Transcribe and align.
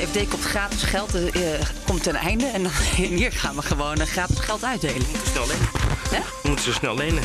de 0.00 0.06
FD 0.06 0.28
komt 0.28 0.44
gratis 0.44 0.82
geld, 0.82 1.14
uh, 1.14 1.42
komt 1.86 2.02
ten 2.02 2.14
einde. 2.14 2.46
En 2.46 2.66
hier 3.16 3.32
gaan 3.32 3.56
we 3.56 3.62
gewoon 3.62 4.00
uh, 4.00 4.06
gratis 4.06 4.38
geld 4.38 4.64
uitdelen. 4.64 4.98
We 4.98 5.06
moeten 5.10 5.30
snel 5.30 5.46
lenen. 5.46 5.68
Hè? 6.10 6.18
We 6.42 6.48
moeten 6.48 6.64
ze 6.64 6.72
snel 6.72 6.94
lenen. 6.94 7.22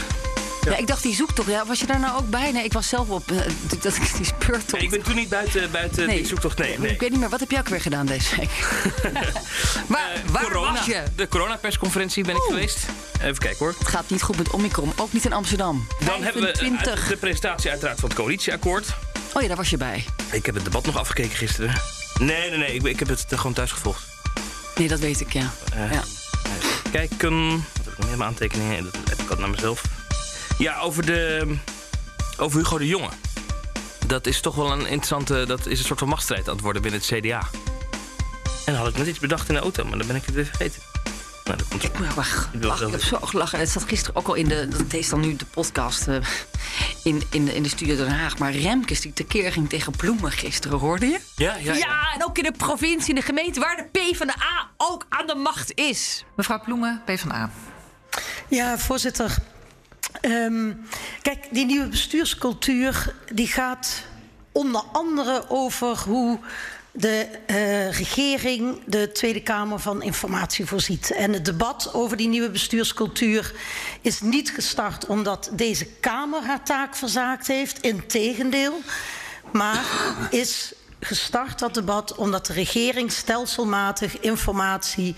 Ja. 0.61 0.77
ik 0.77 0.87
dacht, 0.87 1.03
die 1.03 1.15
zoektocht. 1.15 1.49
Ja, 1.49 1.65
was 1.65 1.79
je 1.79 1.85
daar 1.85 1.99
nou 1.99 2.17
ook 2.17 2.29
bij? 2.29 2.51
Nee, 2.51 2.63
ik 2.63 2.73
was 2.73 2.87
zelf 2.87 3.09
op 3.09 3.31
uh, 3.31 3.37
dat, 3.81 3.97
die 4.17 4.25
speurtocht. 4.25 4.71
Nee, 4.71 4.81
ik 4.81 4.89
ben 4.89 5.03
toen 5.03 5.15
niet 5.15 5.29
buiten, 5.29 5.71
buiten 5.71 6.07
nee. 6.07 6.17
die 6.17 6.25
zoektocht. 6.25 6.57
Nee, 6.57 6.79
nee. 6.79 6.91
Ik 6.91 6.99
weet 6.99 7.09
niet 7.09 7.19
meer. 7.19 7.29
Wat 7.29 7.39
heb 7.39 7.51
jij 7.51 7.59
ook 7.59 7.67
weer 7.67 7.81
gedaan 7.81 8.05
deze 8.05 8.35
week? 8.35 8.49
maar 9.87 10.11
uh, 10.25 10.31
waar 10.31 10.43
corona, 10.43 10.71
was 10.71 10.85
je? 10.85 11.03
De 11.15 11.27
coronapersconferentie 11.27 12.23
ben 12.23 12.35
ik 12.35 12.41
geweest. 12.41 12.85
Even 13.21 13.37
kijken 13.37 13.59
hoor. 13.59 13.75
Het 13.79 13.87
gaat 13.87 14.09
niet 14.09 14.21
goed 14.21 14.37
met 14.37 14.49
Omicron. 14.49 14.93
Ook 14.95 15.13
niet 15.13 15.25
in 15.25 15.33
Amsterdam. 15.33 15.87
Dan 15.99 16.21
25. 16.21 16.83
hebben 16.83 17.03
we 17.03 17.09
de 17.09 17.17
presentatie 17.17 17.69
uiteraard 17.69 17.99
van 17.99 18.09
het 18.09 18.17
coalitieakkoord. 18.17 18.87
Oh 19.33 19.41
ja, 19.41 19.47
daar 19.47 19.57
was 19.57 19.69
je 19.69 19.77
bij. 19.77 20.05
Ik 20.31 20.45
heb 20.45 20.55
het 20.55 20.63
debat 20.63 20.85
nog 20.85 20.97
afgekeken 20.97 21.37
gisteren. 21.37 21.73
Nee, 22.19 22.49
nee, 22.49 22.57
nee. 22.57 22.73
Ik, 22.73 22.83
ik 22.83 22.99
heb 22.99 23.07
het 23.07 23.25
gewoon 23.29 23.53
thuis 23.53 23.71
gevolgd. 23.71 24.03
Nee, 24.75 24.87
dat 24.87 24.99
weet 24.99 25.21
ik, 25.21 25.33
ja. 25.33 25.53
Uh, 25.75 25.91
ja. 25.91 26.03
Kijken. 26.91 27.49
Wat 27.49 27.85
heb 27.85 27.93
ik 27.93 27.97
nog 27.97 28.07
meer 28.07 28.17
mijn 28.17 28.29
aantekeningen? 28.29 28.83
Dat 28.83 29.09
heb 29.09 29.19
ik 29.19 29.29
al 29.29 29.37
naar 29.37 29.49
mezelf. 29.49 29.83
Ja, 30.57 30.79
over 30.79 31.05
de. 31.05 31.55
Over 32.37 32.59
Hugo 32.59 32.77
de 32.77 32.87
Jonge. 32.87 33.09
Dat 34.07 34.27
is 34.27 34.41
toch 34.41 34.55
wel 34.55 34.71
een 34.71 34.79
interessante. 34.79 35.45
Dat 35.47 35.65
is 35.65 35.79
een 35.79 35.85
soort 35.85 35.99
van 35.99 36.07
machtsstrijd 36.07 36.47
aan 36.47 36.53
het 36.53 36.63
worden 36.63 36.81
binnen 36.81 37.01
het 37.01 37.19
CDA. 37.19 37.49
En 38.65 38.73
dan 38.73 38.75
had 38.75 38.87
ik 38.87 38.97
net 38.97 39.07
iets 39.07 39.19
bedacht 39.19 39.47
in 39.47 39.53
de 39.55 39.61
auto, 39.61 39.83
maar 39.85 39.97
dan 39.97 40.07
ben 40.07 40.15
ik 40.15 40.25
het 40.25 40.35
weer 40.35 40.45
vergeten. 40.45 40.81
Dat 41.45 41.67
komt 41.67 41.83
ik, 41.83 41.95
wacht, 41.95 42.47
wacht, 42.61 42.81
ik 42.81 42.91
heb 42.91 43.01
zo 43.01 43.17
gelachen. 43.19 43.59
Het 43.59 43.69
zat 43.69 43.83
gisteren 43.83 44.15
ook 44.15 44.27
al 44.27 44.33
in 44.33 44.47
de. 44.47 44.67
Dat 44.67 44.93
is 44.93 45.09
dan 45.09 45.19
nu 45.19 45.35
de 45.35 45.45
podcast. 45.45 46.07
Uh, 46.07 46.15
in, 47.03 47.23
in, 47.31 47.45
de, 47.45 47.55
in 47.55 47.63
de 47.63 47.69
studio 47.69 47.95
Den 47.95 48.09
Haag. 48.09 48.37
Maar 48.37 48.51
Remkes 48.51 49.01
die 49.01 49.13
tekeer 49.13 49.51
ging 49.51 49.69
tegen 49.69 49.91
Bloemen 49.91 50.31
gisteren, 50.31 50.79
hoorde 50.79 51.05
je? 51.05 51.19
Ja, 51.35 51.55
ja, 51.55 51.73
ja. 51.73 51.73
Ja, 51.73 52.13
en 52.13 52.25
ook 52.25 52.37
in 52.37 52.43
de 52.43 52.51
provincie, 52.51 53.09
in 53.09 53.15
de 53.15 53.21
gemeente 53.21 53.59
waar 53.59 53.75
de 53.75 53.99
P 53.99 54.15
van 54.15 54.27
de 54.27 54.33
A 54.33 54.69
ook 54.77 55.05
aan 55.09 55.27
de 55.27 55.35
macht 55.35 55.71
is. 55.75 56.25
Mevrouw 56.35 56.59
Bloemen, 56.59 57.01
P 57.05 57.19
van 57.19 57.31
A. 57.31 57.51
Ja, 58.47 58.77
voorzitter. 58.77 59.35
Um, 60.21 60.87
kijk, 61.21 61.47
die 61.51 61.65
nieuwe 61.65 61.87
bestuurscultuur 61.87 63.13
die 63.33 63.47
gaat 63.47 64.03
onder 64.51 64.81
andere 64.91 65.45
over 65.49 65.97
hoe 65.97 66.39
de 66.95 67.27
uh, 67.47 67.91
regering 67.91 68.79
de 68.85 69.11
Tweede 69.11 69.41
Kamer 69.41 69.79
van 69.79 70.01
informatie 70.01 70.65
voorziet. 70.65 71.11
En 71.11 71.33
het 71.33 71.45
debat 71.45 71.89
over 71.93 72.17
die 72.17 72.27
nieuwe 72.27 72.49
bestuurscultuur 72.49 73.53
is 74.01 74.21
niet 74.21 74.51
gestart 74.51 75.05
omdat 75.05 75.49
deze 75.53 75.85
Kamer 75.85 76.43
haar 76.43 76.63
taak 76.63 76.95
verzaakt 76.95 77.47
heeft. 77.47 77.81
Integendeel. 77.81 78.81
Maar 79.51 79.83
is 80.29 80.73
gestart 80.99 81.59
dat 81.59 81.73
debat 81.73 82.15
omdat 82.15 82.45
de 82.45 82.53
regering 82.53 83.11
stelselmatig 83.11 84.19
informatie 84.19 85.15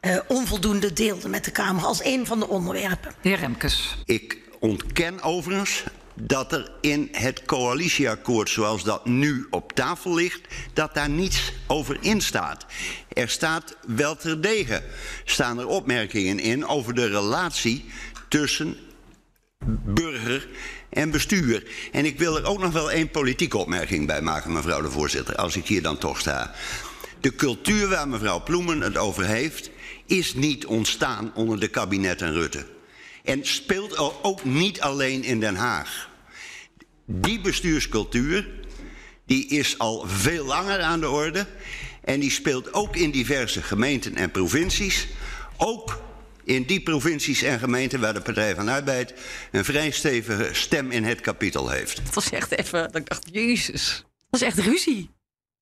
uh, 0.00 0.18
onvoldoende 0.26 0.92
deelde 0.92 1.28
met 1.28 1.44
de 1.44 1.50
Kamer 1.50 1.84
als 1.84 2.04
een 2.04 2.26
van 2.26 2.38
de 2.38 2.48
onderwerpen. 2.48 3.12
De 3.22 3.28
heer 3.28 3.38
Remkes. 3.38 3.96
Ik 4.04 4.38
ontken 4.60 5.22
overigens 5.22 5.84
dat 6.20 6.52
er 6.52 6.70
in 6.80 7.08
het 7.12 7.44
coalitieakkoord 7.44 8.50
zoals 8.50 8.84
dat 8.84 9.06
nu 9.06 9.46
op 9.50 9.72
tafel 9.72 10.14
ligt, 10.14 10.40
dat 10.72 10.94
daar 10.94 11.08
niets 11.08 11.52
over 11.66 11.96
in 12.00 12.20
staat. 12.20 12.66
Er 13.12 13.28
staat 13.28 13.76
wel 13.86 14.16
terdege, 14.16 14.82
staan 15.24 15.58
er 15.58 15.66
opmerkingen 15.66 16.38
in 16.38 16.66
over 16.66 16.94
de 16.94 17.06
relatie 17.06 17.84
tussen 18.28 18.76
burger 19.84 20.48
en 20.88 21.10
bestuur. 21.10 21.66
En 21.92 22.04
ik 22.04 22.18
wil 22.18 22.36
er 22.36 22.44
ook 22.44 22.58
nog 22.58 22.72
wel 22.72 22.90
één 22.90 23.10
politieke 23.10 23.56
opmerking 23.56 24.06
bij 24.06 24.20
maken, 24.20 24.52
mevrouw 24.52 24.80
de 24.80 24.90
voorzitter, 24.90 25.36
als 25.36 25.56
ik 25.56 25.66
hier 25.66 25.82
dan 25.82 25.98
toch 25.98 26.20
sta. 26.20 26.54
De 27.20 27.34
cultuur 27.34 27.88
waar 27.88 28.08
mevrouw 28.08 28.42
Ploemen 28.42 28.80
het 28.80 28.96
over 28.96 29.24
heeft, 29.24 29.70
is 30.06 30.34
niet 30.34 30.66
ontstaan 30.66 31.30
onder 31.34 31.60
de 31.60 31.68
kabinetten 31.68 32.32
Rutte. 32.32 32.66
En 33.24 33.46
speelt 33.46 34.22
ook 34.22 34.44
niet 34.44 34.80
alleen 34.80 35.24
in 35.24 35.40
Den 35.40 35.56
Haag. 35.56 36.08
Die 37.06 37.40
bestuurscultuur 37.40 38.48
die 39.26 39.46
is 39.46 39.78
al 39.78 40.04
veel 40.06 40.44
langer 40.44 40.80
aan 40.80 41.00
de 41.00 41.10
orde. 41.10 41.46
En 42.04 42.20
die 42.20 42.30
speelt 42.30 42.72
ook 42.72 42.96
in 42.96 43.10
diverse 43.10 43.62
gemeenten 43.62 44.16
en 44.16 44.30
provincies. 44.30 45.06
Ook 45.56 46.00
in 46.44 46.62
die 46.62 46.82
provincies 46.82 47.42
en 47.42 47.58
gemeenten 47.58 48.00
waar 48.00 48.14
de 48.14 48.20
Partij 48.20 48.54
van 48.54 48.68
Arbeid 48.68 49.14
een 49.52 49.64
vrij 49.64 49.90
stevige 49.90 50.48
stem 50.52 50.90
in 50.90 51.04
het 51.04 51.20
kapitel 51.20 51.68
heeft. 51.68 51.98
Het 51.98 52.14
was 52.14 52.30
echt 52.30 52.58
even, 52.58 52.82
dat 52.82 52.96
ik 52.96 53.08
dacht, 53.08 53.28
jezus, 53.32 54.04
dat 54.30 54.40
is 54.40 54.46
echt 54.46 54.58
ruzie. 54.58 55.14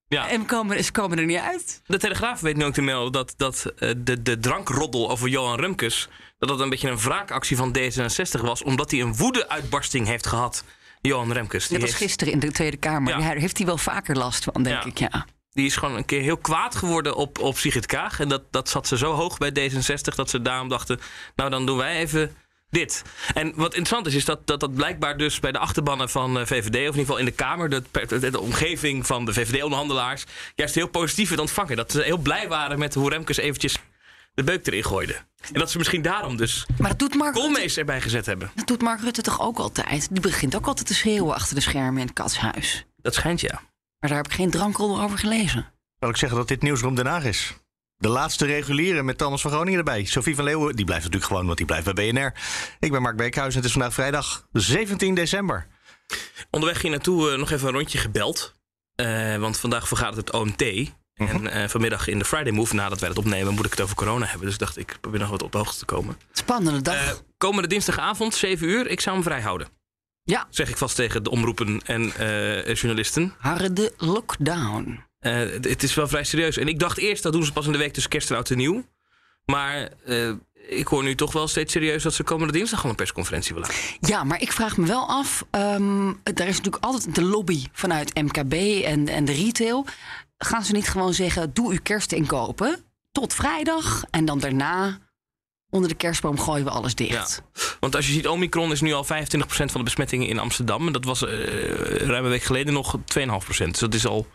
Ja. 0.09 0.28
En 0.28 0.47
komen, 0.47 0.84
ze 0.84 0.93
komen 0.93 1.19
er 1.19 1.25
niet 1.25 1.38
uit. 1.38 1.83
De 1.87 1.99
Telegraaf 1.99 2.41
weet 2.41 2.56
nu 2.56 2.65
ook 2.65 2.75
te 2.75 2.83
melden 2.83 3.12
dat, 3.12 3.34
dat 3.37 3.72
uh, 3.78 3.91
de, 3.97 4.22
de 4.22 4.38
drankroddel 4.38 5.10
over 5.10 5.28
Johan 5.28 5.60
Remkes... 5.60 6.09
dat 6.38 6.49
dat 6.49 6.60
een 6.60 6.69
beetje 6.69 6.91
een 6.91 6.99
wraakactie 6.99 7.56
van 7.56 7.77
D66 7.78 8.41
was... 8.41 8.62
omdat 8.62 8.91
hij 8.91 9.00
een 9.00 9.16
woedeuitbarsting 9.16 10.06
heeft 10.06 10.27
gehad, 10.27 10.65
Johan 11.09 11.32
Remkes. 11.32 11.69
Dat 11.69 11.81
was 11.81 11.91
heeft... 11.91 12.03
gisteren 12.03 12.32
in 12.32 12.38
de 12.38 12.53
Tweede 12.53 12.76
Kamer. 12.76 13.12
Ja. 13.12 13.19
Daar 13.19 13.37
heeft 13.37 13.56
hij 13.56 13.66
wel 13.66 13.78
vaker 13.78 14.16
last 14.16 14.44
van, 14.44 14.62
denk 14.62 14.82
ja. 14.82 14.88
ik, 14.88 14.98
ja. 14.98 15.26
Die 15.53 15.66
is 15.66 15.76
gewoon 15.76 15.97
een 15.97 16.04
keer 16.04 16.20
heel 16.20 16.37
kwaad 16.37 16.75
geworden 16.75 17.16
op, 17.16 17.38
op 17.38 17.59
Sigrid 17.59 17.87
Kaag. 17.87 18.20
En 18.20 18.28
dat, 18.28 18.42
dat 18.50 18.69
zat 18.69 18.87
ze 18.87 18.97
zo 18.97 19.12
hoog 19.12 19.38
bij 19.38 19.50
D66 19.50 20.15
dat 20.15 20.31
ze 20.31 20.42
daarom 20.42 20.69
dachten... 20.69 21.00
nou, 21.37 21.50
dan 21.50 21.66
doen 21.66 21.76
wij 21.76 21.97
even 21.97 22.37
dit. 22.70 23.03
En 23.34 23.53
wat 23.54 23.75
interessant 23.75 24.06
is, 24.06 24.15
is 24.15 24.25
dat 24.25 24.47
dat, 24.47 24.60
dat 24.60 24.75
blijkbaar 24.75 25.16
dus 25.16 25.41
bij 25.41 25.53
de 25.53 25.59
achterbannen 25.59 26.10
van 26.10 26.38
uh, 26.38 26.47
VVD... 26.47 26.66
of 26.66 26.75
in 26.75 26.81
ieder 26.81 26.94
geval 26.94 27.19
in 27.19 27.25
de 27.25 27.31
Kamer, 27.31 27.71
de, 27.71 27.82
de, 28.09 28.31
de 28.31 28.41
omgeving 28.41 29.06
van 29.06 29.25
de 29.25 29.32
VVD-onderhandelaars... 29.32 30.25
juist 30.54 30.75
heel 30.75 30.88
positief 30.88 31.28
werd 31.28 31.41
ontvangen. 31.41 31.76
Dat 31.76 31.92
ze 31.92 32.03
heel 32.03 32.19
blij 32.19 32.48
waren 32.48 32.78
met 32.78 32.94
hoe 32.94 33.10
Remkes 33.10 33.36
eventjes 33.36 33.78
de 34.34 34.44
beuk 34.44 34.66
erin 34.66 34.84
gooide. 34.84 35.16
En 35.53 35.59
dat 35.59 35.71
ze 35.71 35.78
misschien 35.78 36.03
daarom 36.03 36.37
dus 36.37 36.66
maar 36.78 36.91
dat 36.91 36.99
doet 36.99 37.15
Mark 37.15 37.34
Koolmees 37.34 37.62
Rutte, 37.62 37.81
erbij 37.81 38.00
gezet 38.00 38.27
hebben. 38.27 38.50
Dat 38.55 38.66
doet 38.66 38.82
Mark 38.82 39.00
Rutte 39.00 39.22
toch 39.22 39.41
ook 39.41 39.59
altijd? 39.59 40.09
Die 40.10 40.21
begint 40.21 40.56
ook 40.56 40.66
altijd 40.66 40.87
te 40.87 40.94
schreeuwen 40.94 41.34
achter 41.34 41.55
de 41.55 41.60
schermen 41.60 42.00
in 42.00 42.06
het 42.06 42.15
katshuis. 42.15 42.87
Dat 42.97 43.15
schijnt 43.15 43.41
ja. 43.41 43.60
Maar 44.00 44.10
daar 44.10 44.22
heb 44.22 44.27
ik 44.27 44.33
geen 44.33 44.50
drankrol 44.50 45.00
over 45.00 45.19
gelezen. 45.19 45.72
Zal 45.99 46.09
ik 46.09 46.16
zeggen 46.16 46.38
dat 46.38 46.49
dit 46.49 46.62
Nieuwsroom 46.62 46.94
Den 46.94 47.06
Haag 47.06 47.25
is? 47.25 47.54
De 47.97 48.09
laatste 48.09 48.47
reguliere 48.47 49.03
met 49.03 49.19
Thomas 49.19 49.41
van 49.41 49.50
Groningen 49.50 49.78
erbij. 49.78 50.04
Sophie 50.04 50.34
van 50.34 50.44
Leeuwen, 50.44 50.77
die 50.77 50.84
blijft 50.84 51.04
natuurlijk 51.04 51.31
gewoon, 51.31 51.47
want 51.47 51.56
die 51.56 51.66
blijft 51.66 51.94
bij 51.94 52.12
BNR. 52.12 52.33
Ik 52.81 52.91
ben 52.91 53.03
Mark 53.03 53.16
Beekhuis 53.16 53.50
en 53.50 53.56
het 53.56 53.65
is 53.65 53.72
vandaag 53.72 53.94
vrijdag 53.94 54.47
17 54.53 55.15
december. 55.15 55.66
Onderweg 56.50 56.83
hier 56.83 56.91
naartoe 56.91 57.31
uh, 57.31 57.38
nog 57.38 57.50
even 57.50 57.69
een 57.69 57.75
rondje 57.75 57.99
gebeld. 57.99 58.54
Uh, 58.97 59.37
want 59.37 59.59
vandaag 59.59 59.88
vergadert 59.88 60.16
het 60.16 60.33
OMT. 60.33 60.93
En 61.15 61.45
uh, 61.45 61.69
vanmiddag 61.69 62.09
in 62.09 62.19
de 62.19 62.25
Friday 62.25 62.53
Move, 62.53 62.75
nadat 62.75 63.01
wij 63.01 63.09
het 63.09 63.19
opnemen, 63.19 63.55
moet 63.55 63.65
ik 63.65 63.71
het 63.71 63.81
over 63.81 63.97
corona 63.97 64.27
hebben. 64.27 64.47
Dus 64.47 64.59
dacht 64.59 64.79
ik, 64.79 64.97
probeer 65.01 65.21
nog 65.21 65.29
wat 65.29 65.43
op 65.43 65.53
de 65.53 65.59
hoogte 65.59 65.79
te 65.79 65.85
komen. 65.85 66.19
Spannende 66.33 66.83
dag. 66.83 66.95
Uh, 66.95 67.11
komende 67.37 67.69
dinsdagavond, 67.69 68.35
7 68.35 68.69
uur, 68.69 68.87
ik 68.87 69.01
zou 69.01 69.15
hem 69.15 69.25
vrij 69.25 69.41
houden. 69.41 69.69
Ja. 70.23 70.47
Zeg 70.51 70.69
ik 70.69 70.77
vast 70.77 70.97
tegen 70.97 71.23
de 71.23 71.31
omroepen 71.31 71.81
en 71.85 72.13
uh, 72.21 72.75
journalisten. 72.75 73.35
Harde 73.39 73.93
lockdown. 73.97 75.05
Het 75.19 75.83
is 75.83 75.95
wel 75.95 76.09
vrij 76.09 76.25
serieus. 76.25 76.57
En 76.57 76.69
ik 76.69 76.79
dacht 76.79 76.99
eerst, 76.99 77.23
dat 77.23 77.33
doen 77.33 77.45
ze 77.45 77.53
pas 77.53 77.67
in 77.67 77.73
de 77.73 77.79
week 77.79 77.93
tussen 77.93 78.11
kerst 78.11 78.31
en 78.31 78.37
oud 78.37 78.51
en 78.51 78.57
nieuw. 78.57 78.85
Maar 79.45 79.89
ik 80.69 80.87
hoor 80.87 81.03
nu 81.03 81.15
toch 81.15 81.33
wel 81.33 81.49
steeds 81.49 81.73
serieus 81.73 82.03
dat 82.03 82.15
ze 82.15 82.23
komende 82.23 82.53
dinsdag 82.53 82.85
al 82.85 82.91
een 82.91 82.97
persconferentie 82.97 83.55
willen. 83.55 83.71
Ja, 84.01 84.25
maar 84.25 84.41
ik 84.41 84.53
vraag 84.53 84.77
me 84.77 84.87
wel 84.87 85.09
af. 85.09 85.45
Um, 85.51 86.09
er 86.09 86.47
is 86.47 86.57
natuurlijk 86.57 86.85
altijd 86.85 87.15
de 87.15 87.23
lobby 87.23 87.65
vanuit 87.73 88.15
MKB 88.15 88.53
en, 88.85 89.09
en 89.09 89.25
de 89.25 89.33
retail. 89.33 89.87
Gaan 90.44 90.65
ze 90.65 90.72
niet 90.72 90.88
gewoon 90.88 91.15
zeggen: 91.15 91.53
doe 91.53 91.72
uw 91.72 91.78
kerstinkopen 91.82 92.84
tot 93.12 93.34
vrijdag 93.34 94.05
en 94.10 94.25
dan 94.25 94.38
daarna. 94.38 94.99
Onder 95.71 95.88
de 95.88 95.94
kerstboom 95.94 96.38
gooien 96.38 96.65
we 96.65 96.71
alles 96.71 96.94
dicht. 96.94 97.43
Ja. 97.55 97.62
Want 97.81 97.97
als 97.97 98.06
je 98.06 98.12
ziet, 98.12 98.28
Omicron 98.28 98.72
is 98.72 98.81
nu 98.81 98.93
al 98.93 99.04
25% 99.04 99.09
van 99.47 99.66
de 99.72 99.83
besmettingen 99.83 100.28
in 100.28 100.38
Amsterdam. 100.38 100.87
En 100.87 100.93
dat 100.93 101.04
was 101.04 101.22
uh, 101.22 101.31
ruim 101.97 102.25
een 102.25 102.31
week 102.31 102.43
geleden 102.43 102.72
nog 102.72 102.97
2,5%. 102.97 103.01
Dus 103.47 103.78
dat 103.78 103.95
is 103.95 104.07
al 104.07 104.27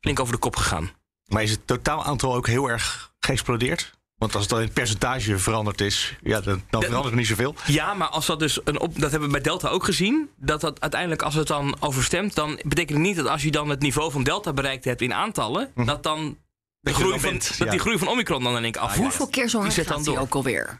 flink 0.00 0.20
over 0.20 0.32
de 0.32 0.38
kop 0.38 0.56
gegaan. 0.56 0.90
Maar 1.26 1.42
is 1.42 1.50
het 1.50 1.66
totaal 1.66 2.04
aantal 2.04 2.34
ook 2.34 2.46
heel 2.46 2.70
erg 2.70 3.12
geëxplodeerd? 3.18 3.92
Want 4.22 4.34
als 4.34 4.42
het 4.42 4.50
dan 4.50 4.60
in 4.60 4.64
het 4.64 4.74
percentage 4.74 5.38
veranderd 5.38 5.80
is, 5.80 6.14
ja, 6.22 6.40
dan, 6.40 6.62
dan 6.70 6.82
verandert 6.82 7.12
er 7.12 7.18
niet 7.18 7.26
zoveel. 7.26 7.54
Ja, 7.66 7.94
maar 7.94 8.08
als 8.08 8.26
dat 8.26 8.38
dus 8.38 8.60
een 8.64 8.80
op, 8.80 9.00
dat 9.00 9.10
hebben 9.10 9.28
we 9.28 9.34
bij 9.34 9.42
Delta 9.42 9.68
ook 9.68 9.84
gezien. 9.84 10.30
Dat 10.36 10.60
dat 10.60 10.80
uiteindelijk, 10.80 11.22
als 11.22 11.34
het 11.34 11.46
dan 11.46 11.76
overstemt, 11.80 12.34
dan 12.34 12.60
betekent 12.64 12.98
het 12.98 13.06
niet 13.06 13.16
dat 13.16 13.26
als 13.26 13.42
je 13.42 13.50
dan 13.50 13.68
het 13.68 13.80
niveau 13.80 14.10
van 14.10 14.22
Delta 14.22 14.52
bereikt 14.52 14.84
hebt 14.84 15.00
in 15.00 15.14
aantallen, 15.14 15.70
hm. 15.74 15.84
dat 15.84 16.02
dan. 16.02 16.38
De 16.80 16.94
groei 16.94 17.20
van, 17.20 17.30
bent, 17.30 17.48
dat 17.48 17.66
ja. 17.66 17.70
die 17.70 17.80
groei 17.80 17.98
van 17.98 18.08
Omicron 18.08 18.42
dan 18.42 18.56
in 18.56 18.62
één 18.62 18.72
keer 18.72 18.80
af. 18.80 18.90
Ah, 18.90 18.96
Hoeveel 18.96 19.26
keer 19.26 19.48
zo 19.48 19.60
hard 19.60 19.86
gaat 19.86 20.04
die 20.04 20.18
ook 20.18 20.34
alweer? 20.34 20.78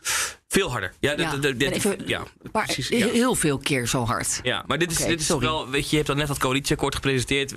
Veel 0.48 0.70
harder. 0.70 0.92
Ja, 1.00 1.12
ja. 1.16 1.30
de, 1.30 1.38
de, 1.38 1.56
de, 1.56 1.72
even, 1.72 2.06
ja 2.06 2.22
maar 2.52 2.64
precies. 2.64 2.88
Ja. 2.88 3.06
Heel 3.06 3.34
veel 3.34 3.58
keer 3.58 3.86
zo 3.86 4.04
hard. 4.04 4.40
Ja, 4.42 4.64
maar 4.66 4.78
dit 4.78 4.90
is, 4.90 4.96
okay, 4.96 5.08
dit 5.08 5.20
is 5.20 5.26
sorry. 5.26 5.46
wel, 5.46 5.68
weet 5.68 5.84
je, 5.84 5.90
je 5.90 5.96
hebt 5.96 6.06
dan 6.06 6.16
net 6.16 6.26
dat 6.26 6.38
coalitieakkoord 6.38 6.94
gepresenteerd. 6.94 7.54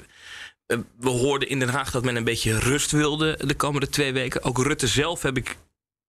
We 1.00 1.10
hoorden 1.10 1.50
in 1.50 1.60
Den 1.60 1.70
Haag 1.70 1.92
dat 1.92 2.04
men 2.04 2.16
een 2.16 2.24
beetje 2.24 2.60
rust 2.60 2.92
wilde 2.92 3.40
de 3.46 3.56
komende 3.56 3.90
twee 3.90 4.14
weken. 4.14 4.44
Ook 4.44 4.58
Rutte 4.58 4.88
zelf 4.88 5.22
heb 5.22 5.38
ik 5.38 5.58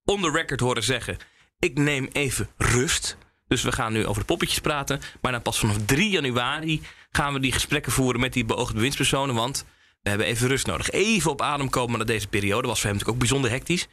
on 0.07 0.23
the 0.23 0.31
record 0.31 0.61
horen 0.61 0.83
zeggen: 0.83 1.17
ik 1.59 1.79
neem 1.79 2.09
even 2.13 2.49
rust. 2.57 3.17
Dus 3.49 3.63
we 3.63 3.73
gaan 3.73 3.93
nu 3.93 4.07
over 4.07 4.21
de 4.21 4.27
poppetjes 4.27 4.61
praten. 4.61 5.01
Maar 5.21 5.33
dan 5.33 5.43
pas 5.43 5.59
vanaf 5.59 5.77
3 5.87 6.11
januari 6.11 6.83
gaan 7.11 7.33
we 7.33 7.41
die 7.41 7.53
gesprekken 7.53 7.93
voeren 7.93 8.21
met 8.21 8.33
die 8.33 8.45
beoogde 8.45 8.75
bewindspersonen. 8.75 9.35
Want 9.35 9.65
We 10.03 10.09
hebben 10.13 10.29
even 10.31 10.49
rust 10.49 10.67
nodig. 10.67 10.91
Even 10.91 11.31
op 11.31 11.43
adem 11.43 11.71
komen 11.71 11.97
naar 11.97 12.07
deze 12.07 12.29
periode. 12.29 12.69
Was 12.69 12.81
voor 12.81 12.89
hem 12.89 12.99
natuurlijk 12.99 13.15
ook 13.15 13.29
bijzonder 13.29 13.51
hectisch. 13.51 13.89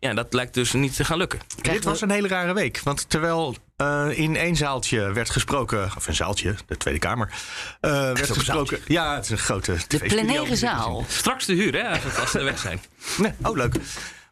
Ja, 0.00 0.14
dat 0.14 0.32
lijkt 0.32 0.54
dus 0.54 0.72
niet 0.72 0.96
te 0.96 1.04
gaan 1.04 1.18
lukken. 1.18 1.40
Dit 1.62 1.84
was 1.84 2.00
een 2.00 2.10
hele 2.10 2.28
rare 2.28 2.52
week. 2.54 2.80
Want 2.84 3.10
terwijl 3.10 3.56
eh, 3.76 4.08
in 4.18 4.36
één 4.36 4.56
zaaltje 4.56 5.12
werd 5.12 5.30
gesproken, 5.30 5.90
of 5.96 6.06
een 6.06 6.14
zaaltje, 6.14 6.54
de 6.66 6.76
Tweede 6.76 7.00
Kamer, 7.00 7.32
eh, 7.80 7.90
werd 7.90 8.30
gesproken. 8.30 8.78
Ja, 8.86 9.14
het 9.14 9.24
is 9.24 9.30
een 9.30 9.38
grote. 9.38 9.76
De 9.88 9.98
plenaire 9.98 10.56
zaal. 10.56 11.04
Straks 11.08 11.44
te 11.44 11.52
huur, 11.52 11.72
hè, 11.74 11.98
als 12.20 12.34
er 12.34 12.44
weg 12.44 12.58
zijn. 12.58 12.80
Nee, 13.18 13.32
oh, 13.42 13.56
leuk. 13.56 13.74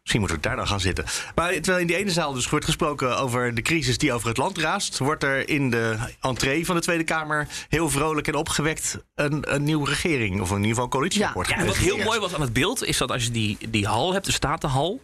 Misschien 0.07 0.27
moeten 0.27 0.41
we 0.41 0.47
daar 0.47 0.65
dan 0.65 0.67
gaan 0.67 0.87
zitten. 0.87 1.05
Maar 1.35 1.51
terwijl 1.53 1.77
in 1.77 1.87
die 1.87 1.95
ene 1.95 2.11
zaal 2.11 2.33
dus 2.33 2.49
wordt 2.49 2.65
gesproken 2.65 3.17
over 3.17 3.55
de 3.55 3.61
crisis 3.61 3.97
die 3.97 4.13
over 4.13 4.27
het 4.27 4.37
land 4.37 4.57
raast, 4.57 4.97
wordt 4.97 5.23
er 5.23 5.49
in 5.49 5.69
de 5.69 5.97
entree 6.21 6.65
van 6.65 6.75
de 6.75 6.81
Tweede 6.81 7.03
Kamer 7.03 7.47
heel 7.69 7.89
vrolijk 7.89 8.27
en 8.27 8.35
opgewekt 8.35 8.97
een, 9.15 9.53
een 9.53 9.63
nieuwe 9.63 9.89
regering, 9.89 10.41
of 10.41 10.49
in 10.49 10.55
ieder 10.55 10.69
geval 10.69 10.83
een 10.83 10.89
coalitieakkoord. 10.89 11.49
Ja, 11.49 11.55
en 11.55 11.65
wat 11.65 11.77
heel 11.77 11.97
mooi 11.97 12.19
was 12.19 12.33
aan 12.33 12.41
het 12.41 12.53
beeld, 12.53 12.83
is 12.83 12.97
dat 12.97 13.11
als 13.11 13.23
je 13.23 13.31
die, 13.31 13.57
die 13.69 13.87
hal 13.87 14.13
hebt, 14.13 14.25
de 14.25 14.31
Statenhal. 14.31 15.01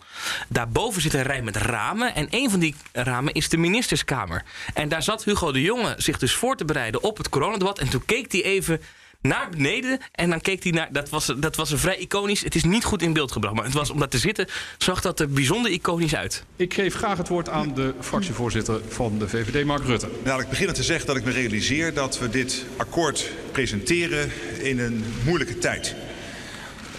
Daarboven 0.50 1.02
zit 1.02 1.14
een 1.14 1.24
rij 1.24 1.42
met 1.42 1.56
ramen. 1.56 2.16
En 2.16 2.28
een 2.30 2.50
van 2.50 2.60
die 2.60 2.76
ramen 2.92 3.34
is 3.34 3.50
de 3.50 3.58
ministerskamer. 3.58 4.44
En 4.74 4.90
daar 4.90 5.04
zat 5.04 5.24
Hugo 5.24 5.52
de 5.52 5.62
Jonge 5.62 5.94
zich 5.98 6.18
dus 6.18 6.34
voor 6.34 6.56
te 6.56 6.66
bereiden 6.66 7.04
op 7.04 7.18
het 7.18 7.30
coronadebat. 7.30 7.80
En 7.80 7.90
toen 7.90 8.06
keek 8.06 8.32
hij 8.32 8.44
even 8.44 8.82
naar 9.24 9.50
beneden. 9.50 10.00
En 10.12 10.30
dan 10.30 10.42
keek 10.42 10.64
hij 10.64 10.72
naar. 10.72 10.88
Dat 10.92 11.10
was, 11.10 11.34
dat 11.38 11.56
was 11.56 11.72
een 11.72 11.78
vrij 11.78 11.98
iconisch. 11.98 12.42
Het 12.42 12.56
is 12.56 12.64
niet 12.64 12.84
goed 12.84 13.02
in 13.02 13.14
beeld 13.14 13.32
gebracht. 13.32 13.56
Maar 13.56 13.64
het 13.64 13.74
was 13.74 13.90
om 13.90 14.00
daar 14.00 14.08
te 14.08 14.18
zitten. 14.18 14.48
zag 14.78 15.02
dat 15.02 15.20
er 15.20 15.30
bijzonder 15.30 15.72
iconisch 15.72 16.16
uit. 16.16 16.44
Ik 16.56 16.74
geef 16.74 16.96
graag 16.96 17.18
het 17.18 17.28
woord 17.28 17.50
aan 17.50 17.74
de 17.74 17.94
fractievoorzitter 18.00 18.82
van 18.88 19.20
de 19.20 19.30
VVD, 19.30 19.66
Mark 19.66 19.84
Rutte. 19.84 20.10
Nou, 20.24 20.42
ik 20.42 20.50
begin 20.50 20.74
te 20.74 20.84
zeggen 20.84 21.08
dat 21.08 21.16
ik 21.16 21.24
me 21.24 21.32
realiseer 21.32 21.94
dat 21.94 22.20
we 22.20 22.30
dit 22.30 22.66
akkoord 22.78 23.30
presenteren 23.52 24.32
in 24.60 24.80
een 24.80 25.06
moeilijke 25.26 25.58
tijd. 25.58 25.96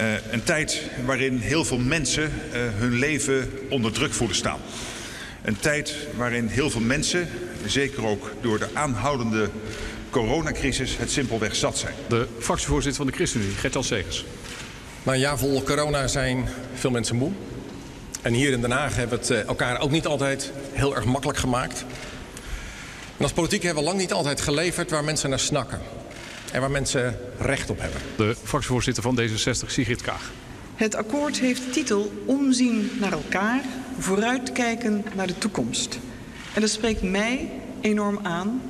Uh, 0.00 0.06
een 0.31 0.43
tijd 0.43 0.82
waarin 1.05 1.38
heel 1.38 1.65
veel 1.65 1.79
mensen 1.79 2.23
uh, 2.23 2.61
hun 2.75 2.94
leven 2.99 3.50
onder 3.69 3.93
druk 3.93 4.12
voelen 4.12 4.37
staan. 4.37 4.61
Een 5.43 5.59
tijd 5.59 5.97
waarin 6.17 6.47
heel 6.47 6.71
veel 6.71 6.81
mensen, 6.81 7.29
zeker 7.67 8.06
ook 8.06 8.31
door 8.41 8.59
de 8.59 8.69
aanhoudende 8.73 9.50
coronacrisis, 10.14 10.96
het 10.96 11.11
simpelweg 11.11 11.56
zat 11.56 11.78
zijn. 11.78 11.94
De 12.08 12.26
fractievoorzitter 12.38 13.02
van 13.02 13.06
de 13.06 13.12
ChristenUnie, 13.12 13.55
Gert-Jan 13.55 13.84
Segers. 13.84 14.25
Na 15.02 15.12
een 15.12 15.19
jaar 15.19 15.38
vol 15.38 15.62
corona 15.62 16.06
zijn 16.06 16.49
veel 16.75 16.90
mensen 16.90 17.16
moe. 17.16 17.31
En 18.22 18.32
hier 18.32 18.52
in 18.52 18.61
Den 18.61 18.70
Haag 18.70 18.96
hebben 18.96 19.19
we 19.19 19.34
het 19.34 19.46
elkaar 19.46 19.81
ook 19.81 19.90
niet 19.90 20.06
altijd 20.06 20.52
heel 20.72 20.94
erg 20.94 21.05
makkelijk 21.05 21.38
gemaakt. 21.38 21.84
En 23.16 23.22
als 23.22 23.32
politiek 23.32 23.62
hebben 23.62 23.82
we 23.82 23.88
lang 23.88 24.00
niet 24.00 24.12
altijd 24.12 24.40
geleverd 24.40 24.90
waar 24.90 25.05
mensen 25.05 25.31
naar 25.31 25.40
snakken. 25.40 25.81
En 26.52 26.61
waar 26.61 26.70
mensen 26.70 27.19
recht 27.38 27.70
op 27.70 27.81
hebben. 27.81 28.00
De 28.16 28.37
fractievoorzitter 28.43 29.02
van 29.02 29.20
D66, 29.20 29.66
Sigrid 29.66 30.02
Kaag. 30.02 30.31
Het 30.75 30.94
akkoord 30.94 31.38
heeft 31.40 31.72
titel 31.72 32.12
Omzien 32.26 32.90
naar 33.00 33.12
elkaar, 33.12 33.61
vooruitkijken 33.99 35.05
naar 35.14 35.26
de 35.26 35.38
toekomst. 35.38 35.99
En 36.55 36.61
dat 36.61 36.70
spreekt 36.70 37.02
mij 37.02 37.50
enorm 37.81 38.19
aan 38.22 38.61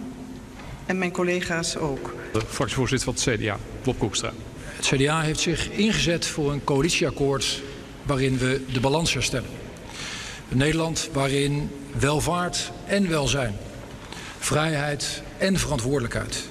en 0.87 0.99
mijn 0.99 1.13
collega's 1.13 1.77
ook. 1.77 2.15
De 2.33 2.41
fractievoorzitter 2.49 3.15
van 3.15 3.33
het 3.33 3.41
CDA, 3.41 3.59
Bob 3.83 3.99
Koekstra. 3.99 4.33
Het 4.77 4.87
CDA 4.87 5.21
heeft 5.21 5.41
zich 5.41 5.71
ingezet 5.71 6.27
voor 6.27 6.53
een 6.53 6.65
coalitieakkoord 6.65 7.63
waarin 8.03 8.39
we 8.39 8.65
de 8.73 8.81
balans 8.81 9.13
herstellen. 9.13 9.51
Een 10.51 10.57
Nederland 10.57 11.09
waarin 11.13 11.71
welvaart 11.99 12.73
en 12.87 13.09
welzijn, 13.09 13.55
vrijheid 14.39 15.23
en 15.39 15.59
verantwoordelijkheid, 15.59 16.49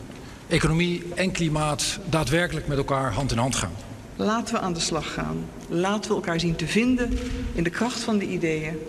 economie 0.47 1.03
en 1.15 1.31
klimaat 1.31 1.99
daadwerkelijk 2.09 2.67
met 2.67 2.77
elkaar 2.77 3.13
hand 3.13 3.31
in 3.31 3.37
hand 3.37 3.55
gaan. 3.55 3.73
Laten 4.15 4.53
we 4.53 4.59
aan 4.59 4.73
de 4.73 4.79
slag 4.79 5.13
gaan. 5.13 5.45
Laten 5.67 6.09
we 6.09 6.15
elkaar 6.15 6.39
zien 6.39 6.55
te 6.55 6.67
vinden 6.67 7.17
in 7.53 7.63
de 7.63 7.69
kracht 7.69 7.99
van 7.99 8.17
de 8.17 8.25
ideeën. 8.25 8.79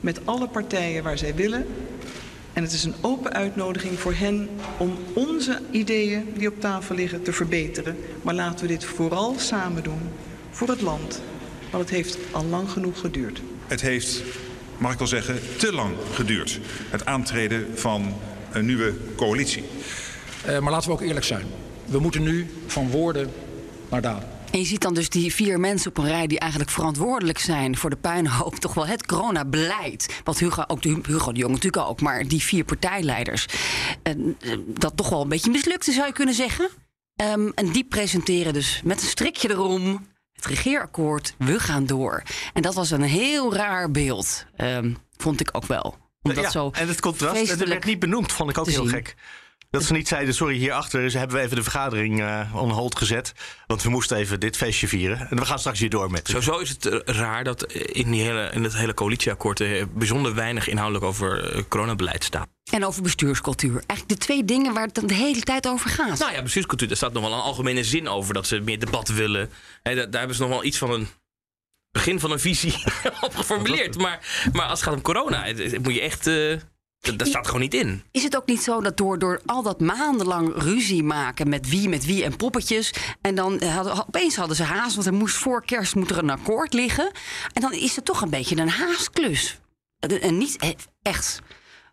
Met 0.00 0.20
alle 0.24 0.48
partijen 0.48 1.02
waar 1.02 1.18
zij 1.18 1.34
willen. 1.34 1.66
En 2.52 2.62
het 2.62 2.72
is 2.72 2.84
een 2.84 2.94
open 3.00 3.32
uitnodiging 3.32 3.98
voor 3.98 4.14
hen 4.14 4.48
om 4.78 4.98
onze 5.14 5.60
ideeën 5.70 6.32
die 6.36 6.48
op 6.48 6.60
tafel 6.60 6.94
liggen 6.94 7.22
te 7.22 7.32
verbeteren. 7.32 7.96
Maar 8.22 8.34
laten 8.34 8.66
we 8.66 8.72
dit 8.72 8.84
vooral 8.84 9.34
samen 9.38 9.82
doen 9.82 10.00
voor 10.50 10.68
het 10.68 10.80
land. 10.80 11.20
Want 11.70 11.82
het 11.82 11.92
heeft 11.92 12.18
al 12.30 12.44
lang 12.44 12.70
genoeg 12.70 13.00
geduurd. 13.00 13.42
Het 13.66 13.80
heeft, 13.80 14.22
mag 14.78 14.92
ik 14.92 14.98
wel 14.98 15.06
zeggen, 15.06 15.38
te 15.56 15.72
lang 15.72 15.94
geduurd. 16.12 16.60
Het 16.88 17.04
aantreden 17.04 17.66
van 17.74 18.14
een 18.52 18.66
nieuwe 18.66 18.94
coalitie. 19.16 19.64
Uh, 20.46 20.58
maar 20.58 20.72
laten 20.72 20.88
we 20.88 20.94
ook 20.94 21.02
eerlijk 21.02 21.26
zijn. 21.26 21.46
We 21.84 21.98
moeten 21.98 22.22
nu 22.22 22.46
van 22.66 22.90
woorden 22.90 23.30
naar 23.88 24.00
daden. 24.00 24.28
En 24.50 24.58
je 24.58 24.64
ziet 24.64 24.80
dan 24.80 24.94
dus 24.94 25.08
die 25.08 25.34
vier 25.34 25.60
mensen 25.60 25.90
op 25.90 25.98
een 25.98 26.06
rij 26.06 26.26
die 26.26 26.38
eigenlijk 26.38 26.70
verantwoordelijk 26.70 27.38
zijn 27.38 27.76
voor 27.76 27.90
de 27.90 27.96
puinhoop. 27.96 28.54
Toch 28.54 28.74
wel 28.74 28.86
het 28.86 29.06
coronabeleid. 29.06 30.20
Wat 30.24 30.38
Hugo, 30.38 30.64
ook 30.66 30.82
de, 30.82 31.00
Hugo 31.02 31.32
de 31.32 31.38
Jong 31.38 31.54
natuurlijk 31.54 31.88
ook, 31.88 32.00
maar 32.00 32.28
die 32.28 32.42
vier 32.42 32.64
partijleiders. 32.64 33.46
En, 34.02 34.36
dat 34.66 34.96
toch 34.96 35.08
wel 35.08 35.22
een 35.22 35.28
beetje 35.28 35.50
mislukte, 35.50 35.92
zou 35.92 36.06
je 36.06 36.12
kunnen 36.12 36.34
zeggen. 36.34 36.68
Um, 37.22 37.52
en 37.54 37.72
die 37.72 37.84
presenteren 37.84 38.52
dus 38.52 38.80
met 38.84 39.02
een 39.02 39.08
strikje 39.08 39.50
erom 39.50 40.06
het 40.32 40.46
regeerakkoord. 40.46 41.34
We 41.38 41.60
gaan 41.60 41.86
door. 41.86 42.22
En 42.54 42.62
dat 42.62 42.74
was 42.74 42.90
een 42.90 43.02
heel 43.02 43.54
raar 43.54 43.90
beeld, 43.90 44.46
um, 44.56 44.96
vond 45.16 45.40
ik 45.40 45.48
ook 45.52 45.66
wel. 45.66 45.96
Omdat 46.22 46.44
ja, 46.44 46.50
zo 46.50 46.70
en 46.72 46.88
het 46.88 47.00
contrast, 47.00 47.50
het 47.50 47.68
werd 47.68 47.84
niet 47.84 47.98
benoemd, 47.98 48.32
vond 48.32 48.50
ik 48.50 48.58
ook 48.58 48.66
heel 48.66 48.82
zien. 48.82 48.92
gek. 48.92 49.16
Dat 49.70 49.84
ze 49.84 49.92
niet 49.92 50.08
zeiden, 50.08 50.34
sorry, 50.34 50.56
hierachter 50.56 51.00
dus 51.02 51.14
hebben 51.14 51.36
we 51.36 51.42
even 51.42 51.56
de 51.56 51.62
vergadering 51.62 52.20
uh, 52.20 52.54
on 52.54 52.70
hold 52.70 52.96
gezet. 52.96 53.32
Want 53.66 53.82
we 53.82 53.88
moesten 53.88 54.16
even 54.16 54.40
dit 54.40 54.56
feestje 54.56 54.88
vieren. 54.88 55.30
En 55.30 55.36
we 55.36 55.46
gaan 55.46 55.58
straks 55.58 55.78
hier 55.78 55.90
door 55.90 56.10
met. 56.10 56.28
Sowieso 56.28 56.58
is 56.58 56.68
het 56.68 56.86
uh, 56.86 56.98
raar 57.04 57.44
dat 57.44 57.72
in, 57.72 58.10
die 58.10 58.22
hele, 58.22 58.50
in 58.52 58.62
het 58.62 58.74
hele 58.74 58.94
coalitieakkoord 58.94 59.60
uh, 59.60 59.84
bijzonder 59.94 60.34
weinig 60.34 60.68
inhoudelijk 60.68 61.04
over 61.04 61.64
coronabeleid 61.68 62.24
staat. 62.24 62.48
En 62.72 62.84
over 62.84 63.02
bestuurscultuur. 63.02 63.72
Eigenlijk 63.72 64.08
de 64.08 64.26
twee 64.26 64.44
dingen 64.44 64.74
waar 64.74 64.86
het 64.86 64.94
dan 64.94 65.06
de 65.06 65.14
hele 65.14 65.40
tijd 65.40 65.68
over 65.68 65.90
gaat. 65.90 66.18
Nou 66.18 66.32
ja, 66.32 66.42
bestuurscultuur, 66.42 66.88
daar 66.88 66.96
staat 66.96 67.12
nog 67.12 67.22
wel 67.22 67.32
een 67.32 67.40
algemene 67.40 67.84
zin 67.84 68.08
over 68.08 68.34
dat 68.34 68.46
ze 68.46 68.60
meer 68.60 68.78
debat 68.78 69.08
willen. 69.08 69.50
He, 69.82 69.94
daar, 69.94 70.10
daar 70.10 70.18
hebben 70.18 70.36
ze 70.36 70.42
nog 70.42 70.50
wel 70.50 70.64
iets 70.64 70.78
van 70.78 70.90
een 70.90 71.08
begin 71.90 72.20
van 72.20 72.30
een 72.30 72.40
visie 72.40 72.74
op 73.20 73.34
geformuleerd. 73.36 73.98
Maar, 73.98 74.50
maar 74.52 74.66
als 74.66 74.78
het 74.78 74.88
gaat 74.88 74.96
om 74.96 75.02
corona, 75.02 75.44
het, 75.44 75.58
het 75.58 75.82
moet 75.82 75.94
je 75.94 76.00
echt. 76.00 76.30
Dat, 77.00 77.26
staat 77.26 77.46
gewoon 77.46 77.60
niet 77.60 77.74
in. 77.74 78.02
Is 78.10 78.22
het 78.22 78.36
ook 78.36 78.46
niet 78.46 78.62
zo 78.62 78.80
dat 78.80 78.96
door, 78.96 79.18
door 79.18 79.40
al 79.46 79.62
dat 79.62 79.80
maandenlang 79.80 80.52
ruzie 80.56 81.02
maken 81.02 81.48
met 81.48 81.68
wie, 81.68 81.88
met 81.88 82.04
wie 82.04 82.24
en 82.24 82.36
poppetjes. 82.36 82.92
En 83.20 83.34
dan 83.34 83.62
hadden, 83.62 84.06
opeens 84.06 84.36
hadden 84.36 84.56
ze 84.56 84.62
haast, 84.62 84.94
want 84.94 85.06
er 85.06 85.14
moest 85.14 85.36
voor 85.36 85.64
kerst 85.64 85.94
moet 85.94 86.10
er 86.10 86.18
een 86.18 86.30
akkoord 86.30 86.72
liggen. 86.72 87.10
En 87.52 87.60
dan 87.62 87.72
is 87.72 87.96
het 87.96 88.04
toch 88.04 88.22
een 88.22 88.30
beetje 88.30 88.56
een 88.56 88.68
haastklus. 88.68 89.58
En 89.98 90.38
niet 90.38 90.78
echt 91.02 91.42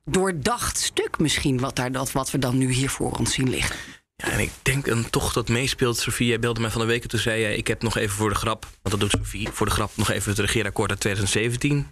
doordacht 0.06 0.78
stuk 0.78 1.20
misschien, 1.20 1.60
wat, 1.60 1.76
daar, 1.76 1.92
dat, 1.92 2.12
wat 2.12 2.32
we 2.32 2.38
dan 2.38 2.58
nu 2.58 2.72
hier 2.72 2.90
voor 2.90 3.12
ons 3.12 3.34
zien 3.34 3.50
liggen. 3.50 3.76
Ja, 4.16 4.30
en 4.30 4.40
ik 4.40 4.52
denk 4.62 4.86
dan 4.86 5.10
toch 5.10 5.34
dat 5.34 5.48
meespeelt. 5.48 5.98
Sofie, 5.98 6.28
jij 6.28 6.40
belde 6.40 6.62
mij 6.62 6.70
van 6.70 6.82
de 6.82 6.88
week 6.88 7.04
en 7.04 7.10
toen 7.10 7.20
zei 7.20 7.42
je... 7.42 7.58
ik 7.58 7.68
heb 7.68 7.82
nog 7.82 7.98
even 7.98 8.16
voor 8.16 8.30
de 8.30 8.36
grap, 8.36 8.64
want 8.82 9.00
dat 9.00 9.00
doet 9.00 9.22
Sofie... 9.22 9.50
voor 9.52 9.66
de 9.66 9.72
grap 9.72 9.92
nog 9.96 10.10
even 10.10 10.30
het 10.30 10.40
regeerakkoord 10.40 10.90
uit 10.90 11.00
2017 11.00 11.88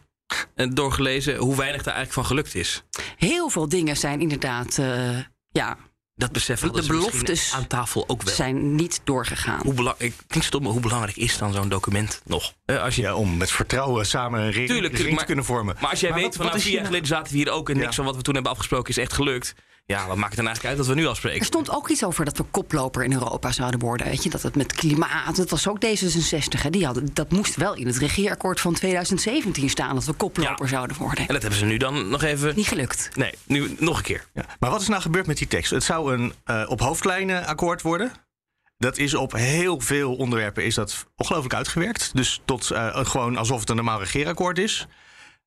doorgelezen 0.74 1.36
hoe 1.36 1.56
weinig 1.56 1.84
daar 1.84 1.94
eigenlijk 1.94 2.14
van 2.14 2.26
gelukt 2.26 2.56
is. 2.56 2.84
Heel 3.18 3.50
veel 3.50 3.70
dingen 3.70 3.98
zijn 3.98 4.22
inderdaad, 4.22 4.78
uh, 4.78 5.18
ja. 5.52 5.78
Dat 6.16 6.32
beseffen 6.32 6.74
de 6.74 6.86
beloftes 6.88 7.54
aan 7.54 7.68
tafel 7.68 8.04
ook 8.08 8.22
wel. 8.22 8.34
zijn 8.34 8.76
niet 8.76 9.02
doorgegaan. 9.04 9.62
Hoe 9.64 9.74
belangrijk, 9.74 10.14
klinkt 10.28 10.48
stom, 10.48 10.64
maar 10.64 10.72
hoe 10.72 10.82
belangrijk 10.82 11.18
is 11.18 11.38
dan 11.38 11.54
zo'n 11.54 11.70
document 11.70 12.22
nog? 12.26 12.54
Uh, 12.66 12.84
als 12.84 12.96
je, 12.96 13.02
ja, 13.02 13.16
om 13.16 13.38
met 13.38 13.52
vertrouwen 13.52 14.06
samen 14.06 14.40
een 14.40 14.46
regering, 14.46 14.70
tuurlijk, 14.70 15.10
maar, 15.10 15.20
te 15.20 15.26
kunnen 15.26 15.46
vormen. 15.46 15.76
Maar 15.80 15.90
als 15.90 16.00
jij 16.00 16.10
maar 16.10 16.20
weet, 16.20 16.28
wat, 16.28 16.36
van 16.36 16.46
nou, 16.46 16.60
vier 16.60 16.74
jaar 16.74 16.86
geleden 16.86 17.08
zaten 17.08 17.32
we 17.32 17.38
hier 17.38 17.52
ook 17.52 17.70
en 17.70 17.78
niks 17.78 17.96
van 17.96 18.06
wat 18.06 18.16
we 18.16 18.22
toen 18.22 18.34
hebben 18.34 18.52
afgesproken 18.52 18.90
is 18.90 18.98
echt 18.98 19.14
gelukt. 19.14 19.56
Ja, 19.88 20.08
wat 20.08 20.18
maakt 20.18 20.28
het 20.28 20.36
dan 20.36 20.46
eigenlijk 20.46 20.78
uit 20.78 20.88
dat 20.88 20.96
we 20.96 21.02
nu 21.02 21.08
afspreken? 21.08 21.40
Er 21.40 21.46
stond 21.46 21.70
ook 21.70 21.90
iets 21.90 22.04
over 22.06 22.26
dat 22.26 22.38
we 22.38 22.44
koploper 22.44 23.04
in 23.04 23.14
Europa 23.14 23.52
zouden 23.52 23.80
worden. 23.80 24.08
Weet 24.08 24.24
je? 24.24 24.30
Dat 24.30 24.42
het 24.42 24.56
met 24.56 24.74
klimaat, 24.74 25.36
dat 25.36 25.50
was 25.50 25.68
ook 25.68 25.86
D66. 25.86 26.62
Hè? 26.62 26.70
Die 26.70 26.86
hadden, 26.86 27.10
dat 27.14 27.32
moest 27.32 27.56
wel 27.56 27.74
in 27.74 27.88
het 27.88 27.98
regeerakkoord 27.98 28.60
van 28.60 28.74
2017 28.74 29.70
staan... 29.70 29.96
dat 29.96 30.06
we 30.06 30.14
koploper 30.14 30.68
zouden 30.68 30.98
worden. 30.98 31.28
En 31.28 31.34
dat 31.34 31.42
hebben 31.42 31.60
ze 31.60 31.66
nu 31.66 31.78
dan 31.78 32.10
nog 32.10 32.24
even... 32.24 32.56
Niet 32.56 32.68
gelukt. 32.68 33.10
Nee, 33.16 33.34
nu 33.44 33.76
nog 33.80 33.98
een 33.98 34.04
keer. 34.04 34.26
Ja. 34.34 34.46
Maar 34.60 34.70
wat 34.70 34.82
is 34.82 34.88
nou 34.88 35.02
gebeurd 35.02 35.28
met 35.28 35.38
die 35.38 35.48
tekst? 35.48 35.72
Het 35.72 35.84
zou 35.84 36.14
een 36.14 36.34
uh, 36.46 36.66
op 36.68 36.80
hoofdlijnen 36.80 37.46
akkoord 37.46 37.82
worden. 37.82 38.12
Dat 38.78 38.98
is 38.98 39.14
op 39.14 39.32
heel 39.34 39.80
veel 39.80 40.16
onderwerpen 40.16 40.66
is 40.66 40.76
dat 40.76 41.06
ongelooflijk 41.16 41.54
uitgewerkt. 41.54 42.10
Dus 42.14 42.42
tot 42.46 42.72
uh, 42.72 42.96
gewoon 43.06 43.38
alsof 43.38 43.60
het 43.60 43.70
een 43.70 43.76
normaal 43.76 44.00
regeerakkoord 44.00 44.58
is. 44.58 44.88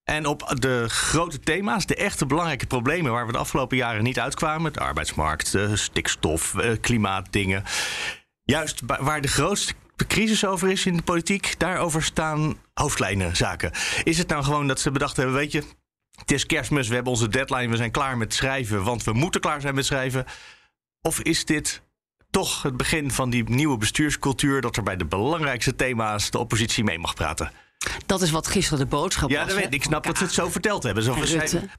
En 0.08 0.26
op 0.26 0.54
de 0.58 0.84
grote 0.88 1.40
thema's, 1.40 1.86
de 1.86 1.94
echte 1.94 2.26
belangrijke 2.26 2.66
problemen 2.66 3.12
waar 3.12 3.26
we 3.26 3.32
de 3.32 3.38
afgelopen 3.38 3.76
jaren 3.76 4.02
niet 4.02 4.20
uitkwamen, 4.20 4.72
de 4.72 4.80
arbeidsmarkt, 4.80 5.52
de 5.52 5.76
stikstof, 5.76 6.54
eh, 6.54 6.72
klimaatdingen. 6.80 7.64
Juist 8.42 8.82
waar 8.84 9.20
de 9.20 9.28
grootste 9.28 9.74
crisis 10.06 10.44
over 10.44 10.70
is 10.70 10.86
in 10.86 10.96
de 10.96 11.02
politiek, 11.02 11.54
daarover 11.58 12.02
staan 12.02 12.56
hoofdlijnen 12.74 13.36
zaken. 13.36 13.70
Is 14.04 14.18
het 14.18 14.28
nou 14.28 14.44
gewoon 14.44 14.66
dat 14.66 14.80
ze 14.80 14.90
bedacht 14.90 15.16
hebben, 15.16 15.34
weet 15.34 15.52
je, 15.52 15.62
het 16.14 16.30
is 16.30 16.46
kerstmis, 16.46 16.88
we 16.88 16.94
hebben 16.94 17.12
onze 17.12 17.28
deadline, 17.28 17.68
we 17.68 17.76
zijn 17.76 17.90
klaar 17.90 18.16
met 18.16 18.34
schrijven, 18.34 18.84
want 18.84 19.04
we 19.04 19.12
moeten 19.12 19.40
klaar 19.40 19.60
zijn 19.60 19.74
met 19.74 19.86
schrijven? 19.86 20.24
Of 21.02 21.20
is 21.20 21.44
dit 21.44 21.82
toch 22.30 22.62
het 22.62 22.76
begin 22.76 23.10
van 23.10 23.30
die 23.30 23.50
nieuwe 23.50 23.76
bestuurscultuur... 23.76 24.60
dat 24.60 24.76
er 24.76 24.82
bij 24.82 24.96
de 24.96 25.06
belangrijkste 25.06 25.74
thema's 25.74 26.30
de 26.30 26.38
oppositie 26.38 26.84
mee 26.84 26.98
mag 26.98 27.14
praten. 27.14 27.52
Dat 28.06 28.22
is 28.22 28.30
wat 28.30 28.46
gisteren 28.46 28.78
de 28.78 28.86
boodschap 28.86 29.30
Ja, 29.30 29.44
was. 29.44 29.54
weet 29.54 29.74
ik. 29.74 29.82
Snap 29.82 30.04
dat 30.04 30.18
ze 30.18 30.24
het 30.24 30.32
zo 30.32 30.48
verteld 30.48 30.82
hebben. 30.82 31.02
Zo 31.02 31.14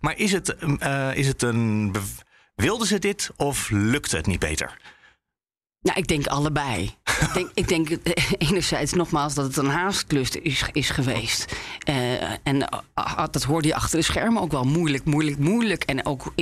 maar 0.02 0.18
is 0.18 0.32
het, 0.32 0.56
eh, 0.80 1.16
is 1.16 1.28
het 1.28 1.42
een... 1.42 1.96
Wilden 2.56 2.88
ze 2.88 3.00
dit 3.00 3.30
of 3.36 3.70
lukte 3.70 4.16
het 4.18 4.26
niet 4.26 4.40
beter? 4.40 4.78
Nou, 5.82 5.98
ik 5.98 6.08
denk 6.08 6.28
allebei. 6.28 6.84
ik 7.06 7.34
denk, 7.34 7.50
ik 7.54 7.68
denk 7.68 7.90
eh, 7.90 8.24
enerzijds 8.50 8.94
nogmaals 8.94 9.34
dat 9.34 9.46
het 9.46 9.58
een 9.58 9.70
haastklus 9.70 10.30
is, 10.30 10.64
is 10.72 10.90
geweest. 10.90 11.56
Eh, 11.84 12.22
en 12.44 12.70
eh, 12.94 13.26
dat 13.32 13.44
hoorde 13.44 13.68
je 13.68 13.76
achter 13.76 14.00
de 14.00 14.06
schermen 14.06 14.42
ook 14.42 14.52
wel 14.52 14.64
moeilijk, 14.64 15.06
moeilijk, 15.06 15.38
moeilijk. 15.38 15.84
En 15.84 16.06
ook, 16.06 16.34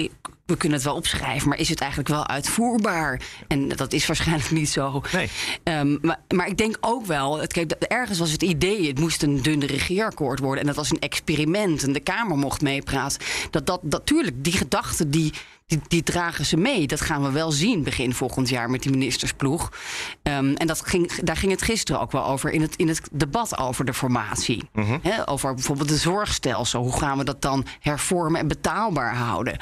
we 0.45 0.57
kunnen 0.57 0.77
het 0.77 0.87
wel 0.87 0.95
opschrijven, 0.95 1.49
maar 1.49 1.59
is 1.59 1.69
het 1.69 1.79
eigenlijk 1.79 2.09
wel 2.09 2.27
uitvoerbaar? 2.27 3.21
En 3.47 3.67
dat 3.67 3.93
is 3.93 4.07
waarschijnlijk 4.07 4.51
niet 4.51 4.69
zo. 4.69 5.01
Nee. 5.11 5.29
Ehm, 5.63 5.97
maar, 6.01 6.19
maar 6.35 6.47
ik 6.47 6.57
denk 6.57 6.77
ook 6.81 7.05
wel, 7.05 7.39
het, 7.39 7.53
kijk, 7.53 7.71
ergens 7.71 8.19
was 8.19 8.31
het 8.31 8.43
idee, 8.43 8.87
het 8.87 8.99
moest 8.99 9.23
een 9.23 9.41
dunne 9.41 9.65
regeerakkoord 9.65 10.39
worden. 10.39 10.61
En 10.61 10.67
dat 10.67 10.75
was 10.75 10.91
een 10.91 10.99
experiment 10.99 11.83
en 11.83 11.93
de 11.93 11.99
Kamer 11.99 12.37
mocht 12.37 12.61
meepraten. 12.61 13.21
Dat, 13.51 13.65
dat, 13.65 13.83
natuurlijk, 13.83 14.43
die 14.43 14.53
gedachten 14.53 15.11
die, 15.11 15.33
die, 15.67 15.79
die 15.87 16.03
dragen 16.03 16.45
ze 16.45 16.57
mee. 16.57 16.87
Dat 16.87 17.01
gaan 17.01 17.23
we 17.23 17.31
wel 17.31 17.51
zien 17.51 17.83
begin 17.83 18.13
volgend 18.13 18.49
jaar 18.49 18.69
met 18.69 18.81
die 18.81 18.91
ministersploeg. 18.91 19.71
Ehm, 20.23 20.53
en 20.53 20.67
dat 20.67 20.87
ging, 20.87 21.13
daar 21.13 21.37
ging 21.37 21.51
het 21.51 21.61
gisteren 21.61 22.01
ook 22.01 22.11
wel 22.11 22.25
over 22.25 22.51
in 22.51 22.61
het, 22.61 22.75
in 22.75 22.87
het 22.87 23.01
debat 23.11 23.57
over 23.57 23.85
de 23.85 23.93
formatie. 23.93 24.69
Hè, 25.01 25.29
over 25.29 25.53
bijvoorbeeld 25.53 25.89
de 25.89 25.97
zorgstelsel. 25.97 26.81
Hoe 26.81 26.97
gaan 26.97 27.17
we 27.17 27.23
dat 27.23 27.41
dan 27.41 27.65
hervormen 27.79 28.39
en 28.39 28.47
betaalbaar 28.47 29.15
houden? 29.15 29.57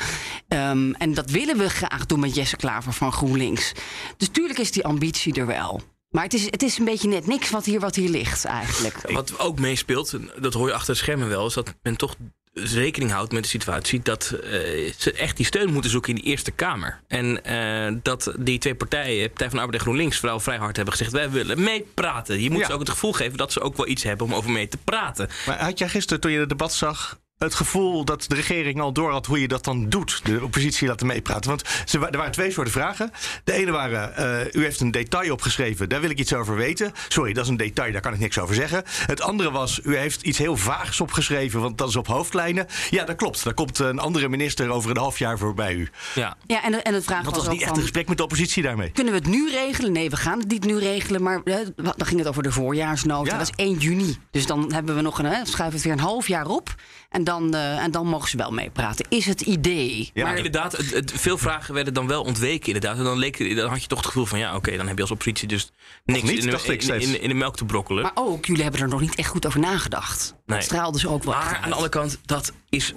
Ehm, 0.48 0.92
en 0.92 1.14
dat 1.14 1.30
willen 1.30 1.58
we 1.58 1.70
graag 1.70 2.06
doen 2.06 2.20
met 2.20 2.36
Jesse 2.36 2.56
Klaver 2.56 2.94
van 2.94 3.12
GroenLinks. 3.12 3.72
Dus 4.18 4.28
tuurlijk 4.28 4.60
is 4.60 4.72
die 4.72 4.86
ambitie 4.86 5.34
er 5.34 5.46
wel. 5.46 5.82
Maar 6.10 6.24
het 6.24 6.34
is, 6.34 6.46
het 6.46 6.64
is 6.64 6.78
een 6.78 6.86
beetje 6.86 7.08
net 7.08 7.28
niks 7.28 7.50
wat 7.50 7.66
hier, 7.66 7.80
wat 7.80 7.96
hier 7.96 8.10
ligt 8.10 8.46
eigenlijk. 8.46 9.12
Wat 9.12 9.40
ook 9.40 9.60
meespeelt, 9.60 10.14
en 10.14 10.32
dat 10.40 10.54
hoor 10.54 10.68
je 10.68 10.74
achter 10.74 10.94
de 10.94 11.00
schermen 11.00 11.28
wel, 11.28 11.46
is 11.46 11.54
dat 11.54 11.76
men 11.82 11.96
toch 11.96 12.16
rekening 12.64 13.12
houdt 13.12 13.32
met 13.32 13.44
de 13.44 13.50
situatie 13.50 14.00
dat 14.04 14.32
eh, 14.44 14.50
ze 14.98 15.12
echt 15.18 15.38
die 15.38 15.46
steun 15.46 15.74
moeten 15.74 15.92
zoeken 15.92 16.10
in 16.16 16.22
die 16.22 16.30
Eerste 16.32 16.52
Kamer. 16.52 17.00
En 17.08 17.44
eh, 17.44 17.96
dat 18.04 18.34
die 18.40 18.58
twee 18.60 18.76
partijen, 18.76 19.28
Partij 19.28 19.48
van 19.48 19.56
de 19.56 19.64
Arbeid 19.64 19.80
en 19.80 19.86
GroenLinks, 19.86 20.18
vooral 20.20 20.40
vrij 20.40 20.58
hard 20.58 20.76
hebben 20.76 20.94
gezegd: 20.94 21.12
wij 21.12 21.30
willen 21.30 21.64
meepraten. 21.64 22.42
Je 22.42 22.50
moet 22.50 22.60
Ja. 22.60 22.66
ze 22.66 22.74
ook 22.74 22.80
het 22.80 22.90
gevoel 22.90 23.14
geven 23.14 23.38
dat 23.38 23.52
ze 23.52 23.62
ook 23.62 23.78
wel 23.78 23.88
iets 23.88 24.04
hebben 24.04 24.26
om 24.28 24.34
over 24.34 24.52
mee 24.52 24.68
te 24.68 24.78
praten. 24.84 25.30
Maar 25.46 25.64
had 25.64 25.80
jij 25.80 25.90
gisteren, 25.90 26.22
toen 26.22 26.32
je 26.32 26.40
het 26.40 26.50
debat 26.50 26.74
zag, 26.74 27.20
het 27.38 27.54
gevoel 27.56 28.06
dat 28.06 28.26
de 28.28 28.36
regering 28.36 28.82
al 28.82 28.92
door 28.94 29.12
had 29.12 29.26
hoe 29.26 29.42
je 29.42 29.48
dat 29.48 29.64
dan 29.64 29.90
doet? 29.90 30.20
De 30.24 30.44
oppositie 30.44 30.88
laten 30.88 31.08
meepraten. 31.08 31.50
Want 31.50 31.62
ze, 31.86 32.00
er 32.08 32.18
waren 32.18 32.32
twee 32.32 32.52
soorten 32.52 32.74
vragen. 32.74 33.12
De 33.44 33.54
ene 33.54 33.72
waren, 33.72 34.16
eh, 34.16 34.54
u 34.62 34.64
heeft 34.64 34.80
een 34.80 34.92
detail 34.92 35.32
opgeschreven, 35.34 35.90
daar 35.90 36.02
wil 36.02 36.10
ik 36.10 36.20
iets 36.20 36.34
over 36.34 36.56
weten. 36.56 36.92
Sorry, 37.08 37.34
dat 37.34 37.44
is 37.44 37.50
een 37.50 37.58
detail, 37.58 37.92
daar 37.92 38.02
kan 38.02 38.14
ik 38.14 38.20
niks 38.20 38.40
over 38.40 38.56
zeggen. 38.56 38.84
Het 38.86 39.22
andere 39.22 39.52
was, 39.52 39.80
u 39.84 39.98
heeft 39.98 40.22
iets 40.22 40.38
heel 40.38 40.58
vaags 40.58 41.02
opgeschreven, 41.02 41.62
want 41.62 41.78
dat 41.78 41.90
is 41.90 41.96
op 41.96 42.08
hoofdlijnen. 42.08 42.68
Ja, 42.90 43.04
dat 43.06 43.16
klopt. 43.16 43.44
Daar 43.44 43.54
komt 43.54 43.80
een 43.80 44.00
andere 44.00 44.30
minister 44.30 44.70
over 44.70 44.90
een 44.90 44.98
half 44.98 45.20
jaar 45.20 45.38
voorbij 45.38 45.74
u. 45.74 45.90
Ja. 46.14 46.38
Ja, 46.48 46.64
en, 46.64 46.72
de- 46.72 46.78
en 46.78 46.94
het 46.94 47.04
vraag 47.04 47.24
was 47.24 47.34
dat 47.34 47.44
was 47.44 47.48
niet 47.52 47.58
echt 47.62 47.68
van, 47.70 47.78
een 47.78 47.84
gesprek 47.84 48.08
met 48.08 48.18
de 48.18 48.24
oppositie 48.24 48.64
daarmee. 48.64 48.90
Kunnen 48.90 49.14
we 49.14 49.20
het 49.20 49.28
nu 49.28 49.50
regelen? 49.50 49.92
Nee, 49.92 50.10
we 50.10 50.18
gaan 50.18 50.40
het 50.40 50.48
niet 50.48 50.66
nu 50.66 50.78
regelen. 50.80 51.24
Maar 51.24 51.42
eh, 51.44 51.56
dan 51.76 52.08
ging 52.08 52.20
het 52.20 52.28
over 52.30 52.44
de 52.44 52.52
voorjaarsnota. 52.52 53.32
Ja. 53.32 53.38
Dat 53.38 53.48
is 53.56 53.66
1 53.66 53.78
juni. 53.78 54.18
Dus 54.32 54.46
dan 54.46 54.74
hebben 54.74 54.96
we 54.96 55.02
nog 55.02 55.20
een, 55.20 55.26
hè, 55.26 55.46
schuiven 55.46 55.74
het 55.78 55.84
weer 55.84 55.94
een 55.94 56.00
half 56.00 56.28
jaar 56.28 56.48
op. 56.48 56.76
En 57.16 57.24
dan, 57.24 57.54
eh, 57.54 57.78
en 57.84 57.92
dan 57.92 58.08
mogen 58.08 58.30
ze 58.30 58.38
wel 58.38 58.52
meepraten. 58.52 59.06
Is 59.10 59.26
het 59.26 59.42
idee. 59.42 60.10
Ja, 60.14 60.24
Maar 60.26 60.36
inderdaad, 60.38 60.72
het, 60.78 60.94
het- 60.94 61.12
veel 61.16 61.38
vragen 61.38 61.74
werden 61.74 61.94
dan 61.94 62.08
wel 62.08 62.24
ontweken. 62.24 62.68
Inderdaad. 62.68 62.98
En 62.98 63.04
dan, 63.04 63.18
leek, 63.18 63.56
dan 63.56 63.70
had 63.70 63.82
je 63.82 63.88
toch 63.88 63.98
het 63.98 64.08
gevoel 64.08 64.26
van: 64.26 64.40
ja, 64.40 64.56
oké, 64.56 64.78
dan 64.78 64.88
heb 64.88 64.96
je 64.96 65.02
als 65.02 65.12
oppositie 65.12 65.48
dus 65.48 65.72
niks 66.06 66.22
niet, 66.22 66.44
in, 66.44 66.50
dacht 66.50 66.66
de, 66.66 66.74
ik 66.74 66.80
in, 66.80 66.86
steeds. 66.86 67.06
in, 67.06 67.22
in 67.22 67.28
de 67.30 67.34
melk 67.36 67.56
te 67.58 67.66
brokkelen. 67.66 68.04
Maar 68.04 68.12
ook, 68.16 68.46
jullie 68.46 68.64
hebben 68.64 68.82
er 68.82 68.88
nog 68.88 69.02
niet 69.02 69.16
echt 69.16 69.30
goed 69.30 69.46
over 69.46 69.60
nagedacht. 69.60 70.36
Nee. 70.46 70.58
Dat 70.58 70.66
straalde 70.68 71.00
ze 71.00 71.10
ook 71.10 71.24
wel 71.24 71.34
Maar 71.34 71.44
uit. 71.44 71.56
aan 71.56 71.70
de 71.70 71.76
andere 71.76 71.90
kant, 71.90 72.20
dat 72.26 72.52
is. 72.70 72.94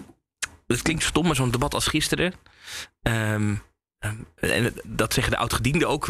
Het 0.67 0.83
klinkt 0.83 1.03
stom, 1.05 1.27
maar 1.27 1.35
zo'n 1.37 1.51
debat 1.51 1.75
als 1.75 1.87
gisteren. 1.87 2.33
ehm, 3.03 3.55
ehm, 3.99 4.15
en 4.37 4.75
dat 4.85 5.13
zeggen 5.15 5.33
de 5.33 5.39
oud-gedienden 5.39 5.89
ook. 5.89 6.07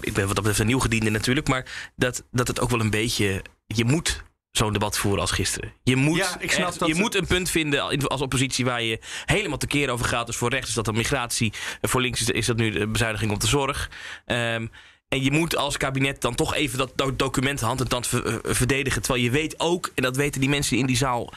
ik 0.00 0.12
ben 0.12 0.26
wat 0.26 0.34
dat 0.34 0.34
betreft 0.34 0.58
een 0.58 0.66
nieuw 0.66 0.78
gediende 0.80 1.10
natuurlijk. 1.10 1.48
Maar 1.48 1.92
dat, 1.96 2.24
dat 2.30 2.48
het 2.48 2.60
ook 2.60 2.70
wel 2.70 2.80
een 2.80 2.90
beetje. 2.90 3.42
Je 3.66 3.84
moet 3.84 4.22
zo'n 4.52 4.72
debat 4.72 4.98
voeren 4.98 5.20
als 5.20 5.30
gisteren. 5.30 5.72
Je 5.82 5.96
moet, 5.96 6.16
Ja, 6.18 6.36
ik 6.40 6.52
snap 6.52 6.68
echt- 6.68 6.78
dat- 6.78 6.88
je 6.88 6.94
moet 6.94 7.14
een 7.14 7.26
punt 7.26 7.50
vinden 7.50 7.98
als 8.08 8.20
oppositie 8.20 8.64
waar 8.64 8.82
je 8.82 8.98
helemaal 9.24 9.58
tekeer 9.58 9.90
over 9.90 10.06
gaat. 10.06 10.26
Dus 10.26 10.36
voor 10.36 10.50
rechts 10.50 10.68
is 10.68 10.74
dat 10.74 10.84
dan 10.84 10.94
migratie. 10.96 11.52
Voor 11.82 12.00
links 12.00 12.20
is, 12.20 12.28
is 12.30 12.46
dat 12.46 12.56
nu 12.56 12.70
de 12.70 12.86
bezuiniging 12.86 13.30
op 13.32 13.40
de 13.40 13.46
zorg. 13.46 13.90
Ehm, 14.26 14.66
en 15.08 15.22
je 15.22 15.30
moet 15.30 15.56
als 15.56 15.76
kabinet 15.76 16.20
dan 16.20 16.34
toch 16.34 16.54
even 16.54 16.78
dat 16.78 16.92
do- 16.94 17.16
document 17.16 17.60
hand 17.60 17.80
en 17.80 17.88
tand 17.88 18.12
eh, 18.12 18.34
verdedigen. 18.42 19.02
Terwijl 19.02 19.24
je 19.24 19.30
weet 19.30 19.60
ook, 19.60 19.90
en 19.94 20.02
dat 20.02 20.16
weten 20.16 20.40
die 20.40 20.48
mensen 20.50 20.76
in 20.76 20.86
die 20.86 20.96
zaal 20.96 21.32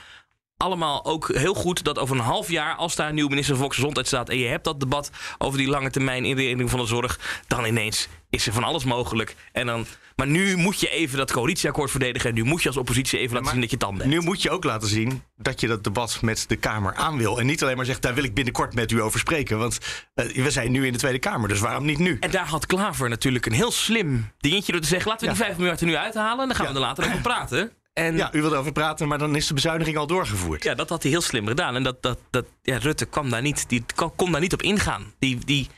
allemaal 0.58 1.06
ook 1.06 1.28
heel 1.34 1.54
goed 1.54 1.84
dat 1.84 2.00
over 2.00 2.16
een 2.16 2.22
half 2.24 2.50
jaar, 2.50 2.76
als 2.76 2.96
daar 2.96 3.08
een 3.08 3.14
nieuwe 3.14 3.30
minister 3.30 3.54
van 3.54 3.64
Volksgezondheid 3.64 4.08
staat 4.08 4.30
en 4.30 4.38
je 4.38 4.48
hebt 4.48 4.64
dat 4.64 4.80
debat 4.80 5.12
over 5.38 5.58
die 5.58 5.68
lange 5.68 5.90
termijn 5.90 6.26
indeling 6.26 6.70
van 6.70 6.80
de 6.80 6.86
zorg, 6.86 7.42
dan 7.48 7.66
ineens 7.66 8.08
is 8.30 8.48
er 8.48 8.54
van 8.54 8.64
alles 8.64 8.84
mogelijk. 8.84 9.36
En 9.52 9.66
dan, 9.66 9.86
maar 10.16 10.28
nu 10.28 10.56
moet 10.56 10.80
je 10.80 10.90
even 10.90 11.18
dat 11.18 11.32
coalitieakkoord 11.32 11.92
verdedigen 11.92 12.30
en 12.30 12.36
nu 12.36 12.44
moet 12.44 12.62
je 12.62 12.68
als 12.68 12.78
oppositie 12.78 13.20
even 13.20 13.36
laten 13.36 13.52
zien 13.52 13.62
dat 13.62 13.72
je 13.72 13.78
tanden 13.78 14.02
hebt. 14.02 14.20
Nu 14.20 14.22
moet 14.22 14.42
je 14.42 14.50
ook 14.50 14.64
laten 14.64 14.88
zien 14.88 15.24
dat 15.38 15.60
je 15.60 15.68
dat 15.68 15.84
debat 15.84 16.22
met 16.22 16.46
de 16.48 16.56
Kamer 16.56 16.94
aan 16.94 17.18
wil. 17.18 17.40
En 17.40 17.46
niet 17.46 17.64
alleen 17.64 17.76
maar 17.76 17.86
zegt, 17.86 18.02
daar 18.02 18.14
wil 18.14 18.24
ik 18.24 18.34
binnenkort 18.34 18.74
met 18.74 18.92
u 18.92 19.02
over 19.02 19.20
spreken. 19.20 19.58
Want 19.58 19.80
eh, 20.14 20.44
we 20.44 20.52
zijn 20.52 20.72
nu 20.72 20.86
in 20.86 20.92
de 20.92 21.00
Tweede 21.00 21.20
Kamer, 21.20 21.50
dus 21.50 21.60
waarom 21.60 21.86
niet 21.86 22.00
nu? 22.00 22.18
En 22.20 22.32
daar 22.32 22.48
had 22.48 22.66
Klaver 22.66 23.10
natuurlijk 23.10 23.46
een 23.46 23.54
heel 23.54 23.72
slim 23.72 24.32
dingetje 24.38 24.72
door 24.72 24.82
te 24.82 24.88
zeggen: 24.88 25.10
laten 25.10 25.28
we 25.28 25.34
die 25.34 25.44
5 25.44 25.58
miljard 25.58 25.80
er 25.80 25.86
nu 25.86 25.96
uithalen 25.96 26.40
en 26.40 26.48
dan 26.48 26.56
gaan 26.56 26.68
we 26.68 26.74
er 26.74 26.80
later 26.80 27.06
over 27.06 27.22
praten. 27.22 27.72
En 27.96 28.16
Ja, 28.18 28.34
u 28.34 28.42
wilt 28.42 28.54
over 28.54 28.72
praten, 28.72 29.08
maar 29.08 29.18
dan 29.18 29.36
is 29.36 29.48
de 29.48 29.54
bezuiniging 29.54 29.98
al 29.98 30.08
doorgevoerd. 30.08 30.64
Ja, 30.64 30.74
dat 30.76 30.90
had 30.90 31.02
hij 31.02 31.12
heel 31.12 31.22
slim 31.22 31.48
gedaan. 31.48 31.76
En 31.76 31.84
dat, 31.84 32.02
dat, 32.02 32.20
dat, 32.30 32.46
ja, 32.62 32.78
Rutte 32.78 33.06
kwam 33.06 33.30
daar 33.30 33.42
niet, 33.42 33.70
die 33.70 33.86
kon, 33.96 34.16
kon 34.16 34.32
daar 34.32 34.42
niet 34.42 34.54
op 34.54 34.62
ingaan. 34.62 35.14
Die, 35.20 35.46
die 35.46 35.70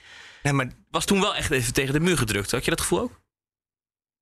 Nee, 0.43 0.53
maar 0.53 0.67
was 0.91 1.05
toen 1.05 1.19
wel 1.21 1.35
echt 1.35 1.51
even 1.51 1.73
tegen 1.73 1.93
de 1.93 1.99
muur 1.99 2.17
gedrukt. 2.17 2.51
Had 2.51 2.63
je 2.63 2.69
dat 2.69 2.81
gevoel 2.81 2.99
ook? 2.99 3.11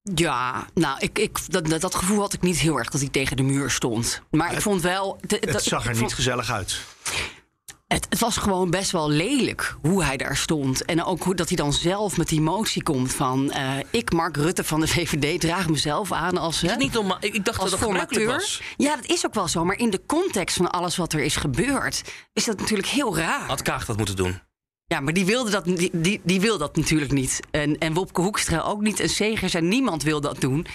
Ja, 0.02 0.68
nou, 0.74 1.00
ik, 1.00 1.20
ik, 1.20 1.52
dat, 1.52 1.82
dat, 1.82 1.96
gevoel 1.96 2.20
had 2.20 2.34
ik 2.34 2.42
niet 2.42 2.58
heel 2.58 2.78
erg 2.78 2.90
dat 2.90 3.02
hij 3.02 3.10
tegen 3.10 3.38
de 3.38 3.44
muur 3.44 3.72
stond. 3.72 4.22
Maar 4.32 4.54
ik 4.54 4.62
vond 4.62 4.82
wel. 4.82 5.18
de- 5.22 5.36
het 5.40 5.52
dat- 5.52 5.64
zag 5.64 5.86
er 5.88 5.96
niet 6.02 6.14
gezellig 6.14 6.52
uit. 6.52 6.82
Het, 7.88 8.06
het 8.10 8.20
was 8.20 8.38
gewoon 8.38 8.70
best 8.70 8.92
wel 8.92 9.10
lelijk 9.10 9.75
hoe 9.82 10.04
hij 10.04 10.18
daar 10.18 10.38
stond. 10.38 10.86
En 10.86 11.04
ook 11.04 11.24
hoe 11.24 11.36
dat 11.36 11.48
hij 11.48 11.58
dan 11.58 11.74
zelf 11.74 12.18
met 12.18 12.27
die 12.27 12.42
motie 12.42 12.84
komt 12.84 13.13
van... 13.13 13.51
eh, 13.51 13.77
ik, 13.92 14.12
Mark 14.12 14.38
Rutte 14.38 14.63
van 14.63 14.80
de 14.80 14.88
VVD, 14.88 15.39
draag 15.39 15.70
mezelf 15.70 16.12
aan 16.12 16.38
als... 16.38 16.63
Is 16.63 16.70
hè, 16.70 16.75
niet 16.75 16.94
normaal? 16.94 17.18
Ik, 17.20 17.46
dacht 17.46 17.60
als 17.60 17.70
dat 17.70 17.80
dat 17.80 17.89
formateur. 17.89 18.27
was. 18.27 18.62
Ja, 18.77 18.96
dat 18.96 19.06
is 19.06 19.25
ook 19.25 19.34
wel 19.34 19.48
zo. 19.48 19.65
Maar 19.65 19.77
in 19.77 19.89
de 19.89 20.01
context 20.06 20.56
van 20.58 20.72
alles 20.72 20.98
wat 20.98 21.13
er 21.13 21.20
is 21.20 21.36
gebeurd... 21.36 22.01
is 22.34 22.46
dat 22.46 22.60
natuurlijk 22.60 22.88
heel 22.88 23.18
raar. 23.18 23.48
Had 23.48 23.62
Kaag 23.62 23.86
dat 23.86 23.98
moeten 23.98 24.15
doen? 24.15 24.39
Ja, 24.88 25.00
maar 25.00 25.13
die 25.13 25.25
wilde 25.25 25.51
dat, 25.51 25.65
die, 25.65 25.89
die, 25.94 26.22
die 26.24 26.39
wil 26.39 26.58
dat 26.58 26.75
natuurlijk 26.75 27.12
niet. 27.12 27.39
En, 27.51 27.77
en 27.77 27.94
Wopke 27.94 28.22
Hoekstra 28.22 28.60
ook 28.60 28.82
niet. 28.82 29.00
En 29.00 29.10
Segers 29.10 29.54
en 29.54 29.68
niemand 29.68 30.04
wil 30.04 30.22
dat 30.22 30.42
doen. 30.42 30.65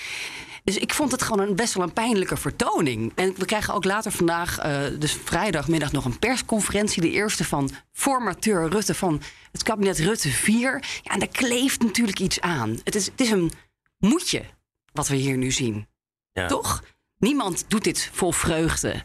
Dus 0.71 0.79
ik 0.79 0.95
vond 0.95 1.13
het 1.13 1.23
gewoon 1.23 1.49
een, 1.49 1.57
best 1.57 1.75
wel 1.75 1.83
een 1.83 1.93
pijnlijke 1.93 2.37
vertoning. 2.37 3.13
En 3.15 3.35
we 3.37 3.45
krijgen 3.45 3.75
ook 3.75 3.85
later 3.85 4.13
vandaag, 4.13 4.59
eh, 4.59 4.83
dus 4.99 5.13
vrijdagmiddag, 5.25 5.93
nog 5.93 6.05
een 6.05 6.19
persconferentie. 6.19 7.03
De 7.03 7.11
eerste 7.11 7.45
van 7.45 7.71
formateur 7.93 8.69
Rutte 8.69 8.95
van 8.95 9.23
het 9.53 9.63
kabinet 9.63 9.99
Rutte 9.99 10.29
4. 10.29 10.85
Ja, 11.03 11.13
en 11.13 11.19
daar 11.19 11.29
kleeft 11.29 11.83
natuurlijk 11.83 12.21
iets 12.21 12.41
aan. 12.41 12.81
Het 12.85 12.95
is, 12.95 13.07
het 13.07 13.21
is 13.21 13.31
een 13.31 13.53
moedje 13.99 14.45
wat 14.93 15.09
we 15.09 15.17
hier 15.17 15.37
nu 15.37 15.51
zien. 15.51 15.89
Ja. 16.33 16.47
Toch? 16.47 16.83
Niemand 17.17 17.65
doet 17.69 17.85
dit 17.85 18.11
vol 18.13 18.33
vreugde. 18.33 19.03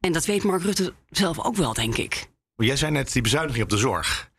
En 0.00 0.12
dat 0.12 0.26
weet 0.26 0.42
Mark 0.42 0.62
Rutte 0.62 0.94
zelf 1.10 1.38
ook 1.44 1.56
wel, 1.56 1.72
denk 1.72 1.96
ik. 1.96 2.26
Jij 2.56 2.76
zei 2.76 2.92
net 2.92 3.12
die 3.12 3.22
bezuiniging 3.22 3.64
op 3.64 3.70
de 3.70 3.76
zorg. 3.76 4.30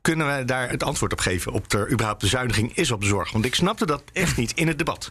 Kunnen 0.00 0.26
wij 0.26 0.44
daar 0.44 0.70
het 0.70 0.82
antwoord 0.82 1.12
op 1.12 1.20
geven? 1.20 1.52
Op 1.52 1.72
er 1.72 1.90
überhaupt 1.92 2.20
bezuiniging 2.20 2.76
is 2.76 2.90
op 2.90 3.00
de 3.00 3.06
zorg? 3.06 3.32
Want 3.32 3.44
ik 3.44 3.54
snapte 3.54 3.86
dat 3.86 4.02
echt 4.12 4.36
niet 4.36 4.52
in 4.52 4.68
het 4.68 4.78
debat. 4.78 5.08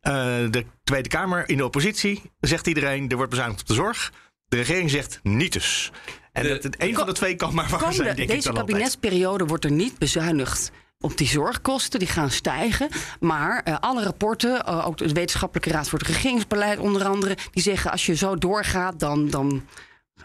Eh, 0.00 0.12
de 0.50 0.64
Tweede 0.84 1.08
Kamer 1.08 1.48
in 1.48 1.56
de 1.56 1.64
oppositie 1.64 2.22
zegt 2.40 2.66
iedereen: 2.66 3.08
er 3.08 3.16
wordt 3.16 3.30
bezuinigd 3.30 3.60
op 3.60 3.66
de 3.66 3.74
zorg. 3.74 4.12
De 4.48 4.56
regering 4.56 4.90
zegt 4.90 5.20
niet 5.22 5.52
dus. 5.52 5.90
En 6.32 6.42
De- 6.42 6.48
dat 6.48 6.62
het 6.62 6.82
een 6.82 6.94
van 6.94 7.06
de 7.06 7.12
twee 7.12 7.36
kan 7.36 7.54
maar 7.54 7.68
waar 7.68 7.92
zijn, 7.92 8.06
denk 8.06 8.18
ik 8.18 8.28
deze 8.28 8.48
altijd. 8.48 8.66
kabinetsperiode 8.66 9.46
wordt 9.46 9.64
er 9.64 9.70
niet 9.72 9.98
bezuinigd 9.98 10.70
op 11.00 11.16
die 11.18 11.28
zorgkosten. 11.28 11.98
Die 11.98 12.08
gaan 12.08 12.30
stijgen. 12.30 12.88
Maar 13.20 13.62
eh, 13.62 13.76
alle 13.80 14.02
rapporten, 14.02 14.64
eh, 14.64 14.86
ook 14.86 14.96
de 14.96 15.12
Wetenschappelijke 15.12 15.70
Raad 15.70 15.88
voor 15.88 15.98
het 15.98 16.08
Regeringsbeleid 16.08 16.78
onder 16.78 17.04
andere... 17.06 17.36
die 17.50 17.62
zeggen 17.62 17.90
als 17.90 18.06
je 18.06 18.14
zo 18.16 18.36
doorgaat, 18.36 19.00
dan... 19.00 19.30
dan 19.30 19.62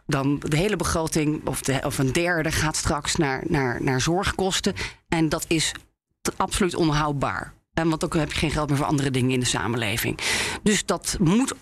dan 0.05 0.39
de 0.39 0.57
hele 0.57 0.75
begroting, 0.75 1.47
of, 1.47 1.61
de, 1.61 1.81
of 1.85 1.97
een 1.97 2.11
derde, 2.11 2.51
gaat 2.51 2.75
straks 2.75 3.15
naar, 3.15 3.43
naar, 3.47 3.83
naar 3.83 4.01
zorgkosten. 4.01 4.73
En 5.07 5.29
dat 5.29 5.45
is 5.47 5.71
absoluut 6.35 6.75
onhoudbaar. 6.75 7.53
En 7.73 7.89
want 7.89 8.03
ook 8.03 8.13
heb 8.13 8.31
je 8.31 8.39
geen 8.39 8.51
geld 8.51 8.69
meer 8.69 8.77
voor 8.77 8.85
andere 8.85 9.11
dingen 9.11 9.31
in 9.31 9.39
de 9.39 9.45
samenleving. 9.45 10.19
Dus 10.63 10.85
dat 10.85 11.17
moet 11.19 11.53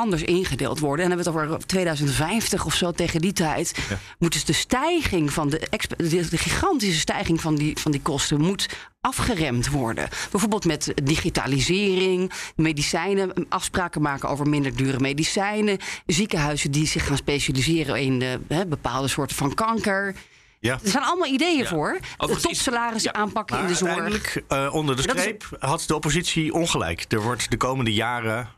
anders 0.00 0.22
ingedeeld 0.22 0.78
worden. 0.78 1.04
En 1.04 1.10
dan 1.10 1.18
hebben 1.18 1.34
we 1.34 1.40
het 1.40 1.50
over 1.54 1.66
2050 1.66 2.64
of 2.64 2.74
zo, 2.74 2.92
tegen 2.92 3.20
die 3.20 3.32
tijd. 3.32 3.78
Moet 4.18 4.32
dus 4.32 4.44
de 4.44 4.52
stijging 4.52 5.32
van 5.32 5.48
de, 5.50 5.68
de, 5.96 6.28
de 6.30 6.38
gigantische 6.38 7.00
stijging 7.00 7.40
van 7.40 7.54
die, 7.54 7.78
van 7.78 7.90
die 7.90 8.02
kosten 8.02 8.40
moet 8.40 8.68
afgeremd 9.00 9.68
worden. 9.68 10.08
Bijvoorbeeld 10.30 10.64
met 10.64 10.92
digitalisering, 11.02 12.32
medicijnen, 12.56 13.32
afspraken 13.48 14.02
maken 14.02 14.28
over 14.28 14.48
minder 14.48 14.76
dure 14.76 15.00
medicijnen, 15.00 15.78
ziekenhuizen 16.06 16.70
die 16.70 16.86
zich 16.86 17.06
gaan 17.06 17.16
specialiseren 17.16 18.00
in 18.00 18.18
de, 18.18 18.38
bepaalde 18.68 19.08
soorten 19.08 19.36
van 19.36 19.54
kanker. 19.54 20.14
Ja. 20.60 20.78
Er 20.84 20.90
zijn 20.90 21.04
allemaal 21.04 21.28
ideeën 21.32 21.66
voor. 21.66 21.98
Overigens 22.16 22.52
is- 22.52 22.62
Topsalarissen 22.62 23.14
aanpakken 23.14 23.58
in 23.60 23.66
de 23.66 23.74
zorg. 23.74 23.90
uiteindelijk, 23.98 24.42
eh, 24.48 24.74
onder 24.74 24.96
de 24.96 25.02
is- 25.02 25.10
streep, 25.10 25.48
had 25.58 25.84
de 25.86 25.94
oppositie 25.94 26.52
ongelijk. 26.54 27.04
Er 27.08 27.20
wordt 27.22 27.50
de 27.50 27.56
komende 27.56 27.92
jaren 27.92 28.48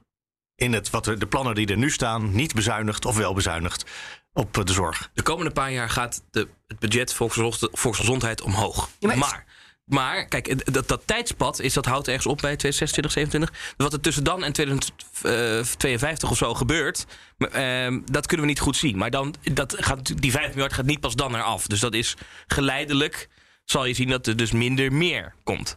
in 0.57 0.73
het, 0.73 0.91
wat 0.91 1.07
er, 1.07 1.19
de 1.19 1.27
plannen 1.27 1.55
die 1.55 1.67
er 1.67 1.77
nu 1.77 1.91
staan... 1.91 2.35
niet 2.35 2.55
bezuinigd 2.55 3.05
of 3.05 3.17
wel 3.17 3.35
bezuinigd 3.35 3.85
op 4.33 4.59
eh, 4.59 4.65
de 4.65 4.73
zorg. 4.73 5.11
De 5.15 5.23
komende 5.23 5.51
paar 5.51 5.73
jaar 5.73 5.91
gaat 5.91 6.23
de, 6.31 6.49
het 6.67 6.79
budget 6.79 7.15
volksgezond- 7.15 7.69
volksgezondheid 7.73 8.41
omhoog. 8.41 8.89
Ja, 8.99 9.09
maar 9.09 9.17
maar, 9.19 9.45
maar, 9.85 10.27
kijk, 10.27 10.73
dat, 10.73 10.89
dat 10.89 11.03
tijdspad 11.07 11.61
is, 11.61 11.73
dat 11.73 11.85
houdt 11.85 12.09
ergens 12.09 12.27
op 12.27 12.41
bij 12.41 12.57
2026, 12.57 13.13
27. 13.13 13.75
Wat 13.77 13.93
er 13.93 14.01
tussen 14.01 14.25
dan 14.25 14.45
en 14.45 14.53
2052 14.53 16.31
of 16.31 16.37
zo 16.37 16.55
gebeurt, 16.55 17.07
ehm, 17.39 18.01
dat 18.05 18.27
kunnen 18.27 18.47
we 18.47 18.53
niet 18.53 18.61
goed 18.61 18.77
zien. 18.77 18.97
Maar 18.99 19.11
dan, 19.11 19.35
dat 19.53 19.77
gaat, 19.79 20.23
die 20.23 20.31
5 20.31 20.49
miljard 20.49 20.73
gaat 20.73 20.85
niet 20.85 21.01
pas 21.01 21.15
dan 21.15 21.35
eraf. 21.35 21.67
Dus 21.67 21.81
dat 21.81 21.95
is 21.95 22.17
geleidelijk, 22.47 23.29
zal 23.65 23.85
je 23.85 23.95
zien 23.95 24.09
dat 24.09 24.27
er 24.27 24.37
dus 24.37 24.53
minder 24.53 24.93
meer 24.93 25.35
komt. 25.43 25.77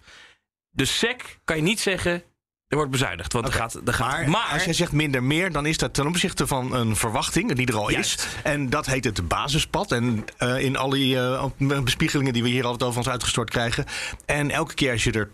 Dus 0.71 0.97
SEC 0.97 1.39
kan 1.43 1.55
je 1.55 1.61
niet 1.61 1.79
zeggen, 1.79 2.23
er 2.67 2.75
wordt 2.75 2.91
bezuinigd. 2.91 3.33
Want 3.33 3.47
er 3.47 3.53
gaat, 3.53 3.81
er 3.85 3.93
gaat, 3.93 4.25
Maar, 4.25 4.49
als 4.51 4.63
jij 4.63 4.73
zegt 4.73 4.91
minder 4.91 5.23
meer, 5.23 5.51
dan 5.51 5.65
is 5.65 5.77
dat 5.77 5.93
ten 5.93 6.07
opzichte 6.07 6.47
van 6.47 6.73
een 6.73 6.95
verwachting 6.95 7.53
die 7.53 7.67
er 7.67 7.75
al 7.75 7.91
Juist. 7.91 8.19
is. 8.19 8.27
En 8.43 8.69
dat 8.69 8.85
heet 8.85 9.03
het 9.03 9.27
basispad. 9.27 9.91
En 9.91 10.25
eh, 10.37 10.59
in 10.59 10.77
al 10.77 10.89
die 10.89 11.19
eh, 11.19 11.45
bespiegelingen 11.83 12.33
die 12.33 12.43
we 12.43 12.49
hier 12.49 12.63
altijd 12.65 12.83
over 12.83 12.97
ons 12.97 13.09
uitgestort 13.09 13.49
krijgen. 13.49 13.85
En 14.25 14.51
elke 14.51 14.73
keer 14.73 14.91
als 14.91 15.03
je 15.03 15.11
er 15.11 15.29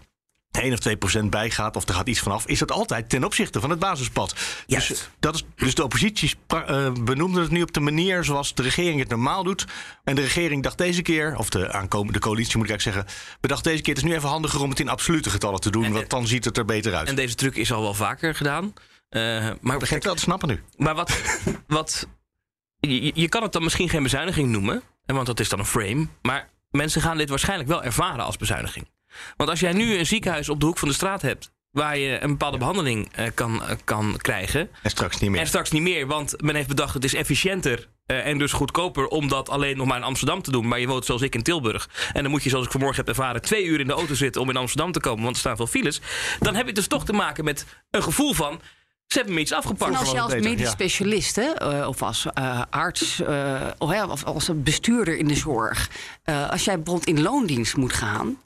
1 0.52 0.74
of 0.74 0.80
2 0.80 0.98
procent 0.98 1.30
bij 1.30 1.50
gaat, 1.50 1.76
of 1.76 1.88
er 1.88 1.94
gaat 1.94 2.08
iets 2.08 2.20
vanaf, 2.20 2.46
is 2.46 2.60
dat 2.60 2.72
altijd 2.72 3.10
ten 3.10 3.24
opzichte 3.24 3.60
van 3.60 3.70
het 3.70 3.80
basispad. 3.80 4.36
Juist. 4.66 4.88
Dus, 4.88 5.10
dat 5.20 5.36
is, 5.36 5.44
dus 5.56 5.76
de 5.76 5.84
oppositie 5.84 6.34
eh, 6.48 6.92
benoemde 6.92 7.42
het 7.42 7.52
nu 7.52 7.62
op 7.62 7.74
de 7.74 7.80
manier 7.80 8.24
zoals 8.24 8.54
de 8.54 8.62
regering 8.62 9.00
het 9.00 9.10
normaal 9.10 9.44
doet. 9.44 9.66
En 10.04 10.16
de 10.16 10.22
regering 10.22 10.64
dacht 10.64 10.78
deze 10.78 11.02
keer, 11.02 11.36
of 11.38 11.50
de 11.50 11.72
aankomende 11.72 12.20
coalitie 12.20 12.58
moet 12.58 12.66
ik 12.66 12.72
eigenlijk 12.72 13.06
zeggen, 13.06 13.38
bedacht 13.42 13.64
deze 13.64 13.82
keer 13.82 13.94
het 13.94 14.04
is 14.04 14.10
nu 14.10 14.16
even 14.16 14.30
handiger 14.30 14.62
om 14.62 14.70
het 14.70 14.80
in 14.80 14.90
absolute 14.90 15.30
getallen 15.30 15.60
te 15.60 15.72
doen, 15.72 15.92
want 15.92 16.10
dan 16.10 16.28
ziet 16.28 16.46
het 16.46 16.58
er 16.58 16.66
beter 16.66 16.96
uit. 16.96 17.08
En 17.08 17.16
deze 17.16 17.36
truc 17.36 17.56
is 17.56 17.72
al 17.72 17.82
wel 17.82 17.94
vaker 17.94 18.36
gedaan. 18.36 18.74
Eh, 19.10 19.50
maar 19.62 19.78
begint 19.78 20.04
wel 20.04 20.16
te 20.16 20.22
snappen 20.22 20.48
nu. 20.48 20.64
Maar 20.78 20.96
wat. 20.96 21.22
wat 21.68 22.08
je, 22.80 23.12
je 23.14 23.30
kan 23.30 23.44
het 23.44 23.52
dan 23.52 23.64
misschien 23.64 23.90
geen 23.90 24.04
bezuiniging 24.04 24.50
noemen, 24.50 24.84
want 25.06 25.26
dat 25.26 25.40
is 25.40 25.50
dan 25.50 25.60
een 25.60 25.66
frame. 25.66 26.08
Maar 26.22 26.50
mensen 26.70 27.02
gaan 27.02 27.18
dit 27.18 27.30
waarschijnlijk 27.30 27.70
wel 27.70 27.84
ervaren 27.84 28.26
als 28.26 28.38
bezuiniging. 28.38 28.88
Want 29.38 29.50
als 29.50 29.60
jij 29.60 29.74
nu 29.74 29.98
een 29.98 30.06
ziekenhuis 30.06 30.50
op 30.50 30.60
de 30.60 30.66
hoek 30.66 30.78
van 30.78 30.88
de 30.88 30.94
straat 30.94 31.22
hebt. 31.22 31.52
waar 31.72 31.98
je 31.98 32.22
een 32.22 32.30
bepaalde 32.30 32.58
behandeling 32.58 33.10
eh, 33.12 33.28
kan, 33.34 33.64
eh, 33.64 33.76
kan 33.84 34.18
krijgen. 34.18 34.70
En 34.84 34.90
straks 34.90 35.20
niet 35.20 35.30
meer. 35.30 35.40
En 35.40 35.48
straks 35.48 35.72
niet 35.72 35.82
meer, 35.82 36.08
want 36.08 36.42
men 36.42 36.56
heeft 36.56 36.68
bedacht 36.68 36.94
het 36.94 37.04
is 37.04 37.14
efficiënter. 37.14 37.90
eh, 38.06 38.26
en 38.26 38.38
dus 38.38 38.52
goedkoper 38.52 39.08
om 39.08 39.28
dat 39.28 39.50
alleen 39.50 39.78
nog 39.78 39.88
maar 39.88 39.98
in 39.98 40.04
Amsterdam 40.04 40.42
te 40.42 40.52
doen. 40.52 40.68
Maar 40.68 40.80
je 40.80 40.88
woont 40.88 41.06
zoals 41.06 41.22
ik 41.22 41.36
in 41.36 41.44
Tilburg. 41.44 41.90
En 42.14 42.22
dan 42.22 42.32
moet 42.32 42.44
je, 42.44 42.50
zoals 42.50 42.66
ik 42.66 42.72
vanmorgen 42.72 42.98
heb 42.98 43.08
ervaren, 43.08 43.42
twee 43.42 43.66
uur 43.66 43.80
in 43.80 43.88
de 43.88 43.94
auto 43.94 44.14
zitten 44.14 44.42
om 44.42 44.50
in 44.50 44.58
Amsterdam 44.58 44.92
te 44.92 45.00
komen. 45.00 45.24
Want 45.24 45.36
er 45.36 45.42
staan 45.42 45.56
veel 45.56 45.68
files. 45.68 46.02
Dan 46.40 46.56
heb 46.56 46.68
je 46.68 46.74
dus 46.74 46.88
toch 46.88 47.06
te 47.06 47.14
maken 47.14 47.44
met 47.44 47.66
een 47.92 48.04
gevoel 48.04 48.34
van. 48.34 48.62
Ze 49.12 49.18
hebben 49.18 49.36
me 49.36 49.42
iets 49.42 49.54
afgepakt. 49.54 49.92
En 49.92 49.98
als 49.98 50.12
je 50.12 50.20
als 50.20 50.34
medisch 50.34 50.70
specialist 50.70 51.36
hè, 51.36 51.86
of 51.86 52.02
als 52.02 52.26
eh, 52.34 52.62
arts 52.70 53.20
eh, 53.20 53.62
of, 53.78 54.24
als 54.24 54.50
bestuurder 54.56 55.18
in 55.18 55.28
de 55.28 55.36
zorg, 55.36 55.90
eh, 56.24 56.50
als 56.50 56.64
jij 56.64 56.76
bijvoorbeeld 56.76 57.08
in 57.08 57.22
loondienst 57.22 57.76
moet 57.76 57.94
gaan, 57.94 58.38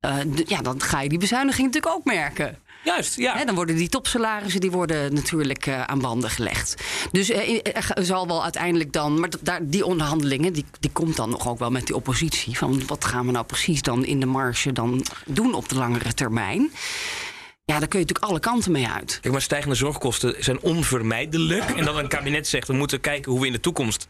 eh, 0.00 0.16
ja, 0.46 0.60
dan 0.60 0.82
ga 0.82 1.00
je 1.00 1.08
die 1.08 1.18
bezuiniging 1.18 1.66
natuurlijk 1.66 1.94
ook 1.94 2.04
merken. 2.04 2.58
Juist, 2.84 3.16
ja. 3.16 3.36
Hè, 3.36 3.44
dan 3.44 3.54
worden 3.54 3.76
die 3.76 3.88
topsalarissen 3.88 4.60
die 4.60 4.70
worden 4.70 5.14
natuurlijk 5.14 5.66
eh, 5.66 5.82
aan 5.82 6.00
banden 6.00 6.30
gelegd. 6.30 6.74
Dus 7.12 7.30
eh, 7.30 7.60
er 7.96 8.04
zal 8.04 8.26
wel 8.26 8.42
uiteindelijk 8.42 8.92
dan, 8.92 9.20
maar 9.20 9.30
daar, 9.40 9.60
die 9.62 9.84
onderhandelingen, 9.84 10.52
die, 10.52 10.64
die 10.80 10.90
komt 10.90 11.16
dan 11.16 11.30
nog 11.30 11.48
ook 11.48 11.58
wel 11.58 11.70
met 11.70 11.86
die 11.86 11.96
oppositie. 11.96 12.58
Van 12.58 12.86
wat 12.86 13.04
gaan 13.04 13.26
we 13.26 13.32
nou 13.32 13.44
precies 13.44 13.82
dan 13.82 14.04
in 14.04 14.20
de 14.20 14.26
marge 14.26 14.72
dan 14.72 15.04
doen 15.26 15.54
op 15.54 15.68
de 15.68 15.74
langere 15.74 16.14
termijn? 16.14 16.70
Ja, 17.64 17.78
daar 17.78 17.88
kun 17.88 17.98
je 17.98 18.04
natuurlijk 18.04 18.30
alle 18.30 18.40
kanten 18.40 18.72
mee 18.72 18.88
uit. 18.88 19.18
Kijk, 19.20 19.32
maar 19.32 19.42
stijgende 19.42 19.74
zorgkosten 19.74 20.44
zijn 20.44 20.60
onvermijdelijk. 20.60 21.70
En 21.70 21.84
dat 21.84 21.96
een 21.96 22.08
kabinet 22.08 22.48
zegt, 22.48 22.66
we 22.66 22.72
moeten 22.72 23.00
kijken 23.00 23.30
hoe 23.30 23.40
we 23.40 23.46
in 23.46 23.52
de 23.52 23.60
toekomst 23.60 24.08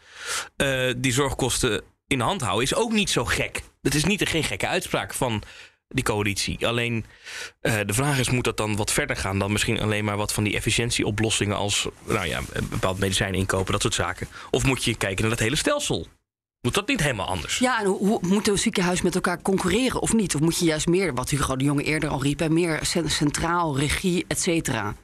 eh, 0.55 0.93
die 0.97 1.13
zorgkosten 1.13 1.81
in 2.07 2.17
de 2.17 2.23
hand 2.23 2.41
houden, 2.41 2.63
is 2.63 2.75
ook 2.75 2.91
niet 2.91 3.09
zo 3.09 3.25
gek. 3.25 3.61
Dat 3.81 3.93
is 3.93 4.03
niet, 4.03 4.29
geen 4.29 4.43
gekke 4.43 4.67
uitspraak 4.67 5.13
van 5.13 5.43
die 5.91 6.03
coalitie. 6.03 6.67
Alleen 6.67 7.05
eh, 7.61 7.73
de 7.85 7.93
vraag 7.93 8.19
is, 8.19 8.29
moet 8.29 8.43
dat 8.43 8.57
dan 8.57 8.75
wat 8.75 8.91
verder 8.91 9.15
gaan 9.15 9.39
dan 9.39 9.51
misschien 9.51 9.81
alleen 9.81 10.05
maar 10.05 10.17
wat 10.17 10.33
van 10.33 10.43
die 10.43 10.55
efficiëntieoplossingen 10.55 11.57
als 11.57 11.87
nou 12.07 12.25
ja, 12.27 12.39
een 12.53 12.67
bepaald 12.69 12.99
medicijn 12.99 13.33
inkopen, 13.33 13.71
dat 13.71 13.81
soort 13.81 13.93
zaken? 13.93 14.27
Of 14.51 14.63
moet 14.63 14.83
je 14.83 14.95
kijken 14.95 15.21
naar 15.21 15.31
het 15.31 15.39
hele 15.39 15.55
stelsel? 15.55 16.07
Moet 16.61 16.73
dat 16.73 16.87
niet 16.87 17.01
helemaal 17.01 17.27
anders? 17.27 17.57
Ja, 17.57 17.79
en 17.79 17.85
hoe, 17.85 17.97
hoe 17.97 18.19
moeten 18.21 18.59
ziekenhuizen 18.59 19.05
met 19.05 19.15
elkaar 19.15 19.41
concurreren 19.41 20.01
of 20.01 20.13
niet? 20.13 20.35
Of 20.35 20.41
moet 20.41 20.57
je 20.59 20.65
juist 20.65 20.87
meer, 20.87 21.13
wat 21.13 21.29
Hugo 21.29 21.55
de 21.55 21.63
Jonge 21.63 21.83
eerder 21.83 22.09
al 22.09 22.21
riep, 22.21 22.49
meer 22.49 22.79
cen- 22.85 23.09
centraal, 23.09 23.77
regie, 23.77 24.25
et 24.27 24.41
cetera? 24.41 24.95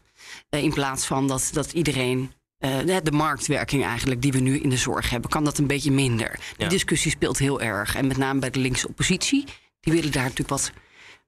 Eh, 0.49 0.63
in 0.63 0.73
plaats 0.73 1.05
van 1.05 1.27
dat, 1.27 1.49
dat 1.53 1.71
iedereen. 1.71 2.31
eh, 2.57 2.77
de, 2.85 2.99
de 3.03 3.11
marktwerking 3.11 3.83
eigenlijk 3.85 4.21
die 4.21 4.31
we 4.31 4.39
nu 4.39 4.59
in 4.59 4.69
de 4.69 4.77
zorg 4.77 5.09
hebben, 5.09 5.29
kan 5.29 5.43
dat 5.43 5.57
een 5.57 5.67
beetje 5.67 5.91
minder. 5.91 6.31
Die 6.31 6.65
Ja. 6.65 6.67
discussie 6.67 7.11
speelt 7.11 7.37
heel 7.37 7.61
erg. 7.61 7.95
En 7.95 8.07
met 8.07 8.17
name 8.17 8.39
bij 8.39 8.49
de 8.49 8.59
linkse 8.59 8.87
oppositie. 8.87 9.45
Die 9.81 9.93
willen 9.93 10.11
daar 10.11 10.21
natuurlijk 10.23 10.49
wat 10.49 10.71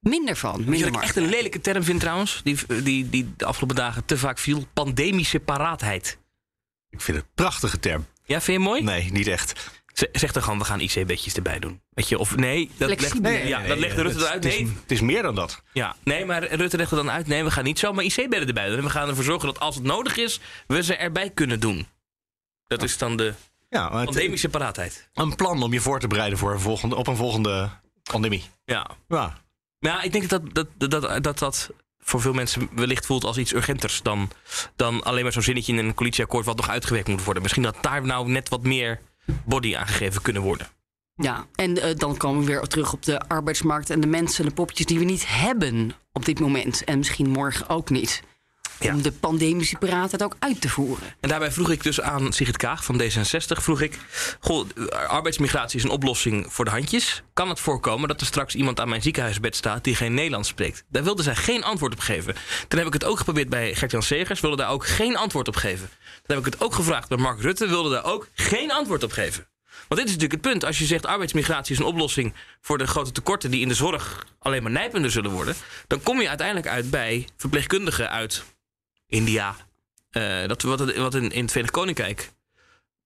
minder 0.00 0.36
van. 0.36 0.64
Minder 0.64 0.90
wat 0.90 0.96
ik 1.00 1.06
echt 1.06 1.16
een 1.16 1.28
lelijke 1.28 1.60
term 1.60 1.82
vind 1.82 2.00
trouwens? 2.00 2.40
Die, 2.44 2.82
die, 2.82 3.08
die 3.10 3.32
de 3.36 3.44
afgelopen 3.44 3.76
dagen 3.76 4.04
te 4.04 4.18
vaak 4.18 4.38
viel. 4.38 4.66
Pandemische 4.72 5.40
paraatheid. 5.40 6.18
Ik 6.90 7.00
vind 7.00 7.16
het 7.16 7.26
een 7.26 7.32
prachtige 7.34 7.78
term. 7.78 8.06
Ja, 8.24 8.40
vind 8.40 8.58
je 8.58 8.64
mooi? 8.68 8.82
Nee, 8.82 9.12
niet 9.12 9.26
echt. 9.26 9.70
Zeg 10.12 10.32
dan 10.32 10.42
gewoon, 10.42 10.58
we 10.58 10.64
gaan 10.64 10.80
IC-bedjes 10.80 11.34
erbij 11.34 11.58
doen. 11.58 11.80
Weet 11.90 12.08
je, 12.08 12.18
of 12.18 12.36
nee, 12.36 12.70
dat 12.76 12.88
legt, 12.88 13.12
ja, 13.46 13.58
Nee, 13.58 13.68
dat 13.68 13.78
legt 13.78 13.96
Rutte 13.96 14.12
het- 14.18 14.20
eruit. 14.26 14.44
Het 14.44 14.52
is, 14.52 14.58
Nee, 14.60 14.72
het 14.82 14.90
is 14.90 15.00
meer 15.00 15.22
dan 15.22 15.34
dat. 15.34 15.62
ja, 15.72 15.96
nee, 16.04 16.24
maar 16.24 16.44
Rutte 16.54 16.76
legt 16.76 16.90
er 16.90 16.96
dan 16.96 17.10
uit. 17.10 17.26
Nee, 17.26 17.44
we 17.44 17.50
gaan 17.50 17.64
niet 17.64 17.78
zomaar 17.78 18.04
IC-bedden 18.04 18.46
erbij 18.48 18.68
doen. 18.68 18.76
En 18.78 18.84
we 18.84 18.90
gaan 18.90 19.08
ervoor 19.08 19.24
zorgen 19.24 19.46
dat 19.48 19.60
als 19.60 19.74
het 19.74 19.84
nodig 19.84 20.16
is, 20.16 20.40
we 20.66 20.82
ze 20.82 20.96
erbij 20.96 21.30
kunnen 21.30 21.60
doen. 21.60 21.86
Dat 22.66 22.82
is 22.82 22.98
dan 22.98 23.16
de 23.16 23.34
Ja, 23.68 23.88
pandemische 24.04 24.48
paraatheid. 24.48 25.08
een 25.14 25.36
plan 25.36 25.62
om 25.62 25.72
je 25.72 25.80
voor 25.80 26.00
te 26.00 26.06
bereiden 26.06 26.38
voor 26.38 26.52
een 26.52 26.60
volgende, 26.60 26.96
op 26.96 27.06
een 27.06 27.16
volgende 27.16 27.70
pandemie. 28.02 28.44
Ja. 28.64 28.90
Ja, 29.08 29.42
Nou, 29.78 30.02
ik 30.02 30.12
denk 30.12 30.28
dat 30.28 30.54
dat, 30.54 30.66
dat, 30.76 30.90
dat, 30.90 31.24
dat, 31.24 31.38
dat 31.38 31.70
voor 31.98 32.20
veel 32.20 32.32
mensen 32.32 32.68
wellicht 32.74 33.06
voelt 33.06 33.24
als 33.24 33.38
iets 33.38 33.52
urgenters 33.52 34.02
dan, 34.02 34.30
dan 34.76 35.02
alleen 35.02 35.22
maar 35.22 35.32
zo'n 35.32 35.42
zinnetje 35.42 35.72
in 35.72 35.78
een 35.78 35.94
coalitieakkoord 35.94 36.44
wat 36.44 36.56
nog 36.56 36.68
uitgewerkt 36.68 37.08
moet 37.08 37.24
worden. 37.24 37.42
Misschien 37.42 37.62
dat 37.64 37.76
daar 37.80 38.06
nou 38.06 38.28
net 38.28 38.48
wat 38.48 38.62
meer 38.62 39.00
body 39.44 39.76
aan 39.76 39.86
gegeven 39.86 40.22
kunnen 40.22 40.42
worden. 40.42 40.68
Ja, 41.14 41.46
en 41.54 41.82
eh, 41.82 41.96
dan 41.96 42.16
komen 42.16 42.40
we 42.40 42.46
weer 42.46 42.60
terug 42.60 42.92
op 42.92 43.02
de 43.02 43.28
arbeidsmarkt 43.28 43.90
en 43.90 44.00
de 44.00 44.06
mensen 44.06 44.42
en 44.42 44.48
de 44.48 44.54
poppetjes 44.54 44.86
die 44.86 44.98
we 44.98 45.04
niet 45.04 45.26
hebben 45.26 45.92
op 46.12 46.24
dit 46.24 46.40
moment. 46.40 46.84
En 46.84 46.98
misschien 46.98 47.28
morgen 47.28 47.68
ook 47.68 47.90
niet. 47.90 48.22
Ja. 48.80 48.94
Om 48.94 49.02
de 49.02 49.12
pandemische 49.12 49.76
paraatheid 49.76 50.22
ook 50.22 50.36
uit 50.38 50.60
te 50.60 50.68
voeren. 50.68 51.06
En 51.20 51.28
daarbij 51.28 51.52
vroeg 51.52 51.70
ik 51.70 51.82
dus 51.82 52.00
aan 52.00 52.32
Sigrid 52.32 52.56
Kaag 52.56 52.84
van 52.84 53.02
D66, 53.02 53.62
vroeg 53.62 53.80
ik, 53.80 53.98
goh, 54.40 54.68
arbeidsmigratie 55.08 55.78
is 55.78 55.84
een 55.84 55.90
oplossing 55.90 56.46
voor 56.48 56.64
de 56.64 56.70
handjes. 56.70 57.22
Kan 57.32 57.48
het 57.48 57.60
voorkomen 57.60 58.08
dat 58.08 58.20
er 58.20 58.26
straks 58.26 58.54
iemand 58.54 58.80
aan 58.80 58.88
mijn 58.88 59.02
ziekenhuisbed 59.02 59.56
staat 59.56 59.84
die 59.84 59.94
geen 59.94 60.14
Nederlands 60.14 60.48
spreekt? 60.48 60.84
Daar 60.88 61.04
wilde 61.04 61.22
zij 61.22 61.34
geen 61.34 61.64
antwoord 61.64 61.92
op 61.92 62.00
geven. 62.00 62.34
Toen 62.68 62.78
heb 62.78 62.88
ik 62.88 62.92
het 62.92 63.04
ook 63.04 63.18
geprobeerd 63.18 63.48
bij 63.48 63.74
Gert-Jan 63.74 64.02
Segers, 64.02 64.40
wilde 64.40 64.56
daar 64.56 64.70
ook 64.70 64.86
geen 64.86 65.16
antwoord 65.16 65.48
op 65.48 65.56
geven. 65.56 65.88
Toen 65.98 66.36
heb 66.36 66.38
ik 66.38 66.52
het 66.52 66.60
ook 66.60 66.74
gevraagd 66.74 67.08
bij 67.08 67.18
Mark 67.18 67.40
Rutte, 67.40 67.68
wilde 67.68 67.90
daar 67.90 68.04
ook 68.04 68.28
geen 68.34 68.72
antwoord 68.72 69.02
op 69.02 69.12
geven. 69.12 69.46
Want 69.88 70.00
dit 70.00 70.10
is 70.10 70.16
natuurlijk 70.16 70.32
het 70.32 70.52
punt. 70.52 70.64
Als 70.64 70.78
je 70.78 70.84
zegt 70.84 71.06
arbeidsmigratie 71.06 71.72
is 71.72 71.78
een 71.78 71.86
oplossing 71.86 72.34
voor 72.60 72.78
de 72.78 72.86
grote 72.86 73.12
tekorten 73.12 73.50
die 73.50 73.60
in 73.60 73.68
de 73.68 73.74
zorg 73.74 74.26
alleen 74.38 74.62
maar 74.62 74.72
nijpender 74.72 75.10
zullen 75.10 75.30
worden, 75.30 75.54
dan 75.86 76.02
kom 76.02 76.20
je 76.20 76.28
uiteindelijk 76.28 76.68
uit 76.68 76.90
bij 76.90 77.28
verpleegkundigen 77.36 78.10
uit 78.10 78.44
India. 79.10 79.56
Eh, 80.10 80.46
dat 80.46 80.62
wat, 80.62 80.94
wat 80.96 81.14
in, 81.14 81.30
in 81.30 81.40
het 81.40 81.50
Verenigd 81.50 81.74
Koninkrijk 81.74 82.32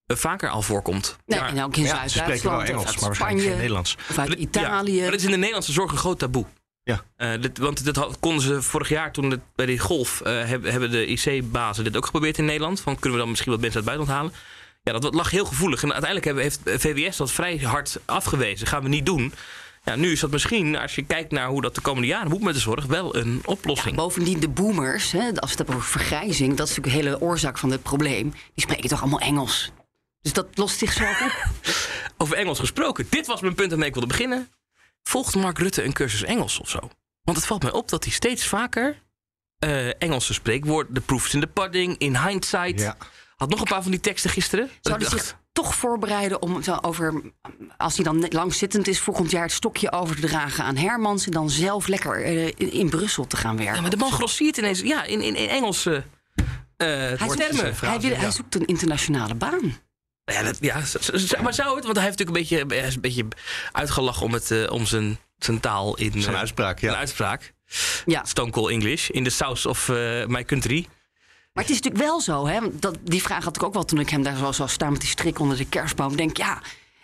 eh, 0.07 0.17
vaker 0.17 0.49
al 0.51 0.63
voorkomt. 0.63 1.17
Nee, 1.27 1.41
Maar- 1.41 1.49
en 1.49 1.63
ook 1.65 1.77
in 1.77 1.83
ja 1.83 2.03
ze 2.03 2.09
spreken 2.09 2.27
wel 2.29 2.39
Zuid-Duitsland, 2.39 2.69
Engels, 2.69 2.85
maar 2.97 3.05
waarschijnlijk 3.05 3.29
geen 3.29 3.39
Spanje, 3.41 3.57
Nederlands. 3.57 3.97
of 4.11 4.19
uit 4.19 4.33
Italië. 4.33 4.95
Ja, 4.95 5.01
maar 5.03 5.11
dat 5.11 5.19
is 5.21 5.25
in 5.25 5.31
de 5.31 5.37
Nederlandse 5.37 5.73
zorg 5.73 5.93
een 5.93 5.99
groot 5.99 6.19
taboe. 6.19 6.45
Ja. 6.83 7.05
Eh, 7.17 7.41
dit, 7.41 7.59
want 7.59 7.85
dit 7.85 7.97
had- 7.97 8.19
konden 8.21 8.43
ze 8.43 8.63
vorig 8.63 8.89
jaar 8.89 9.13
toen 9.13 9.31
het, 9.31 9.41
bij 9.55 9.67
die 9.67 9.79
golf 9.79 10.21
eh, 10.21 10.45
hebben, 10.45 10.71
hebben 10.71 10.91
de 10.91 11.07
IC-bazen 11.07 11.85
dit 11.85 11.97
ook 11.97 12.05
geprobeerd 12.05 12.39
in 12.39 12.45
Nederland. 12.45 12.81
Van 12.81 12.95
kunnen 12.95 13.13
we 13.13 13.19
dan 13.19 13.29
misschien 13.29 13.53
wat 13.53 13.61
mensen 13.61 13.81
uit 13.81 13.89
het 13.89 13.97
buitenland 13.97 14.33
halen? 14.33 14.53
Ja, 14.83 14.93
dat 14.99 15.15
lag 15.15 15.31
heel 15.31 15.45
gevoelig. 15.45 15.83
En 15.83 15.93
uiteindelijk 15.93 16.25
hebben, 16.25 16.43
heeft 16.43 16.61
VWS 16.83 17.17
dat 17.17 17.33
vrij 17.33 17.57
hard 17.59 17.99
afgewezen. 18.05 18.67
Gaan 18.67 18.83
we 18.83 18.89
niet 18.89 19.07
doen. 19.07 19.33
Ja, 19.85 19.97
nu 19.97 20.13
is 20.13 20.21
dat 20.21 20.31
misschien, 20.31 20.77
als 20.77 20.95
je 20.95 21.05
kijkt 21.05 21.33
naar 21.33 21.49
hoe 21.49 21.63
dat 21.63 21.75
de 21.75 21.81
komende 21.81 22.09
jaren 22.09 22.31
moet 22.31 22.41
met 22.41 22.55
de 22.55 22.61
zorg, 22.61 22.87
wel 22.87 23.17
een 23.17 23.41
oplossing. 23.45 23.97
Bovendien 23.97 24.41
de 24.41 24.49
boomers, 24.49 25.13
hè, 25.13 25.27
als 25.27 25.35
we 25.35 25.47
het 25.47 25.57
hebben 25.57 25.75
over 25.75 25.89
vergrijzing... 25.89 26.57
dat 26.57 26.69
is 26.69 26.77
natuurlijk 26.77 27.05
de 27.05 27.11
hele 27.11 27.21
oorzaak 27.21 27.59
van 27.59 27.69
dit 27.69 27.83
probleem. 27.83 28.31
Die 28.31 28.65
spreken 28.65 28.89
toch 28.89 29.01
allemaal 29.01 29.21
Engels. 29.21 29.73
Dus 30.21 30.33
dat 30.33 30.47
lost 30.55 30.79
zichzelf 30.79 31.23
op. 31.23 31.45
Over 32.23 32.37
Engels 32.37 32.59
gesproken. 32.59 33.07
Dit 33.11 33.27
was 33.27 33.41
mijn 33.41 33.55
punt 33.55 33.69
waarmee 33.71 33.89
ik 33.89 33.95
wilde 33.95 34.09
beginnen. 34.09 34.49
Volgt 35.03 35.35
Mark 35.35 35.59
Rutte 35.59 35.85
een 35.85 35.93
cursus 35.93 36.23
Engels 36.23 36.59
of 36.59 36.69
zo? 36.69 36.79
Want 37.23 37.37
het 37.37 37.47
valt 37.47 37.63
mij 37.63 37.73
op 37.73 37.89
dat 37.89 38.05
hij 38.05 38.13
steeds 38.13 38.47
vaker 38.47 39.03
eh, 39.59 40.03
Engelse 40.03 40.33
spreekwoorden... 40.33 40.95
de 40.95 41.01
proofs 41.01 41.35
in 41.35 41.41
the 41.41 41.47
pudding, 41.47 41.99
in 41.99 42.17
hindsight... 42.17 42.81
Ja. 42.81 42.97
Had 43.37 43.51
nog 43.51 43.61
een 43.61 43.67
paar 43.67 43.83
van 43.83 43.91
die 43.91 44.01
teksten 44.01 44.31
gisteren. 44.31 44.71
Zou 44.81 44.97
ik 44.97 45.03
hij 45.03 45.11
dacht, 45.11 45.27
zich 45.27 45.39
toch 45.55 45.75
voorbereiden 45.75 46.43
om 46.43 46.63
zo 46.63 46.79
over... 46.81 47.23
als 47.77 47.95
hij 47.95 48.05
dan 48.05 48.27
langzittend 48.29 48.89
is, 48.89 49.01
volgend 49.01 49.31
jaar 49.31 49.43
het 49.43 49.53
stokje 49.53 49.93
over 49.93 50.15
te 50.15 50.27
dragen 50.27 50.65
aan 50.65 50.77
Hermans... 50.77 51.27
en 51.27 51.33
dan 51.33 51.51
zelf 51.51 51.87
lekker 51.87 52.25
eh, 52.25 52.47
in, 52.47 52.73
in 52.73 52.91
Brussel 52.91 53.27
te 53.27 53.37
gaan 53.37 53.57
werken? 53.57 53.75
Ja, 53.75 53.81
maar 53.81 53.91
de 53.91 53.97
man 53.97 54.13
grossiert 54.13 54.57
ineens 54.57 54.81
ja, 54.81 55.05
in, 55.05 55.21
in, 55.21 55.37
in 55.37 55.49
Engelse 55.49 56.05
eh 56.77 56.87
hij, 56.87 57.17
termen. 57.17 57.57
zoekt, 57.57 57.81
hij, 57.81 58.01
wil- 58.01 58.17
hij 58.17 58.31
zoekt 58.31 58.55
een 58.55 58.67
internationale 58.67 59.35
baan. 59.35 59.79
Ja, 60.25 60.43
dat, 60.43 60.59
ja, 60.61 60.83
maar 61.43 61.55
zou 61.55 61.77
het? 61.77 61.85
Want 61.85 61.97
hij 61.97 62.07
heeft 62.07 62.19
natuurlijk 62.19 62.53
een 62.53 62.67
beetje, 62.67 62.87
is 62.87 62.95
een 62.95 63.01
beetje 63.01 63.27
uitgelachen 63.73 64.27
om, 64.27 64.33
het, 64.33 64.51
eh, 64.51 64.73
om 64.73 64.87
zijn, 64.87 65.19
zijn 65.39 65.61
taal 65.61 65.97
in... 65.97 66.23
Zijn 66.23 66.35
eh, 66.35 66.41
uitspraak, 66.41 66.79
ja. 66.79 66.87
Zijn 66.87 66.99
uitspraak. 67.01 67.53
Ja. 68.07 68.25
Stone 68.25 68.51
Cold 68.51 68.71
English. 68.71 69.09
In 69.09 69.25
the 69.25 69.31
south 69.31 69.67
of 69.67 69.89
eh, 69.89 70.27
my 70.27 70.45
country. 70.45 70.87
Maar 71.55 71.65
het 71.65 71.73
is 71.73 71.81
natuurlijk 71.81 72.05
wel 72.05 72.21
zo, 72.21 72.47
hè? 72.47 72.61
Dat, 72.73 72.99
die 73.03 73.23
vraag 73.23 73.45
had 73.45 73.57
ik 73.57 73.63
ook 73.63 73.75
wel 73.75 73.85
toen 73.85 74.01
ik 74.01 74.11
hem 74.11 74.23
daar 74.23 74.37
zo 74.37 74.53
zag 74.53 74.71
staan 74.71 74.93
met 74.93 75.01
die 75.01 75.11
strik 75.11 75.39
onder 75.39 75.57
de 75.57 75.69
kerstboom. 75.69 76.11
Ik 76.11 76.17
Denk, 76.17 76.37
ja, 76.37 76.61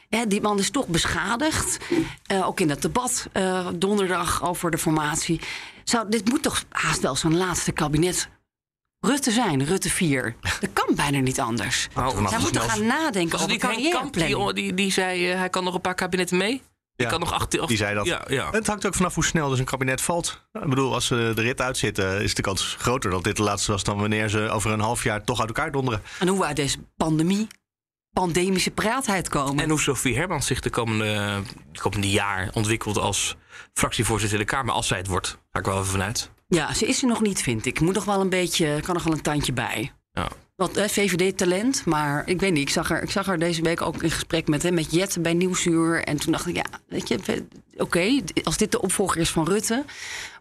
hè, 0.09 0.27
die 0.27 0.41
man 0.41 0.59
is 0.59 0.71
toch 0.71 0.87
beschadigd. 0.87 1.79
Eh, 2.27 2.47
ook 2.47 2.61
in 2.61 2.69
dat 2.69 2.83
debat 2.83 3.29
eh, 3.33 3.69
donderdag 3.75 4.43
over 4.43 4.71
de 4.71 4.79
formatie. 4.79 5.41
Zou, 5.85 6.09
dit 6.09 6.29
moet 6.29 6.43
toch 6.43 6.65
haast 6.69 7.01
wel 7.01 7.17
zijn 7.17 7.37
laatste 7.37 7.73
kabinet 7.73 8.29
Rutte 9.01 9.31
zijn, 9.31 9.65
Rutte 9.65 9.91
4. 9.91 10.37
Dat 10.61 10.71
kan 10.73 10.95
bijna 10.95 11.19
niet 11.19 11.41
anders. 11.41 11.89
vanaf 11.93 12.31
hij 12.31 12.39
moet 12.39 12.53
toch 12.53 12.71
gaan 12.73 12.87
nadenken 12.87 13.39
het 13.39 13.49
over 13.49 13.59
Kamp 13.59 13.73
die, 13.83 13.93
carrièreplanning. 13.93 14.55
die, 14.55 14.75
die 14.75 14.93
zei, 14.93 15.31
eh, 15.31 15.39
hij 15.39 15.51
kan 15.51 15.65
nog 15.65 15.75
een 15.75 15.81
paar 15.81 15.95
kabinetten 15.95 16.37
mee? 16.37 16.63
Ja, 17.05 17.09
kan 17.09 17.21
nog 17.21 17.33
acht, 17.33 17.69
Die 17.69 17.77
zei 17.77 17.95
dat. 17.95 18.07
Ja, 18.07 18.25
ja. 18.29 18.51
Het 18.51 18.67
hangt 18.67 18.87
ook 18.87 18.95
vanaf 18.95 19.15
hoe 19.15 19.25
snel 19.25 19.49
dus 19.49 19.59
een 19.59 19.65
kabinet 19.65 20.01
valt. 20.01 20.47
Ik 20.53 20.69
bedoel, 20.69 20.95
als 20.95 21.07
ze 21.07 21.33
de 21.35 21.43
rit 21.43 21.61
uitzitten, 21.61 22.23
is 22.23 22.35
de 22.35 22.43
kans 22.43 22.77
groter 22.79 23.11
dat 23.11 23.25
dit 23.25 23.37
de 23.37 23.43
laatste 23.43 23.73
was 23.73 23.85
dan 23.85 23.99
wanneer 23.99 24.29
ze 24.29 24.49
over 24.49 24.71
een 24.71 24.81
half 24.81 25.05
jaar 25.05 25.25
toch 25.25 25.39
uit 25.39 25.49
elkaar 25.49 25.73
donderen. 25.73 26.03
En 26.19 26.29
hoe 26.29 26.39
we 26.39 26.45
uit 26.45 26.57
deze 26.57 26.79
pandemie, 26.97 27.47
pandemische 28.13 28.71
praatheid 28.71 29.29
komen. 29.29 29.65
En 29.65 29.71
hoe 29.71 29.81
Sophie 29.81 30.17
Hermans 30.17 30.47
zich 30.47 30.61
de 30.61 30.71
komende, 30.71 31.43
de 31.73 31.81
komende 31.81 32.11
jaar 32.11 32.51
ontwikkelt 32.53 32.99
als 32.99 33.37
fractievoorzitter 33.75 34.39
in 34.39 34.45
de 34.47 34.51
Kamer. 34.51 34.75
Als 34.75 34.87
zij 34.87 34.99
het 34.99 35.07
wordt, 35.07 35.39
ga 35.51 35.59
ik 35.59 35.65
wel 35.65 35.79
even 35.79 35.91
vanuit. 35.91 36.31
Ja, 36.49 36.75
ze 36.75 36.87
is 36.87 37.03
er 37.03 37.09
nog 37.09 37.21
niet, 37.21 37.43
vind 37.43 37.67
ik. 37.67 37.81
Moet 37.81 37.95
nog 37.95 38.05
wel 38.05 38.21
een 38.21 38.29
beetje, 38.29 38.81
kan 38.81 38.95
nog 38.95 39.05
wel 39.05 39.13
een 39.13 39.23
tandje 39.23 39.53
bij. 39.53 39.93
Ja. 40.13 40.29
Wat 40.61 40.81
VVD-talent, 40.91 41.85
maar 41.85 42.23
ik 42.27 42.41
weet 42.41 42.53
niet. 42.53 42.63
Ik 42.63 42.71
zag, 42.71 42.89
haar, 42.89 43.03
ik 43.03 43.11
zag 43.11 43.27
haar 43.27 43.39
deze 43.39 43.63
week 43.63 43.83
ook 43.83 44.03
in 44.03 44.11
gesprek 44.11 44.49
met, 44.49 44.63
hè, 44.63 44.71
met 44.71 44.93
Jet 44.93 45.23
bij 45.23 45.35
Nieuwsuur. 45.35 46.05
En 46.05 46.17
toen 46.17 46.33
dacht 46.33 46.47
ik, 46.47 46.57
ja, 46.57 46.65
weet 46.89 47.09
je, 47.09 47.45
oké, 47.77 48.21
als 48.45 48.57
dit 48.57 48.71
de 48.71 48.81
opvolger 48.81 49.21
is 49.21 49.31
van 49.31 49.49
Rutte, 49.49 49.85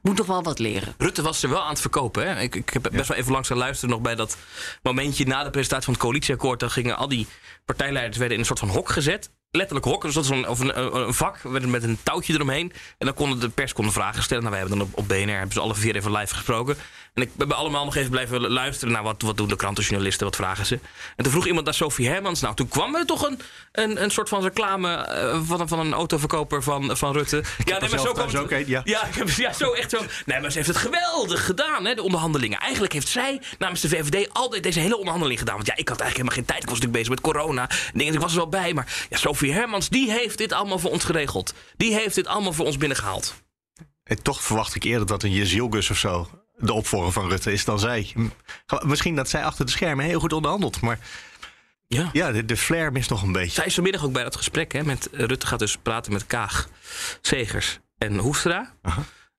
moet 0.01 0.15
toch 0.15 0.25
wel 0.25 0.43
wat 0.43 0.59
leren. 0.59 0.93
Rutte 0.97 1.21
was 1.21 1.43
er 1.43 1.49
wel 1.49 1.61
aan 1.61 1.69
het 1.69 1.81
verkopen. 1.81 2.27
Hè? 2.27 2.41
Ik, 2.41 2.55
ik 2.55 2.69
heb 2.69 2.89
best 2.91 3.07
wel 3.07 3.17
even 3.17 3.31
langs 3.31 3.47
gaan 3.47 3.57
luisteren 3.57 3.89
nog 3.89 4.01
bij 4.01 4.15
dat 4.15 4.37
momentje 4.83 5.25
na 5.25 5.43
de 5.43 5.49
presentatie 5.49 5.85
van 5.85 5.93
het 5.93 6.03
coalitieakkoord. 6.03 6.59
Dan 6.59 6.71
gingen 6.71 6.97
al 6.97 7.07
die 7.07 7.27
partijleiders 7.65 8.17
werden 8.17 8.35
in 8.35 8.41
een 8.41 8.47
soort 8.47 8.59
van 8.59 8.69
hok 8.69 8.89
gezet. 8.89 9.29
Letterlijk 9.51 9.85
hok, 9.85 10.01
dus 10.01 10.13
dat 10.13 10.23
is 10.23 10.29
een, 10.29 10.47
of 10.47 10.59
een 10.59 11.13
vak 11.13 11.43
met 11.43 11.67
met 11.67 11.83
een 11.83 11.97
touwtje 12.03 12.33
eromheen. 12.33 12.71
En 12.97 13.05
dan 13.05 13.15
konden 13.15 13.39
de 13.39 13.49
pers 13.49 13.73
konden 13.73 13.93
vragen 13.93 14.23
stellen. 14.23 14.43
Nou, 14.43 14.55
wij 14.55 14.61
hebben 14.61 14.79
dan 14.79 14.87
op, 14.87 14.97
op 14.97 15.07
BNR 15.07 15.37
hebben 15.37 15.53
ze 15.53 15.59
alle 15.59 15.75
vier 15.75 15.95
even 15.95 16.11
live 16.11 16.35
gesproken. 16.35 16.77
En 17.19 17.25
ik 17.25 17.35
ben 17.35 17.51
allemaal 17.57 17.85
nog 17.85 17.95
even 17.95 18.09
blijven 18.11 18.49
luisteren 18.51 18.93
naar 18.93 19.03
wat, 19.03 19.21
wat 19.21 19.37
doen 19.37 19.47
de 19.47 19.55
krantenjournalisten, 19.55 20.25
wat 20.25 20.35
vragen 20.35 20.65
ze. 20.65 20.79
En 21.15 21.23
toen 21.23 21.31
vroeg 21.31 21.45
iemand 21.47 21.65
naar 21.65 21.73
Sophie 21.73 22.07
Hermans. 22.07 22.41
Nou, 22.41 22.55
toen 22.55 22.67
kwam 22.67 22.95
er 22.95 23.05
toch 23.05 23.27
een, 23.27 23.39
een, 23.71 24.03
een 24.03 24.11
soort 24.11 24.29
van 24.29 24.41
reclame 24.41 24.93
eh, 24.95 25.39
van, 25.43 25.59
een- 25.59 25.67
van 25.67 25.79
een 25.79 25.93
autoverkoper 25.93 26.63
van, 26.63 26.97
van 26.97 27.13
Rutte. 27.13 27.43
ja, 27.65 27.79
er 27.81 27.89
zelf 27.89 28.01
kwam 28.01 28.13
trouwens 28.13 28.33
het- 28.53 28.59
ook 28.61 28.67
ja. 28.67 28.81
ja, 28.83 29.05
ik 29.05 29.15
heb, 29.15 29.29
ja, 29.29 29.53
zo 29.53 29.71
echt 29.73 29.89
zo. 29.89 30.01
Nee, 30.25 30.39
maar 30.39 30.51
ze 30.51 30.57
heeft 30.57 30.69
het 30.69 30.77
geweldig 30.77 31.45
gedaan, 31.45 31.85
hè, 31.85 31.95
de 31.95 32.03
onderhandelingen. 32.03 32.59
Eigenlijk 32.59 32.93
heeft 32.93 33.07
zij 33.07 33.41
namens 33.57 33.81
de 33.81 33.89
VVD 33.89 34.29
altijd 34.33 34.63
deze 34.63 34.79
hele 34.79 34.97
onderhandeling 34.97 35.39
gedaan. 35.39 35.55
Want 35.55 35.67
ja, 35.67 35.75
ik 35.75 35.89
had 35.89 35.99
eigenlijk 36.01 36.17
helemaal 36.29 36.35
geen 36.37 36.45
tijd. 36.45 36.63
Ik 36.63 36.69
was 36.69 36.79
natuurlijk 36.79 37.07
bezig 37.07 37.23
met 37.23 37.33
corona. 37.33 37.69
En 37.69 37.97
dingen, 37.97 38.13
ik 38.13 38.19
was 38.19 38.31
er 38.31 38.37
wel 38.37 38.49
bij. 38.49 38.73
Maar 38.73 39.05
ja, 39.09 39.17
Sophie 39.17 39.53
Hermans, 39.53 39.89
die 39.89 40.11
heeft 40.11 40.37
dit 40.37 40.51
allemaal 40.53 40.79
voor 40.79 40.91
ons 40.91 41.03
geregeld. 41.03 41.53
Die 41.77 41.93
heeft 41.93 42.15
dit 42.15 42.27
allemaal 42.27 42.53
voor 42.53 42.65
ons 42.65 42.77
binnengehaald. 42.77 43.33
En 44.03 44.21
toch 44.23 44.43
verwacht 44.43 44.75
ik 44.75 44.83
eerder 44.83 45.07
dat 45.07 45.23
een 45.23 45.31
Jezielgus 45.31 45.89
of 45.89 45.97
zo 45.97 46.29
de 46.59 46.73
opvolger 46.73 47.11
van 47.11 47.29
Rutte 47.29 47.51
is 47.51 47.65
dan 47.65 47.79
zij. 47.79 48.13
Misschien 48.85 49.15
dat 49.15 49.29
zij 49.29 49.43
achter 49.43 49.65
de 49.65 49.71
schermen 49.71 50.05
heel 50.05 50.19
goed 50.19 50.33
onderhandelt, 50.33 50.81
maar 50.81 50.99
Ja. 51.87 52.09
ja, 52.13 52.31
de, 52.31 52.45
de 52.45 52.57
flair 52.57 52.91
mist 52.91 53.09
nog 53.09 53.21
een 53.23 53.31
beetje. 53.31 53.51
Zij 53.51 53.65
is 53.65 53.73
vanmiddag 53.73 54.03
ook 54.05 54.11
bij 54.13 54.23
dat 54.23 54.35
gesprek. 54.35 54.71
Hè, 54.71 54.83
met, 54.83 55.09
eh, 55.09 55.25
Rutte 55.25 55.47
gaat 55.47 55.59
dus 55.59 55.77
praten 55.77 56.13
met 56.13 56.25
Kaag, 56.25 56.67
Segers 57.21 57.79
en 57.97 58.17
Hoefstra. 58.17 58.73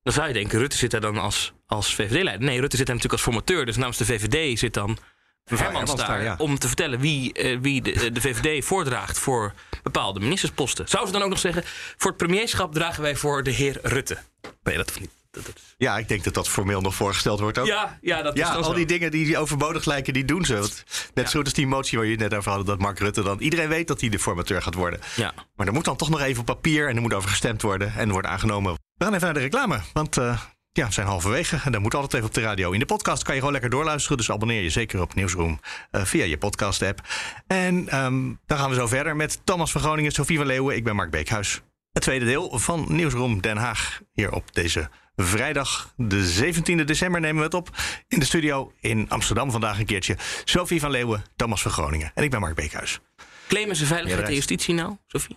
Dan 0.02 0.12
zou 0.12 0.28
je 0.28 0.34
denken, 0.34 0.58
Rutte 0.58 0.76
zit 0.76 0.90
daar 0.90 1.00
dan 1.00 1.18
als, 1.18 1.52
als 1.66 1.94
VVD-leider. 1.94 2.46
Nee, 2.46 2.60
Rutte 2.60 2.76
zit 2.76 2.86
daar 2.86 2.94
natuurlijk 2.96 3.24
als 3.24 3.34
formateur. 3.34 3.66
Dus 3.66 3.76
namens 3.76 3.96
de 3.96 4.04
VVD 4.04 4.58
zit 4.58 4.74
dan 4.74 4.98
Hermans 5.44 5.94
daar. 5.96 6.06
daar, 6.06 6.22
ja. 6.22 6.34
Om 6.38 6.58
te 6.58 6.66
vertellen 6.66 7.00
wie, 7.00 7.32
eh, 7.32 7.58
wie 7.60 7.82
de, 7.82 8.12
de 8.12 8.20
VVD 8.20 8.64
voordraagt 8.64 9.18
voor 9.18 9.52
bepaalde 9.82 10.20
ministersposten. 10.20 10.88
Zou 10.88 11.06
ze 11.06 11.12
dan 11.12 11.22
ook 11.22 11.28
nog 11.28 11.38
zeggen, 11.38 11.62
voor 11.96 12.10
het 12.10 12.18
premierschap 12.18 12.74
dragen 12.74 13.02
wij 13.02 13.16
voor 13.16 13.42
de 13.42 13.50
heer 13.50 13.78
Rutte. 13.82 14.18
Nee, 14.62 14.76
dat 14.76 14.86
hoeft 14.88 15.00
niet. 15.00 15.10
Dat, 15.30 15.46
dat 15.46 15.56
is- 15.56 15.74
Ja, 15.76 15.98
ik 15.98 16.08
denk 16.08 16.24
dat 16.24 16.34
dat 16.34 16.48
formeel 16.48 16.80
nog 16.80 16.94
voorgesteld 16.94 17.40
wordt 17.40 17.58
ook. 17.58 17.66
Ja, 17.66 17.98
ja, 18.00 18.22
dat 18.22 18.36
Ja, 18.36 18.52
al 18.54 18.64
zo. 18.64 18.72
die 18.74 18.86
dingen 18.86 19.10
die 19.10 19.38
overbodig 19.38 19.84
lijken, 19.84 20.12
die 20.12 20.24
doen 20.24 20.44
ze. 20.44 20.54
Want 20.58 20.84
net 21.14 21.30
zo 21.30 21.36
goed 21.36 21.44
als 21.44 21.54
die 21.54 21.66
motie 21.66 21.98
waar 21.98 22.06
je 22.06 22.12
het 22.12 22.20
net 22.20 22.34
over 22.34 22.52
had, 22.52 22.66
dat 22.66 22.78
Mark 22.78 22.98
Rutte 22.98 23.22
dan... 23.22 23.38
Iedereen 23.40 23.68
weet 23.68 23.88
dat 23.88 24.00
hij 24.00 24.08
de 24.10 24.18
formateur 24.18 24.62
gaat 24.62 24.74
worden. 24.74 25.00
Ja. 25.16 25.32
Maar 25.56 25.66
er 25.66 25.72
moet 25.72 25.84
dan 25.84 25.96
toch 25.96 26.10
nog 26.10 26.20
even 26.20 26.40
op 26.40 26.46
papier 26.46 26.88
en 26.88 26.96
er 26.96 27.02
moet 27.02 27.14
over 27.14 27.30
gestemd 27.30 27.62
worden 27.62 27.94
en 27.94 28.10
wordt 28.10 28.26
aangenomen. 28.26 28.72
We 28.72 29.04
gaan 29.04 29.14
even 29.14 29.24
naar 29.24 29.34
de 29.34 29.40
reclame, 29.40 29.80
want 29.92 30.16
eh, 30.16 30.40
ja, 30.72 30.86
we 30.86 30.92
zijn 30.92 31.06
halverwege 31.06 31.60
en 31.64 31.72
dan 31.72 31.82
moet 31.82 31.94
altijd 31.94 32.14
even 32.14 32.26
op 32.26 32.34
de 32.34 32.40
radio. 32.40 32.70
In 32.70 32.78
de 32.78 32.86
podcast 32.86 33.22
kan 33.22 33.32
je 33.34 33.38
gewoon 33.38 33.52
lekker 33.54 33.70
doorluisteren, 33.72 34.16
dus 34.16 34.30
abonneer 34.30 34.62
je 34.62 34.70
zeker 34.70 35.00
op 35.00 35.14
Nieuwsroom 35.14 35.60
eh, 35.90 36.04
via 36.04 36.24
je 36.24 36.38
podcast-app. 36.38 37.00
En 37.46 37.88
ehm, 37.88 38.32
dan 38.46 38.58
gaan 38.58 38.68
we 38.70 38.74
zo 38.76 38.86
verder 38.86 39.16
met 39.16 39.40
Thomas 39.44 39.72
van 39.72 39.80
Groningen, 39.80 40.12
Sofie 40.12 40.36
van 40.36 40.46
Leeuwen. 40.46 40.76
Ik 40.76 40.84
ben 40.84 40.96
Mark 40.96 41.10
Beekhuis. 41.10 41.60
Het 41.92 42.02
tweede 42.02 42.24
deel 42.24 42.58
van 42.58 42.84
Nieuwsroom 42.88 43.40
Den 43.40 43.56
Haag 43.56 44.00
hier 44.12 44.32
op 44.32 44.52
deze 44.54 44.90
vrijdag, 45.24 45.92
de 45.96 46.52
17e 46.54 46.84
december 46.84 47.20
nemen 47.20 47.36
we 47.38 47.44
het 47.44 47.54
op. 47.54 47.70
In 48.08 48.18
de 48.18 48.24
studio 48.24 48.72
in 48.80 49.06
Amsterdam 49.08 49.50
vandaag 49.50 49.78
een 49.78 49.86
keertje. 49.86 50.16
Sofie 50.44 50.80
van 50.80 50.90
Leeuwen, 50.90 51.24
Thomas 51.36 51.62
van 51.62 51.70
Groningen. 51.70 52.10
En 52.14 52.22
ik 52.24 52.30
ben 52.30 52.40
Mark 52.40 52.54
Beekhuis. 52.54 53.00
Claimen 53.48 53.76
ze 53.76 53.86
veiligheid 53.86 54.28
en 54.28 54.34
justitie 54.34 54.74
nou, 54.74 54.96
Sophie? 55.06 55.36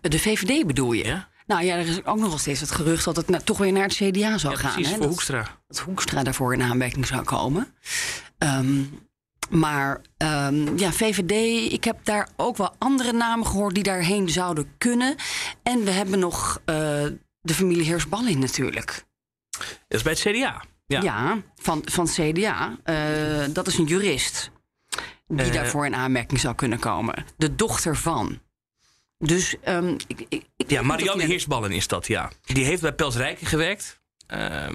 De 0.00 0.18
VVD 0.18 0.66
bedoel 0.66 0.92
je? 0.92 1.04
Ja? 1.04 1.28
Nou 1.46 1.64
ja, 1.64 1.74
er 1.76 1.86
is 1.86 2.04
ook 2.04 2.18
nog 2.18 2.28
wel 2.28 2.38
steeds 2.38 2.60
het 2.60 2.70
gerucht 2.70 3.04
dat 3.04 3.16
het 3.16 3.28
na- 3.28 3.40
toch 3.40 3.58
weer 3.58 3.72
naar 3.72 3.82
het 3.82 3.94
CDA 3.94 4.38
zou 4.38 4.54
Ja, 4.54 4.60
gaan. 4.60 4.72
precies, 4.72 4.86
hè? 4.86 4.90
voor 4.96 4.98
Dat- 5.00 5.08
Hoekstra. 5.08 5.58
dat 5.66 5.78
Hoekstra 5.78 6.22
daarvoor 6.22 6.52
in 6.54 6.62
aanmerking 6.62 7.06
zou 7.06 7.22
komen. 7.22 7.74
Ehm, 8.38 8.82
maar 9.50 10.00
ehm, 10.16 10.76
ja, 10.78 10.92
VVD, 10.92 11.72
ik 11.72 11.84
heb 11.84 11.98
daar 12.02 12.28
ook 12.36 12.56
wel 12.56 12.74
andere 12.78 13.12
namen 13.12 13.46
gehoord 13.46 13.74
die 13.74 13.82
daarheen 13.82 14.28
zouden 14.28 14.72
kunnen. 14.78 15.14
En 15.62 15.84
we 15.84 15.90
hebben 15.90 16.18
nog 16.18 16.60
eh, 16.64 16.74
de 17.40 17.54
familie 17.54 17.84
Heersballin 17.84 18.38
natuurlijk. 18.38 19.04
Dat 19.58 19.66
is 19.88 20.02
bij 20.02 20.12
het 20.12 20.20
CDA. 20.20 20.62
Ja. 20.86 21.02
Ja, 21.02 21.42
van, 21.56 21.82
van 21.84 22.06
CDA. 22.06 22.76
Eh, 22.84 23.44
dat 23.50 23.66
is 23.66 23.78
een 23.78 23.84
jurist 23.84 24.50
die 25.28 25.46
Eh. 25.46 25.52
daarvoor 25.52 25.86
in 25.86 25.94
aanmerking 25.94 26.40
zou 26.40 26.54
kunnen 26.54 26.78
komen. 26.78 27.24
De 27.36 27.54
dochter 27.54 27.96
van. 27.96 28.40
Dus 29.18 29.56
ehm, 29.62 29.88
ik, 30.06 30.24
ik, 30.28 30.44
ik 30.56 30.70
Ja, 30.70 30.82
Marianne 30.82 31.24
Heersballen 31.24 31.72
is 31.72 31.86
dat, 31.88 32.06
ja. 32.06 32.30
Die 32.42 32.64
heeft 32.64 32.82
bij 32.82 32.92
Pels 32.92 33.16
Rijken 33.16 33.46
gewerkt. 33.46 34.00
Ehm, 34.26 34.74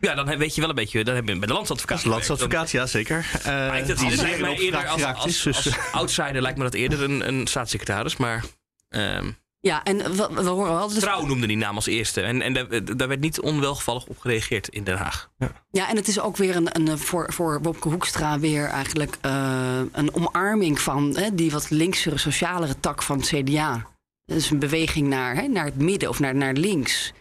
ja, 0.00 0.14
dan 0.14 0.36
weet 0.38 0.54
je 0.54 0.60
wel 0.60 0.70
een 0.70 0.76
beetje... 0.76 1.04
Dan 1.04 1.14
heb 1.14 1.28
je 1.28 1.38
bij 1.38 1.46
de 1.46 1.52
landsadvocaat. 1.52 2.04
Landsadvocaat, 2.04 2.70
ja 2.70 2.86
zeker. 2.86 3.26
Eh, 3.38 3.44
Maar 3.44 3.78
ik, 3.78 3.86
dat 3.86 3.98
die 3.98 4.06
lijkt 4.16 4.20
zeer 4.22 4.40
mij 4.40 4.56
eerder 4.58 4.86
als, 4.88 5.22
dus- 5.42 5.46
als 5.46 5.68
outsider 5.92 6.42
lijkt 6.42 6.58
me 6.58 6.64
dat 6.64 6.74
eerder 6.74 7.02
een, 7.02 7.28
een 7.28 7.46
staatssecretaris. 7.46 8.16
Maar 8.16 8.44
ehm, 8.88 9.30
Ja, 9.64 9.84
en 9.84 9.96
we, 9.96 10.28
we 10.34 10.48
horen 10.48 10.72
wel... 10.74 10.88
dus- 10.88 10.98
Trouw 10.98 11.26
noemde 11.26 11.46
die 11.46 11.56
naam 11.56 11.74
als 11.74 11.86
eerste. 11.86 12.20
En, 12.20 12.42
en 12.42 12.52
daar, 12.52 12.96
daar 12.96 13.08
werd 13.08 13.20
niet 13.20 13.40
onwelgevallig 13.40 14.06
op 14.06 14.18
gereageerd 14.18 14.68
in 14.68 14.84
Den 14.84 14.96
Haag. 14.96 15.30
Ja, 15.70 15.88
en 15.88 15.96
het 15.96 16.08
is 16.08 16.20
ook 16.20 16.36
weer 16.36 16.56
een, 16.56 16.68
een 16.80 16.98
voor, 16.98 17.32
voor 17.32 17.62
Wopke 17.62 17.88
Hoekstra 17.88 18.38
weer 18.38 18.66
eigenlijk 18.66 19.16
eh, 19.20 19.80
een 19.92 20.14
omarming 20.14 20.80
van 20.80 21.16
hè, 21.16 21.34
die 21.34 21.50
wat 21.50 21.70
linksere, 21.70 22.18
socialere 22.18 22.80
tak 22.80 23.02
van 23.02 23.18
het 23.18 23.26
CDA. 23.26 23.86
Dat 24.26 24.36
is 24.36 24.50
een 24.50 24.58
beweging 24.58 25.08
naar, 25.08 25.34
hè, 25.34 25.46
naar 25.46 25.64
het 25.64 25.78
midden 25.78 26.08
of 26.08 26.20
naar, 26.20 26.34
naar 26.34 26.52
links. 26.52 27.12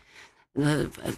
Eh, 0.54 0.68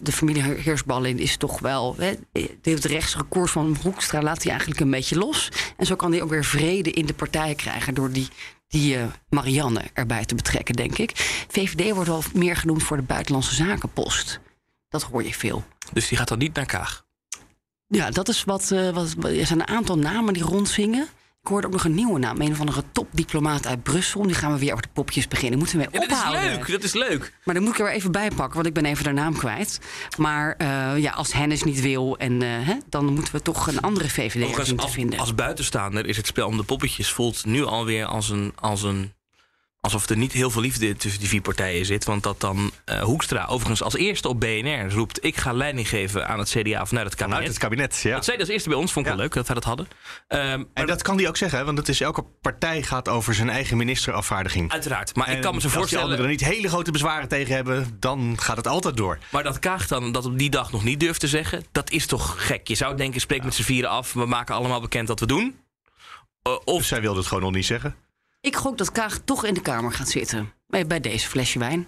de 0.01 0.11
familie 0.11 0.43
Heersballin 0.43 1.19
is 1.19 1.38
toch 1.38 1.59
wel. 1.59 1.95
Hè, 1.97 2.13
de 2.31 2.71
het 2.71 2.85
rechtsere 2.85 3.23
koers 3.23 3.51
van 3.51 3.77
Hoekstra 3.81 4.21
laat 4.21 4.41
hij 4.41 4.51
eigenlijk 4.51 4.79
een 4.79 4.91
beetje 4.91 5.17
los. 5.17 5.51
En 5.77 5.85
zo 5.85 5.95
kan 5.95 6.11
hij 6.11 6.21
ook 6.21 6.29
weer 6.29 6.45
vrede 6.45 6.91
in 6.91 7.05
de 7.05 7.13
partij 7.13 7.55
krijgen 7.55 7.93
door 7.93 8.11
die 8.11 8.27
die 8.67 8.97
eh, 8.97 9.06
Marianne 9.30 9.82
erbij 9.93 10.25
te 10.25 10.36
betrekken, 10.36 10.75
denk 10.75 10.97
ik. 10.97 11.12
VVD 11.47 11.93
wordt 11.93 12.10
wel 12.10 12.23
meer 12.34 12.56
genoemd 12.56 12.84
voor 12.84 12.97
de 12.97 13.04
buitenlandse 13.04 13.56
zakenpost. 13.56 14.39
Dat 14.89 15.04
hoor 15.04 15.23
je 15.23 15.34
veel. 15.34 15.63
Dus 15.93 16.08
die 16.08 16.17
gaat 16.17 16.28
dan 16.28 16.38
niet 16.38 16.54
naar 16.54 16.65
Kaag. 16.65 17.06
Ja, 17.88 18.10
dat 18.10 18.30
is 18.30 18.43
wat, 18.43 18.71
eh, 18.71 18.89
wat. 18.89 19.15
Er 19.23 19.45
zijn 19.45 19.60
een 19.60 19.67
aantal 19.67 19.97
namen 19.97 20.34
die 20.34 20.43
rondzingen. 20.43 21.08
Ik 21.45 21.51
hoorde 21.51 21.67
ook 21.67 21.73
nog 21.73 21.84
een 21.84 21.93
nieuwe 21.93 22.19
naam. 22.19 22.41
Een 22.41 22.51
of 22.51 22.60
andere 22.60 22.84
topdiplomaat 22.91 23.67
uit 23.67 23.84
Brussel. 23.84 24.21
Die 24.21 24.36
gaan 24.36 24.53
we 24.53 24.60
weer 24.60 24.71
over 24.71 24.84
de 24.84 24.89
popjes 24.93 25.27
beginnen. 25.27 25.60
Moeten 25.60 25.77
we 25.77 25.84
mee 25.91 26.01
Ja, 26.01 26.08
dat 26.08 26.17
is 26.17 26.23
ophouden. 26.23 26.51
leuk, 26.51 26.71
dat 26.71 26.84
is 26.84 26.93
leuk. 26.93 27.34
Maar 27.43 27.53
dan 27.55 27.63
moet 27.63 27.73
ik 27.73 27.79
er 27.79 27.91
even 27.91 28.12
bij 28.12 28.29
pakken, 28.29 28.53
want 28.55 28.65
ik 28.65 28.73
ben 28.73 28.86
even 28.86 29.03
de 29.03 29.12
naam 29.12 29.38
kwijt. 29.38 29.79
Maar 30.17 30.55
eh, 30.58 30.97
ja, 30.97 31.12
als 31.12 31.34
Hennis 31.34 31.63
niet 31.63 31.81
wil, 31.81 32.17
en, 32.17 32.41
eh, 32.41 32.49
hè, 32.49 32.73
dan 32.89 33.05
moeten 33.05 33.34
we 33.34 33.41
toch 33.41 33.67
een 33.67 33.79
andere 33.81 34.10
VVD 34.10 34.58
als, 34.77 34.91
vinden. 34.91 35.19
als 35.19 35.36
buitenstaander 35.36 36.05
is 36.05 36.17
het 36.17 36.27
spel 36.27 36.47
om 36.47 36.58
de 36.58 36.63
poppetjes 36.63 37.12
voelt 37.12 37.45
nu 37.45 37.63
alweer 37.65 38.05
als 38.05 38.29
een, 38.29 38.53
als 38.55 38.84
een. 38.84 39.13
Alsof 39.86 40.10
er 40.10 40.17
niet 40.17 40.32
heel 40.32 40.50
veel 40.50 40.62
liefde 40.62 40.95
tussen 40.95 41.19
die 41.19 41.30
vier 41.30 41.41
partijen 41.41 41.86
zit. 41.86 42.06
Want 42.06 42.24
dat 42.24 42.41
dan 42.41 42.71
eh, 42.86 43.02
Hoekstra 43.02 43.45
overigens 43.45 43.84
als 43.84 43.95
eerste 43.95 44.28
op 44.28 44.39
BNR 44.39 44.91
roept... 44.91 45.26
ik 45.26 45.38
ga 45.38 45.52
leiding 45.54 45.89
geven 45.89 46.28
aan 46.28 46.39
het 46.39 46.50
CDA 46.50 46.86
vanuit 46.86 47.06
het 47.06 47.15
kabinet. 47.15 47.39
Uit 47.39 47.48
het 47.48 47.58
kabinet, 47.58 48.00
ja. 48.04 48.13
Dat 48.13 48.24
zei 48.24 48.38
hij 48.38 48.45
als 48.45 48.54
eerste 48.54 48.69
bij 48.69 48.78
ons, 48.78 48.91
vond 48.91 49.06
ik 49.06 49.12
wel 49.12 49.21
leuk 49.21 49.34
dat 49.34 49.45
wij 49.45 49.56
dat 49.56 49.63
hadden. 49.63 49.88
Ehm, 50.28 50.63
En 50.74 50.86
dat 50.86 51.02
kan 51.02 51.17
die 51.17 51.28
ook 51.28 51.38
zeggen, 51.38 51.65
want 51.65 51.78
het 51.78 51.89
is 51.89 52.02
elke 52.02 52.26
partij 52.41 52.84
gaat 52.84 53.10
over 53.10 53.34
zijn 53.34 53.50
eigen 53.50 53.78
ministerafvaardiging. 53.78 54.71
Uiteraard, 54.71 55.15
maar 55.15 55.32
ik 55.32 55.41
kan 55.41 55.54
me 55.54 55.60
zo 55.62 55.67
Als 55.67 55.76
voorstellen... 55.76 56.08
die 56.08 56.15
anderen 56.17 56.38
er 56.39 56.45
niet 56.48 56.56
hele 56.56 56.69
grote 56.69 56.91
bezwaren 56.91 57.28
tegen 57.28 57.56
hebben, 57.56 57.98
dan 58.00 58.38
gaat 58.39 58.58
het 58.58 58.67
altijd 58.67 58.98
door. 58.98 59.19
Maar 59.32 59.43
dat 59.43 59.60
Kaag 59.60 59.88
dan 59.88 60.12
dat 60.12 60.26
op 60.26 60.38
die 60.38 60.50
dag 60.50 60.71
nog 60.71 60.84
niet 60.84 61.00
durft 61.00 61.19
te 61.19 61.28
zeggen, 61.28 61.65
dat 61.71 61.89
is 61.91 62.06
toch 62.06 62.45
gek. 62.48 62.67
Je 62.67 62.76
zou 62.76 62.98
denken, 62.98 63.21
spreek 63.21 63.43
met 63.43 63.54
z'n 63.54 63.63
vieren 63.63 63.89
af. 63.89 64.13
We 64.13 64.26
maken 64.26 64.56
allemaal 64.56 64.82
bekend 64.82 65.08
dat 65.08 65.19
we 65.19 65.26
doen. 65.26 65.56
Eh, 66.41 66.52
of 66.63 66.78
Dus 66.78 66.88
zij 66.88 67.02
wilde 67.02 67.17
het 67.19 67.28
gewoon 67.28 67.43
nog 67.43 67.54
niet 67.54 67.65
zeggen. 67.65 67.95
Ik 68.45 68.55
gok 68.55 68.77
dat 68.77 68.91
Kaag 68.91 69.19
toch 69.23 69.45
in 69.45 69.53
de 69.53 69.62
Kamer 69.62 69.91
gaat 69.91 70.10
zitten. 70.10 70.53
Bij 70.67 70.88
bij 70.88 70.99
deze 70.99 71.27
flesje 71.27 71.60
wijn. 71.60 71.88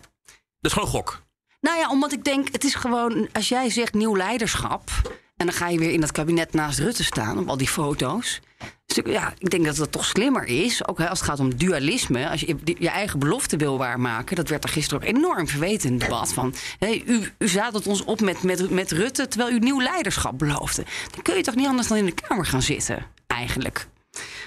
dat 0.59 0.71
is 0.71 0.73
gewoon 0.73 0.87
gok. 0.87 1.21
Nou 1.61 1.77
ja, 1.77 1.89
omdat 1.89 2.11
ik 2.11 2.23
denk, 2.23 2.51
het 2.51 2.63
is 2.63 2.75
gewoon... 2.75 3.27
Als 3.33 3.49
jij 3.49 3.69
zegt 3.69 3.93
nieuw 3.93 4.15
leiderschap... 4.15 4.89
en 5.35 5.45
dan 5.45 5.55
ga 5.55 5.67
je 5.67 5.79
weer 5.79 5.91
in 5.91 6.01
dat 6.01 6.11
kabinet 6.11 6.53
naast 6.53 6.79
Rutte 6.79 7.03
staan... 7.03 7.37
op 7.37 7.49
al 7.49 7.57
die 7.57 7.67
foto's. 7.67 8.39
Dus 8.85 9.01
ja, 9.05 9.33
ik 9.37 9.49
denk 9.49 9.65
dat 9.65 9.75
dat 9.75 9.91
toch 9.91 10.05
slimmer 10.05 10.43
is. 10.43 10.87
Ook 10.87 10.97
hè, 10.97 11.09
als 11.09 11.19
het 11.19 11.27
gaat 11.27 11.39
om 11.39 11.57
dualisme. 11.57 12.29
Als 12.29 12.41
je 12.41 12.57
je 12.63 12.89
eigen 12.89 13.19
belofte 13.19 13.57
wil 13.57 13.77
waarmaken... 13.77 14.35
dat 14.35 14.49
werd 14.49 14.63
er 14.63 14.69
gisteren 14.69 15.01
ook 15.03 15.15
enorm 15.15 15.47
verweten 15.47 15.87
in 15.89 15.93
het 15.95 16.03
debat. 16.03 16.33
Van, 16.33 16.53
hé, 16.79 17.03
u, 17.05 17.31
u 17.37 17.47
zadelt 17.47 17.87
ons 17.87 18.03
op 18.03 18.21
met, 18.21 18.43
met, 18.43 18.69
met 18.69 18.91
Rutte... 18.91 19.27
terwijl 19.27 19.55
u 19.55 19.59
nieuw 19.59 19.81
leiderschap 19.81 20.37
beloofde. 20.37 20.85
Dan 21.11 21.21
kun 21.21 21.35
je 21.35 21.43
toch 21.43 21.55
niet 21.55 21.67
anders 21.67 21.87
dan 21.87 21.97
in 21.97 22.05
de 22.05 22.13
Kamer 22.27 22.45
gaan 22.45 22.61
zitten, 22.61 23.05
eigenlijk. 23.27 23.87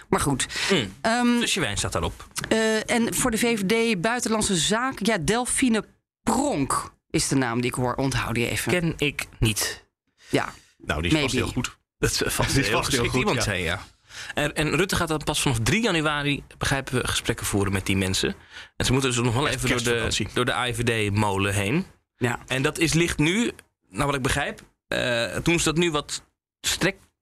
Maar 0.09 0.21
goed. 0.21 0.47
Ehm, 1.01 1.41
Dus 1.41 1.55
je 1.55 1.61
wijn 1.61 1.77
staat 1.77 1.93
daarop. 1.93 2.27
eh, 2.49 2.91
en 2.91 3.15
voor 3.15 3.31
de 3.31 3.39
VVD 3.39 4.01
Buitenlandse 4.01 4.57
Zaken, 4.57 5.07
ja, 5.07 5.19
Delphine 5.19 5.85
Pronk 6.23 6.93
is 7.11 7.29
de 7.29 7.35
naam 7.35 7.61
die 7.61 7.71
ik 7.71 7.77
hoor. 7.77 7.95
Onthoud 7.95 8.35
die 8.35 8.49
even. 8.49 8.73
Ken 8.73 8.95
ik 8.97 9.27
niet. 9.39 9.85
Ja. 10.29 10.53
Nou, 10.79 11.03
die 11.03 11.13
is 11.13 11.21
vast 11.21 11.35
heel 11.35 11.47
goed. 11.47 11.77
Dat 11.99 12.11
is 12.11 12.23
vast, 12.35 12.51
Die 12.55 12.63
is 12.63 12.71
vast 12.71 12.91
heel 12.93 13.05
goed, 13.09 13.19
iemand 13.19 13.37
ja. 13.37 13.43
zei, 13.43 13.63
ja. 13.63 13.81
En, 14.35 14.55
en 14.55 14.77
Rutte 14.77 14.97
gaat 14.97 15.09
dan 15.09 15.25
pas 15.25 15.41
vanaf 15.43 15.59
3 15.63 15.83
januari, 15.83 16.43
begrijpen 16.59 16.95
we, 17.01 17.09
gesprekken 17.09 17.47
voeren 17.47 17.73
met 17.73 17.87
die 17.87 17.97
mensen. 17.97 18.35
En 18.77 18.85
ze 18.85 18.93
moeten 18.93 19.11
dus 19.11 19.21
nog 19.23 19.35
wel 19.35 19.49
even 19.49 19.69
door 19.69 19.83
de, 19.83 20.27
door 20.35 20.45
de 20.45 20.53
AIVD-molen 20.53 21.55
heen. 21.55 21.87
Ja. 22.17 22.39
En 22.47 22.63
dat 22.63 22.79
is, 22.79 22.93
ligt 22.93 23.19
nu, 23.19 23.51
nou 23.91 24.07
wat 24.07 24.15
ik 24.15 24.23
begrijp, 24.23 24.61
eh, 24.89 25.37
doen 25.43 25.59
ze 25.59 25.65
dat 25.65 25.77
nu 25.77 25.91
wat 25.91 26.23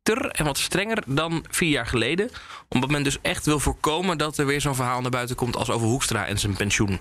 strikter 0.08 0.40
en 0.40 0.44
wat 0.44 0.58
strenger 0.58 1.02
dan 1.06 1.44
vier 1.50 1.70
jaar 1.70 1.86
geleden. 1.86 2.30
Omdat 2.68 2.90
men 2.90 3.02
dus 3.02 3.18
echt 3.22 3.46
wil 3.46 3.60
voorkomen 3.60 4.18
dat 4.18 4.38
er 4.38 4.46
weer 4.46 4.60
zo'n 4.60 4.74
verhaal 4.74 5.00
naar 5.00 5.10
buiten 5.10 5.36
komt 5.36 5.56
als 5.56 5.70
over 5.70 5.86
Hoekstra 5.86 6.26
en 6.26 6.38
zijn 6.38 6.56
pensioen. 6.56 7.00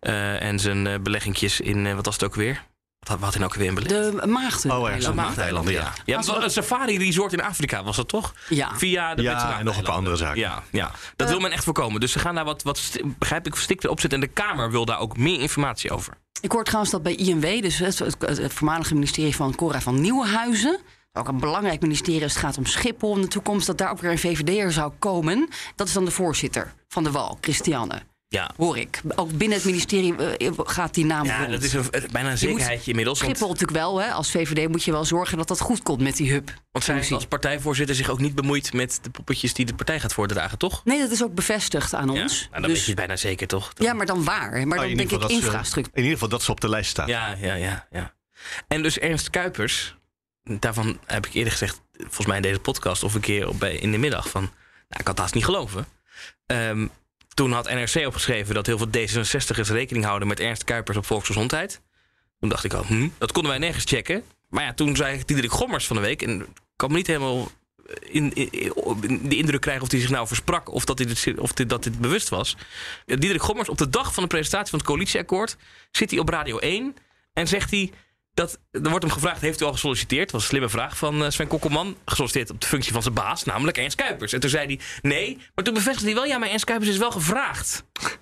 Eh, 0.00 0.42
en 0.42 0.58
zijn 0.58 0.86
eh, 0.86 0.98
beleggingjes 1.00 1.60
in, 1.60 1.86
eh, 1.86 1.94
wat 1.94 2.04
was 2.04 2.14
het 2.14 2.24
ook 2.24 2.34
weer? 2.34 2.64
Wat 2.98 3.20
had, 3.20 3.30
hij 3.30 3.38
nou 3.38 3.44
ook 3.44 3.54
weer 3.54 3.66
in 3.66 3.74
belegd? 3.74 4.20
De 4.20 4.26
Maagden. 4.26 4.76
Oh, 4.76 4.86
ergens 4.86 5.06
op 5.06 5.14
Maagdeilanden, 5.14 5.72
ja. 5.72 5.92
Ja, 6.04 6.16
het 6.16 6.26
was 6.26 6.44
een 6.44 6.50
safari 6.50 6.98
resort 6.98 7.32
in 7.32 7.42
Afrika 7.42 7.82
was 7.82 7.96
dat 7.96 8.08
toch? 8.08 8.34
Ja. 8.48 8.76
Via 8.76 9.14
de 9.14 9.22
Ja, 9.22 9.58
en 9.58 9.64
nog 9.64 9.76
een 9.76 9.82
paar 9.82 9.94
andere 9.94 10.16
zaken. 10.16 10.40
Ja, 10.40 10.62
ja. 10.70 10.90
dat 11.16 11.28
wil 11.28 11.40
men 11.40 11.50
echt 11.52 11.64
voorkomen. 11.64 12.00
Dus 12.00 12.12
ze 12.12 12.18
gaan 12.18 12.34
daar 12.34 12.44
wat, 12.44 12.62
wat 12.62 12.98
begrijp 13.18 13.46
ik, 13.46 13.54
stikter 13.54 13.90
op 13.90 14.00
zitten. 14.00 14.20
En 14.20 14.26
de 14.26 14.32
Kamer 14.32 14.70
wil 14.70 14.84
daar 14.84 14.98
ook 14.98 15.16
meer 15.16 15.40
informatie 15.40 15.90
over. 15.90 16.14
Ik 16.40 16.52
hoor 16.52 16.64
trouwens 16.64 16.92
dat 16.92 17.02
bij 17.02 17.14
INW, 17.14 17.62
dus 17.62 17.78
het, 17.78 17.98
het, 17.98 18.16
het 18.20 18.52
voormalige 18.52 18.94
ministerie 18.94 19.36
van 19.36 19.54
Cora 19.54 19.80
van 19.80 20.00
Nieuwenhuizen. 20.00 20.80
Ook 21.12 21.28
een 21.28 21.38
belangrijk 21.40 21.80
ministerie 21.80 22.22
als 22.22 22.32
het 22.32 22.42
gaat 22.42 22.58
om 22.58 22.66
Schiphol 22.66 23.14
in 23.16 23.20
de 23.20 23.28
toekomst. 23.28 23.66
Dat 23.66 23.78
daar 23.78 23.90
ook 23.90 24.00
weer 24.00 24.10
een 24.10 24.18
VVD'er 24.18 24.72
zou 24.72 24.92
komen. 24.98 25.48
Dat 25.76 25.86
is 25.86 25.92
dan 25.92 26.04
de 26.04 26.10
voorzitter 26.10 26.74
van 26.88 27.04
de 27.04 27.10
WAL, 27.10 27.38
Christiane. 27.40 28.02
Ja. 28.28 28.50
Hoor 28.56 28.78
ik. 28.78 29.00
Ook 29.16 29.30
binnen 29.32 29.56
het 29.56 29.66
ministerie 29.66 30.16
eh, 30.16 30.50
gaat 30.56 30.94
die 30.94 31.04
naam 31.04 31.24
Ja, 31.24 31.38
rond. 31.38 31.50
dat 31.50 31.62
is 31.62 31.72
een, 31.72 31.90
eh, 31.90 31.90
bijna 31.90 32.06
een 32.08 32.12
Je 32.12 32.28
moet- 32.30 32.38
zekerheidje 32.38 32.90
inmiddels. 32.90 33.18
Want, 33.20 33.30
Schiphol 33.30 33.52
natuurlijk 33.52 33.78
wel, 33.78 34.00
hè. 34.00 34.10
Als 34.12 34.30
VVD 34.30 34.68
moet 34.68 34.82
je 34.84 34.90
wel 34.90 35.04
zorgen 35.04 35.38
dat 35.38 35.48
dat 35.48 35.60
goed 35.60 35.82
komt 35.82 36.00
met 36.00 36.16
die 36.16 36.32
hub. 36.32 36.54
want 36.70 36.84
zij 36.84 37.10
als 37.10 37.26
partijvoorzitter 37.26 37.94
zich 37.96 38.08
ook 38.08 38.20
niet 38.20 38.34
bemoeid 38.34 38.72
met 38.72 38.98
de 39.02 39.10
poppetjes 39.10 39.54
die 39.54 39.66
de 39.66 39.74
partij 39.74 40.00
gaat 40.00 40.12
voordragen, 40.12 40.58
toch? 40.58 40.84
Nee, 40.84 40.98
dat 41.00 41.10
is 41.10 41.22
ook 41.22 41.34
bevestigd 41.34 41.94
aan 41.94 42.12
Ja, 42.12 42.22
ons. 42.22 42.38
nou, 42.40 42.52
dan 42.52 42.62
Dus- 42.62 42.70
weet 42.70 42.80
je 42.80 42.86
het 42.86 42.96
bijna 42.96 43.16
zeker, 43.16 43.46
toch? 43.46 43.72
ja, 43.74 43.92
maar 43.92 44.06
dan 44.06 44.24
waar. 44.24 44.50
Maar 44.50 44.60
Oh, 44.78 44.82
dan 44.82 44.90
in 44.90 44.96
denk 44.96 45.10
ik 45.10 45.22
ze- 45.22 45.28
infrastructuur. 45.34 45.94
In 45.94 46.02
ieder 46.02 46.12
geval 46.12 46.28
dat 46.28 46.42
ze 46.42 46.50
op 46.50 46.60
de 46.60 46.68
lijst 46.68 46.90
staat. 46.90 47.08
Ja, 47.08 47.34
ja, 47.40 47.54
ja, 47.54 47.86
ja. 47.90 48.14
En 48.68 48.82
dus 48.82 48.98
Ernst 48.98 49.30
Kuipers, 49.30 49.96
daarvan 50.44 50.98
heb 51.06 51.26
ik 51.26 51.34
eerder 51.34 51.52
gezegd, 51.52 51.80
volgens 51.96 52.26
mij 52.26 52.36
in 52.36 52.42
deze 52.42 52.60
podcast 52.60 53.02
of 53.02 53.14
een 53.14 53.20
keer 53.20 53.48
op, 53.48 53.58
bij, 53.58 53.74
in 53.74 53.92
de 53.92 53.98
middag, 53.98 54.28
van, 54.28 54.42
nou, 54.42 55.00
ik 55.00 55.06
had 55.06 55.18
haast 55.18 55.34
niet 55.34 55.44
geloven. 55.44 55.86
Ehm, 56.46 56.86
toen 57.34 57.52
had 57.52 57.70
NRC 57.70 58.06
opgeschreven 58.06 58.54
dat 58.54 58.66
heel 58.66 58.78
veel 58.78 58.90
D66'ers 58.90 59.70
rekening 59.70 60.04
houden 60.04 60.28
met 60.28 60.40
Ernst 60.40 60.64
Kuipers 60.64 60.96
op 60.96 61.06
volksgezondheid. 61.06 61.80
Toen 62.40 62.48
dacht 62.48 62.64
ik 62.64 62.72
al, 62.72 62.84
hm, 62.84 63.08
dat 63.18 63.32
konden 63.32 63.50
wij 63.50 63.60
nergens 63.60 63.84
checken. 63.84 64.24
Maar 64.48 64.64
ja, 64.64 64.74
toen 64.74 64.96
zei 64.96 65.22
Diederik 65.24 65.50
Gommers 65.50 65.86
van 65.86 65.96
de 65.96 66.02
week, 66.02 66.22
en 66.22 66.40
ik 66.40 66.46
kan 66.76 66.90
me 66.90 66.96
niet 66.96 67.06
helemaal 67.06 67.50
in, 68.00 68.28
de 69.22 69.36
indruk 69.36 69.60
krijgen 69.60 69.82
of 69.82 69.90
hij 69.90 70.00
zich 70.00 70.10
nou 70.10 70.26
versprak 70.26 70.72
of 70.72 70.84
dat 70.84 70.98
hij 70.98 71.36
of 71.36 71.52
dat 71.52 71.82
dit 71.82 72.00
bewust 72.00 72.28
was. 72.28 72.56
Diederik 73.06 73.42
Gommers, 73.42 73.68
op 73.68 73.78
de 73.78 73.88
dag 73.88 74.14
van 74.14 74.22
de 74.22 74.28
presentatie 74.28 74.70
van 74.70 74.78
het 74.78 74.88
coalitieakkoord, 74.88 75.56
zit 75.90 76.10
hij 76.10 76.18
op 76.18 76.28
Radio 76.28 76.58
1 76.58 76.96
en 77.32 77.48
zegt 77.48 77.70
hij 77.70 77.92
dat 78.34 78.58
er 78.70 78.90
wordt 78.90 79.04
hem 79.04 79.12
gevraagd: 79.12 79.40
heeft 79.40 79.60
u 79.60 79.64
al 79.64 79.72
gesolliciteerd? 79.72 80.22
Dat 80.22 80.32
was 80.32 80.42
een 80.42 80.48
slimme 80.48 80.68
vraag 80.68 80.96
van 80.96 81.24
eh, 81.24 81.30
Sven 81.30 81.46
Kokkelman. 81.46 81.96
Gesolliciteerd 82.04 82.50
op 82.50 82.60
de 82.60 82.66
functie 82.66 82.92
van 82.92 83.02
zijn 83.02 83.14
baas, 83.14 83.44
namelijk 83.44 83.78
Ernst 83.78 83.96
Kuipers. 83.96 84.32
En 84.32 84.40
toen 84.40 84.50
zei 84.50 84.66
hij 84.66 84.80
nee, 85.02 85.38
maar 85.54 85.64
toen 85.64 85.74
bevestigde 85.74 86.06
hij 86.06 86.14
wel: 86.14 86.24
ja, 86.24 86.38
maar 86.38 86.48
Ernst 86.48 86.64
Kuipers 86.64 86.90
is 86.90 86.96
wel 86.98 87.10
gevraagd. 87.10 87.82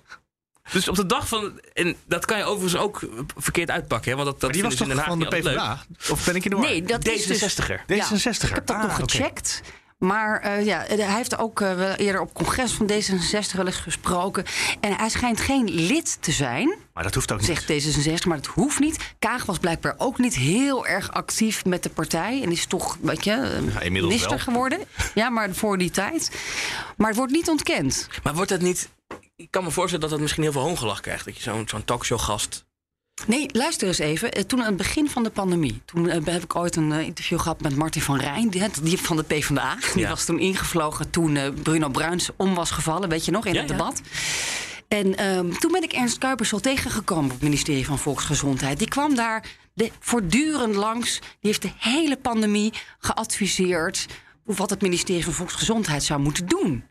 Dus 0.71 0.87
op 0.87 0.95
de 0.95 1.05
dag 1.05 1.27
van. 1.27 1.59
En 1.73 1.95
dat 2.05 2.25
kan 2.25 2.37
je 2.37 2.43
overigens 2.43 2.81
ook 2.81 3.01
verkeerd 3.37 3.69
uitpakken, 3.69 4.11
hè? 4.11 4.23
Want 4.23 4.39
dat, 4.41 4.53
die 4.53 4.61
was 4.61 4.75
toch 4.75 4.87
ze 4.87 4.91
in 4.91 4.97
Den 4.97 5.05
van 5.05 5.19
de 5.19 5.25
PvdA? 5.27 5.83
Of 6.09 6.25
ben 6.25 6.35
ik 6.35 6.43
in 6.45 6.49
de 6.49 6.55
war? 6.55 6.65
Nee, 6.65 6.83
dat 6.83 7.07
is 7.07 7.25
dus... 7.25 7.55
D66er. 7.55 7.85
Ja, 7.87 8.07
D66er. 8.07 8.47
ik 8.49 8.53
heb 8.53 8.65
dat 8.65 8.75
Ah, 8.75 8.81
nog 8.83 8.99
oké. 9.01 9.11
gecheckt. 9.11 9.61
Maar 10.01 10.39
eh, 10.41 10.65
ja, 10.65 10.83
hij 10.87 11.15
heeft 11.15 11.37
ook 11.37 11.61
eh, 11.61 11.73
wel 11.75 11.93
eerder 11.93 12.21
op 12.21 12.33
congres 12.33 12.71
van 12.71 12.89
D66 12.91 13.55
wel 13.55 13.65
eens 13.65 13.75
gesproken. 13.75 14.45
En 14.79 14.93
hij 14.95 15.09
schijnt 15.09 15.39
geen 15.39 15.69
lid 15.69 16.17
te 16.21 16.31
zijn, 16.31 16.75
Maar 16.93 17.03
dat 17.03 17.13
hoeft 17.15 17.31
ook 17.31 17.39
niet. 17.41 17.63
zegt 17.65 17.97
D66, 17.97 18.27
maar 18.27 18.37
dat 18.37 18.45
hoeft 18.45 18.79
niet. 18.79 19.13
Kaag 19.19 19.45
was 19.45 19.57
blijkbaar 19.57 19.93
ook 19.97 20.17
niet 20.17 20.35
heel 20.35 20.85
erg 20.87 21.11
actief 21.11 21.65
met 21.65 21.83
de 21.83 21.89
partij. 21.89 22.41
En 22.43 22.51
is 22.51 22.65
toch, 22.65 22.97
weet 23.01 23.23
je, 23.23 23.31
eh, 23.31 23.83
Ja, 23.83 23.89
minister 23.91 24.29
wel. 24.29 24.39
geworden. 24.39 24.79
Ja, 25.13 25.29
maar 25.29 25.53
voor 25.55 25.77
die 25.77 25.91
tijd. 25.91 26.31
Maar 26.97 27.07
het 27.07 27.17
wordt 27.17 27.31
niet 27.31 27.49
ontkend. 27.49 28.07
Maar 28.23 28.33
wordt 28.33 28.49
dat 28.49 28.61
niet. 28.61 28.89
Ik 29.35 29.51
kan 29.51 29.63
me 29.63 29.71
voorstellen 29.71 30.01
dat 30.01 30.09
dat 30.09 30.19
misschien 30.19 30.43
heel 30.43 30.51
veel 30.51 30.61
hoongelach 30.61 30.99
krijgt. 30.99 31.25
Dat 31.25 31.35
je 31.37 31.41
zo'n 31.43 31.67
zo'n 31.67 31.85
talkshowgast. 31.85 32.65
Nee, 33.27 33.45
luister 33.51 33.87
eens 33.87 33.97
even. 33.99 34.31
Eh, 34.31 34.43
Toen 34.43 34.59
aan 34.59 34.65
het 34.67 34.77
begin 34.77 35.09
van 35.09 35.23
de 35.23 35.29
pandemie, 35.29 35.81
toen 35.85 36.09
eh, 36.09 36.25
heb 36.25 36.43
ik 36.43 36.55
ooit 36.55 36.75
een 36.75 36.91
eh, 36.91 36.99
interview 37.05 37.39
gehad 37.39 37.61
met 37.61 37.75
Martin 37.75 38.01
van 38.01 38.19
Rijn, 38.19 38.49
die, 38.49 38.63
die 38.83 38.97
van 38.97 39.15
de 39.17 39.23
PvdA. 39.23 39.75
Die 39.93 40.01
Ja. 40.03 40.09
was 40.09 40.25
toen 40.25 40.39
ingevlogen 40.39 41.09
toen 41.09 41.37
Bruno 41.63 41.89
Bruins 41.89 42.29
om 42.37 42.55
was 42.55 42.71
gevallen, 42.71 43.09
weet 43.09 43.25
je 43.25 43.31
nog, 43.31 43.45
in 43.45 43.53
Ja, 43.53 43.59
het 43.59 43.69
ja. 43.69 43.75
debat. 43.75 44.01
En 44.87 45.15
ehm, 45.17 45.51
toen 45.51 45.71
ben 45.71 45.83
ik 45.83 45.93
Ernst 45.93 46.17
Kuipers 46.17 46.53
al 46.53 46.59
tegengekomen 46.59 47.25
op 47.25 47.31
het 47.31 47.41
ministerie 47.41 47.85
van 47.85 47.99
Volksgezondheid. 47.99 48.77
Die 48.79 48.87
kwam 48.87 49.15
daar 49.15 49.47
de, 49.73 49.91
voortdurend 49.99 50.75
langs. 50.75 51.19
Die 51.19 51.29
heeft 51.39 51.61
de 51.61 51.71
hele 51.77 52.17
pandemie 52.17 52.73
geadviseerd 52.99 54.05
wat 54.43 54.69
het 54.69 54.81
ministerie 54.81 55.23
van 55.23 55.33
Volksgezondheid 55.33 56.03
zou 56.03 56.19
moeten 56.21 56.47
doen. 56.47 56.83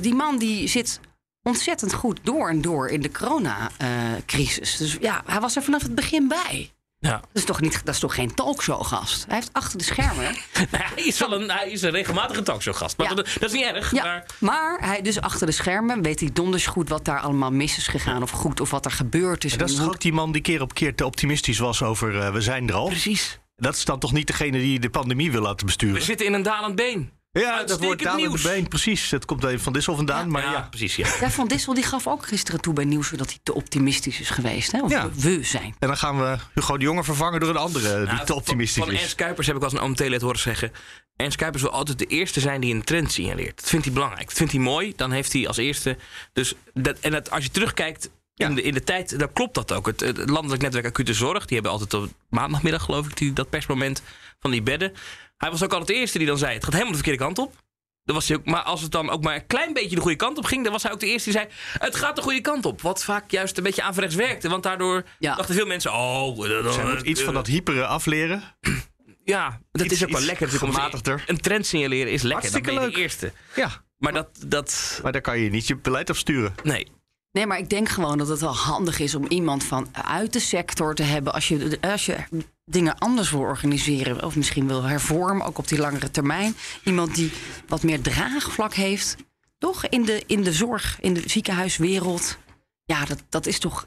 Die 0.00 0.14
man 0.14 0.38
die 0.38 0.68
zit 0.68 1.00
ontzettend 1.42 1.92
goed 1.92 2.20
door 2.22 2.48
en 2.48 2.60
door 2.60 2.88
in 2.88 3.00
de 3.00 3.10
coronacrisis. 3.10 4.76
dus 4.76 4.96
ja, 5.00 5.22
hij 5.26 5.40
was 5.40 5.56
er 5.56 5.62
vanaf 5.62 5.82
het 5.82 5.94
begin 5.94 6.28
bij. 6.28 6.70
Ja. 6.98 7.10
Dat 7.10 7.28
is 7.32 7.44
toch, 7.44 7.60
niet, 7.60 7.80
dat 7.84 7.94
is 7.94 8.00
toch 8.00 8.14
geen 8.14 8.34
talkshowgast? 8.34 9.24
Hij 9.26 9.34
heeft 9.34 9.52
achter 9.52 9.78
de 9.78 9.84
schermen. 9.84 10.24
Nou, 10.70 10.84
hij, 10.94 11.04
is 11.04 11.18
wel 11.18 11.32
een, 11.40 11.50
hij 11.50 11.70
is 11.70 11.82
een 11.82 11.90
regelmatige 11.90 12.42
talkshowgast. 12.42 12.96
Maar 12.96 13.08
Ja. 13.08 13.14
dat, 13.14 13.28
dat 13.40 13.42
is 13.42 13.52
niet 13.52 13.64
erg. 13.64 13.94
Ja, 13.94 14.02
Maar 14.04 14.24
maar 14.38 14.78
hij 14.80 15.02
dus 15.02 15.20
achter 15.20 15.46
de 15.46 15.52
schermen 15.52 16.02
weet 16.02 16.20
hij 16.20 16.30
donders 16.32 16.66
goed 16.66 16.88
wat 16.88 17.04
daar 17.04 17.20
allemaal 17.20 17.50
mis 17.52 17.76
is 17.76 17.86
gegaan 17.88 18.22
of 18.22 18.30
goed 18.30 18.60
of 18.60 18.70
wat 18.70 18.84
er 18.84 18.90
gebeurd 18.90 19.44
is. 19.44 19.52
En 19.52 19.58
dat 19.58 19.68
is 19.70 19.76
toch 19.76 19.86
ook 19.86 20.00
die 20.00 20.12
man 20.12 20.32
die 20.32 20.42
keer 20.42 20.60
op 20.60 20.74
keer 20.74 20.94
te 20.94 21.04
optimistisch 21.06 21.58
was 21.58 21.82
over 21.82 22.20
eh, 22.20 22.32
we 22.32 22.40
zijn 22.40 22.68
er 22.68 22.74
al? 22.74 22.86
precies. 22.86 23.38
Dat 23.56 23.74
is 23.76 23.84
dan 23.84 23.98
toch 23.98 24.12
niet 24.12 24.26
degene 24.26 24.58
die 24.58 24.78
de 24.80 24.90
pandemie 24.90 25.32
wil 25.32 25.42
laten 25.42 25.66
besturen? 25.66 25.94
We 25.96 26.00
zitten 26.02 26.26
in 26.26 26.32
een 26.32 26.42
dalend 26.42 26.74
been. 26.76 27.10
Ja, 27.32 27.64
dat 27.64 27.80
wordt 27.80 28.16
nieuws. 28.16 28.42
been. 28.42 28.68
Precies, 28.68 29.10
het 29.10 29.24
komt 29.24 29.44
even 29.44 29.60
van 29.60 29.72
Dissel 29.72 29.96
vandaan. 29.96 30.30
maar 30.30 30.42
ja, 30.42 30.66
precies. 30.70 30.96
Ja. 30.96 31.08
Ja, 31.20 31.30
Van 31.30 31.48
Dissel 31.48 31.74
die 31.74 31.82
gaf 31.84 32.06
ook 32.06 32.26
gisteren 32.26 32.60
toe 32.60 32.72
bij 32.74 32.84
Nieuws 32.84 33.10
dat 33.10 33.28
hij 33.30 33.38
te 33.42 33.54
optimistisch 33.54 34.20
is 34.20 34.30
geweest. 34.30 34.72
Hè? 34.72 34.82
Of 34.82 34.90
Ja. 34.90 35.10
we 35.10 35.38
zijn. 35.42 35.74
En 35.78 35.88
dan 35.88 35.96
gaan 35.96 36.18
we 36.18 36.36
Hugo 36.54 36.76
de 36.76 36.84
Jonge 36.84 37.04
vervangen 37.04 37.40
door 37.40 37.48
een 37.48 37.56
andere 37.56 37.96
die 38.04 38.14
Nou, 38.14 38.26
te 38.26 38.34
optimistisch 38.34 38.76
van, 38.76 38.84
van 38.86 38.94
is. 38.94 39.00
Ernst 39.00 39.14
Kuipers 39.14 39.46
heb 39.46 39.56
ik 39.56 39.62
als 39.62 39.72
een 39.72 39.78
oom 39.78 39.94
Telet 39.94 40.20
horen 40.20 40.38
zeggen. 40.38 40.72
Ernst 41.16 41.36
Kuipers 41.36 41.62
wil 41.62 41.72
altijd 41.72 41.98
de 41.98 42.06
eerste 42.06 42.40
zijn 42.40 42.60
die 42.60 42.74
een 42.74 42.84
trend 42.84 43.12
signaleert. 43.12 43.56
Dat 43.60 43.68
vindt 43.68 43.84
hij 43.84 43.94
belangrijk. 43.94 44.26
Dat 44.28 44.36
vindt 44.36 44.52
hij 44.52 44.60
mooi. 44.60 44.92
Dan 44.96 45.10
heeft 45.10 45.32
hij 45.32 45.46
als 45.48 45.56
eerste. 45.56 45.96
Dus 46.32 46.54
dat, 46.74 46.98
en 47.00 47.10
dat, 47.10 47.30
als 47.30 47.44
je 47.44 47.50
terugkijkt 47.50 48.10
in, 48.36 48.54
de, 48.54 48.62
in 48.62 48.74
de 48.74 48.84
tijd, 48.84 49.18
dan 49.18 49.32
klopt 49.32 49.54
dat 49.54 49.72
ook. 49.72 49.86
Het, 49.86 50.00
het 50.00 50.30
landelijk 50.30 50.62
netwerk 50.62 50.86
acute 50.86 51.14
zorg, 51.14 51.44
die 51.44 51.54
hebben 51.54 51.72
altijd 51.72 51.94
op 51.94 52.08
maandagmiddag, 52.28 52.82
geloof 52.82 53.06
ik, 53.06 53.16
die, 53.16 53.32
dat 53.32 53.50
persmoment 53.50 54.02
van 54.40 54.50
die 54.50 54.62
bedden. 54.62 54.92
Hij 55.42 55.50
was 55.50 55.62
ook 55.62 55.70
altijd 55.70 55.88
de 55.88 55.94
eerste 55.94 56.18
die 56.18 56.26
dan 56.26 56.38
zei: 56.38 56.54
het 56.54 56.62
gaat 56.64 56.72
helemaal 56.72 56.92
de 56.92 56.98
verkeerde 57.02 57.24
kant 57.24 57.38
op. 57.38 57.54
Dan 58.04 58.14
was 58.14 58.28
hij 58.28 58.36
ook, 58.36 58.44
maar 58.44 58.62
als 58.62 58.82
het 58.82 58.90
dan 58.90 59.10
ook 59.10 59.22
maar 59.22 59.34
een 59.34 59.46
klein 59.46 59.72
beetje 59.72 59.94
de 59.94 60.00
goede 60.00 60.16
kant 60.16 60.38
op 60.38 60.44
ging, 60.44 60.62
dan 60.62 60.72
was 60.72 60.82
hij 60.82 60.92
ook 60.92 61.00
de 61.00 61.06
eerste 61.06 61.30
die 61.30 61.38
zei: 61.38 61.52
Het 61.78 61.96
gaat 61.96 62.16
de 62.16 62.22
goede 62.22 62.40
kant 62.40 62.64
op. 62.66 62.80
Wat 62.80 63.04
vaak 63.04 63.30
juist 63.30 63.56
een 63.56 63.62
beetje 63.62 63.82
averechts 63.82 64.14
werkte. 64.14 64.48
Want 64.48 64.62
daardoor 64.62 65.04
dachten 65.18 65.54
veel 65.54 65.66
mensen: 65.66 65.92
Oh, 65.92 66.50
eh, 66.50 66.72
Zij 66.72 66.84
moet 66.84 67.00
iets 67.02 67.22
van 67.22 67.34
dat 67.34 67.46
hyperen 67.46 67.88
afleren. 67.88 68.42
ja, 69.24 69.60
dat 69.72 69.84
Iets- 69.84 69.94
is 69.94 70.04
ook 70.04 70.10
wel 70.10 70.20
lekker. 70.20 70.48
gematigder. 70.48 71.24
Een 71.26 71.40
trend 71.40 71.66
signaleren 71.66 72.12
is 72.12 72.22
lekker. 72.22 72.50
Hartstikke 72.50 72.66
dan 72.70 72.74
ben 72.78 72.84
je 72.84 72.88
leuk. 72.88 72.96
de 72.96 73.02
eerste. 73.02 73.32
Ja. 73.56 73.82
Maar 73.98 74.12
dat, 74.12 74.28
dat... 74.46 75.00
Maar 75.02 75.12
daar 75.12 75.20
kan 75.20 75.38
je 75.38 75.50
niet 75.50 75.66
je 75.66 75.76
beleid 75.76 76.10
op 76.10 76.16
sturen. 76.16 76.54
Nee. 76.62 76.86
Nee, 77.32 77.46
maar 77.46 77.58
ik 77.58 77.68
denk 77.68 77.88
gewoon 77.88 78.18
dat 78.18 78.28
het 78.28 78.40
wel 78.40 78.56
handig 78.56 78.98
is 78.98 79.14
om 79.14 79.26
iemand 79.26 79.64
van 79.64 79.88
uit 80.04 80.32
de 80.32 80.38
sector 80.40 80.94
te 80.94 81.02
hebben. 81.02 81.32
Als 81.32 81.48
je, 81.48 81.78
als 81.80 82.06
je 82.06 82.16
dingen 82.72 82.98
anders 82.98 83.30
wil 83.30 83.40
organiseren 83.40 84.24
of 84.24 84.36
misschien 84.36 84.66
wil 84.66 84.82
hervormen, 84.82 85.46
ook 85.46 85.58
op 85.58 85.68
die 85.68 85.78
langere 85.78 86.10
termijn. 86.10 86.54
Iemand 86.84 87.14
die 87.14 87.32
wat 87.68 87.82
meer 87.82 88.00
draagvlak 88.00 88.74
heeft, 88.74 89.16
toch? 89.58 89.86
In 89.86 90.04
de, 90.04 90.22
in 90.26 90.42
de 90.42 90.52
zorg, 90.52 90.96
in 91.00 91.14
de 91.14 91.22
ziekenhuiswereld. 91.26 92.38
Ja, 92.84 93.04
dat, 93.04 93.22
dat 93.28 93.46
is 93.46 93.58
toch 93.58 93.84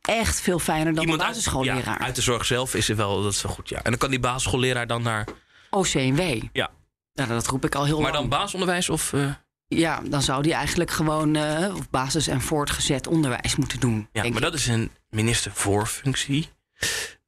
echt 0.00 0.40
veel 0.40 0.58
fijner 0.58 0.94
dan 0.94 1.02
Iemand 1.02 1.20
een 1.20 1.26
uit, 1.26 1.34
basisschoolleraar. 1.36 1.98
ja, 1.98 2.04
uit 2.04 2.14
de 2.16 2.22
zorg 2.22 2.44
zelf 2.46 2.74
is 2.74 2.88
er 2.88 2.96
wel, 2.96 3.22
dat 3.22 3.32
is 3.32 3.42
wel 3.42 3.52
goed, 3.52 3.68
ja. 3.68 3.76
En 3.76 3.90
dan 3.90 3.98
kan 3.98 4.10
die 4.10 4.20
basisschoolleraar 4.20 4.86
dan 4.86 5.02
naar... 5.02 5.26
OCMW. 5.70 6.42
Ja. 6.52 6.70
Ja, 7.12 7.26
dat 7.26 7.46
roep 7.46 7.64
ik 7.64 7.74
al 7.74 7.84
heel 7.84 8.00
Maar 8.00 8.12
lang. 8.12 8.28
dan 8.30 8.38
basisonderwijs 8.38 8.88
of... 8.88 9.12
eh, 9.12 9.32
Ja, 9.68 10.00
dan 10.04 10.22
zou 10.22 10.42
die 10.42 10.54
eigenlijk 10.54 10.90
gewoon 10.90 11.36
eh, 11.36 11.74
op 11.74 11.86
basis- 11.90 12.26
en 12.26 12.40
voortgezet 12.40 13.06
onderwijs 13.06 13.56
moeten 13.56 13.80
doen. 13.80 14.08
Ja, 14.12 14.22
maar 14.22 14.32
ik. 14.32 14.40
dat 14.40 14.54
is 14.54 14.66
een 14.66 14.90
minister 15.10 15.50
voor 15.54 15.86
functie. 15.86 16.48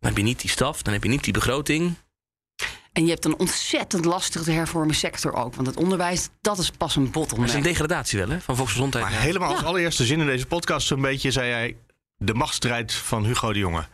Dan 0.02 0.10
heb 0.10 0.16
je 0.20 0.26
niet 0.26 0.40
die 0.40 0.50
staf, 0.50 0.82
dan 0.82 0.92
heb 0.92 1.02
je 1.02 1.08
niet 1.08 1.24
die 1.24 1.32
begroting. 1.32 1.94
En 2.92 3.04
je 3.04 3.10
hebt 3.10 3.24
een 3.24 3.38
ontzettend 3.38 4.04
lastig 4.04 4.42
te 4.42 4.50
hervormen 4.50 4.94
sector 4.94 5.32
ook. 5.32 5.54
Want 5.54 5.66
het 5.66 5.76
onderwijs, 5.76 6.28
dat 6.40 6.58
is 6.58 6.70
pas 6.70 6.96
een 6.96 7.02
Maar 7.02 7.12
dat 7.12 7.22
is 7.24 7.30
een 7.30 7.38
bottleneck. 7.38 7.64
degradatie 7.64 8.18
wel, 8.18 8.28
hè? 8.28 8.40
Van 8.40 8.56
volksgezondheid. 8.56 9.04
Maar 9.04 9.20
helemaal 9.20 9.52
als 9.52 9.64
allereerste 9.64 10.04
zin 10.04 10.20
in 10.20 10.26
deze 10.26 10.46
podcast 10.46 10.86
zo'n 10.86 11.00
beetje 11.00 11.30
zei 11.30 11.50
hij... 11.50 11.76
de 12.16 12.34
machtsstrijd 12.34 12.92
van 12.92 13.24
Hugo 13.24 13.52
de 13.52 13.58
Jonge. 13.58 13.86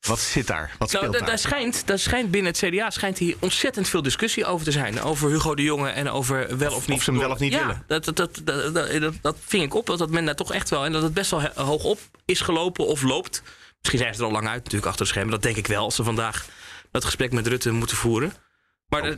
Wat 0.00 0.18
zit 0.18 0.46
daar? 0.46 0.74
Wat 0.78 0.92
Nou, 0.92 1.10
daar? 1.10 1.26
daar 1.26 1.38
schijnt, 1.38 1.86
daar 1.86 1.98
schijnt 1.98 2.30
binnen 2.30 2.52
het 2.52 2.70
CDA 2.70 2.90
schijnt 2.90 3.18
hier 3.18 3.36
ontzettend 3.38 3.88
veel 3.88 4.02
discussie 4.02 4.44
over 4.44 4.64
te 4.64 4.72
zijn. 4.72 5.02
Over 5.02 5.30
Hugo 5.30 5.54
de 5.54 5.62
Jonge 5.62 5.88
en 5.88 6.10
over 6.10 6.58
wel 6.58 6.74
of 6.74 6.86
niet. 6.88 6.96
of 6.96 7.02
ze 7.02 7.10
hem 7.10 7.20
wel 7.20 7.30
of 7.30 7.38
niet 7.38 7.52
ja, 7.52 7.58
willen. 7.58 7.84
Dat, 7.86 8.04
dat, 8.04 8.16
dat, 8.16 8.40
dat, 8.44 8.74
dat, 8.74 9.00
dat, 9.00 9.14
dat 9.20 9.36
ving 9.46 9.64
ik 9.64 9.74
op, 9.74 9.86
dat, 9.86 9.98
dat 9.98 10.10
men 10.10 10.24
daar 10.24 10.34
toch 10.34 10.52
echt 10.52 10.70
wel... 10.70 10.84
en 10.84 10.92
dat 10.92 11.02
het 11.02 11.14
best 11.14 11.30
wel 11.30 11.42
hoog 11.54 11.84
op 11.84 11.98
is 12.24 12.40
gelopen 12.40 12.86
of 12.86 13.02
loopt. 13.02 13.42
Misschien 13.80 13.98
zijn 14.00 14.14
ze 14.14 14.20
er 14.20 14.26
al 14.26 14.32
lang 14.32 14.48
uit 14.48 14.58
natuurlijk 14.64 14.86
achter 14.86 15.04
de 15.04 15.10
schermen. 15.10 15.32
Dat 15.32 15.42
denk 15.42 15.56
ik 15.56 15.66
wel, 15.66 15.84
als 15.84 15.94
ze 15.94 16.04
vandaag 16.04 16.46
dat 16.90 17.04
gesprek 17.04 17.32
met 17.32 17.46
Rutte 17.46 17.70
moeten 17.70 17.96
voeren. 17.96 18.32
Maar 18.88 19.16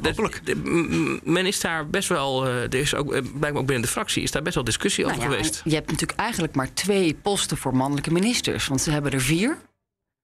men 1.23 1.47
is 1.47 1.61
daar 1.61 1.89
best 1.89 2.09
wel... 2.09 2.47
eh, 2.47 2.63
er 2.63 2.75
is 2.75 2.95
ook, 2.95 3.13
eh, 3.13 3.23
blijkbaar 3.23 3.61
ook 3.61 3.67
binnen 3.67 3.83
de 3.83 3.93
fractie 3.93 4.23
is 4.23 4.31
daar 4.31 4.43
best 4.43 4.55
wel 4.55 4.65
discussie 4.65 5.05
Nou 5.05 5.17
over 5.17 5.29
ja, 5.31 5.37
geweest. 5.37 5.61
Je 5.65 5.75
hebt 5.75 5.91
natuurlijk 5.91 6.21
eigenlijk 6.21 6.55
maar 6.55 6.73
twee 6.73 7.15
posten 7.15 7.57
voor 7.57 7.77
mannelijke 7.77 8.13
ministers. 8.13 8.67
Want 8.67 8.81
ze 8.81 8.91
hebben 8.91 9.13
er 9.13 9.21
vier. 9.21 9.59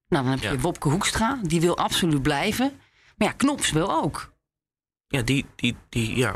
Nou, 0.07 0.23
dan 0.23 0.33
heb 0.33 0.41
je 0.41 0.49
Ja. 0.49 0.57
Wopke 0.57 0.89
Hoekstra, 0.89 1.39
die 1.43 1.61
wil 1.61 1.77
absoluut 1.77 2.21
blijven. 2.21 2.79
Maar 3.17 3.27
ja, 3.27 3.33
Knops 3.33 3.71
wil 3.71 3.91
ook. 3.91 4.33
Ja, 5.07 5.21
die, 5.21 5.45
die, 5.55 5.75
die, 5.89 6.15
ja. 6.17 6.35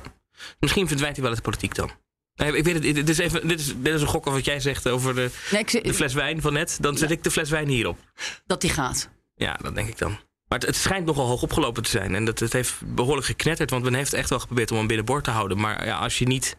Misschien 0.59 0.87
verdwijnt 0.87 1.15
hij 1.15 1.25
wel 1.25 1.33
uit 1.33 1.43
de 1.43 1.49
politiek 1.49 1.75
dan. 1.75 1.91
Nee, 2.35 2.55
ik 2.57 2.63
weet 2.63 2.73
het, 2.73 2.83
dit 2.95 3.09
is, 3.09 3.17
even, 3.17 3.47
dit, 3.47 3.59
is, 3.59 3.65
dit 3.77 3.93
is 3.93 4.01
een 4.01 4.07
gok 4.07 4.21
over 4.27 4.33
wat 4.39 4.45
jij 4.45 4.59
zegt 4.59 4.87
over 4.89 5.15
de, 5.15 5.29
Nee, 5.51 5.61
ik, 5.61 5.69
zeg- 5.69 5.81
de 5.81 5.93
fles 5.93 6.13
wijn 6.13 6.41
van 6.41 6.53
net. 6.53 6.77
Dan 6.81 6.97
zet 6.97 7.11
ik 7.11 7.23
de 7.23 7.31
fles 7.31 7.49
wijn 7.49 7.67
hierop. 7.67 7.97
dat 8.45 8.61
die 8.61 8.69
gaat. 8.69 9.09
Ja, 9.35 9.53
dat 9.61 9.75
denk 9.75 9.87
ik 9.87 9.97
dan. 9.97 10.09
Maar 10.47 10.59
het, 10.59 10.67
het 10.67 10.75
schijnt 10.75 11.05
nogal 11.05 11.27
hoog 11.27 11.41
opgelopen 11.41 11.83
te 11.83 11.89
zijn. 11.89 12.15
En 12.15 12.25
dat, 12.25 12.39
het 12.39 12.53
heeft 12.53 12.73
behoorlijk 12.85 13.27
geknetterd. 13.27 13.69
Want 13.69 13.83
men 13.83 13.93
heeft 13.93 14.13
echt 14.13 14.29
wel 14.29 14.39
geprobeerd 14.39 14.71
om 14.71 14.77
hem 14.77 14.87
binnenboord 14.87 15.23
te 15.23 15.31
houden. 15.31 15.59
Maar 15.59 15.85
ja, 15.85 15.97
als 15.97 16.19
je 16.19 16.25
niet... 16.25 16.57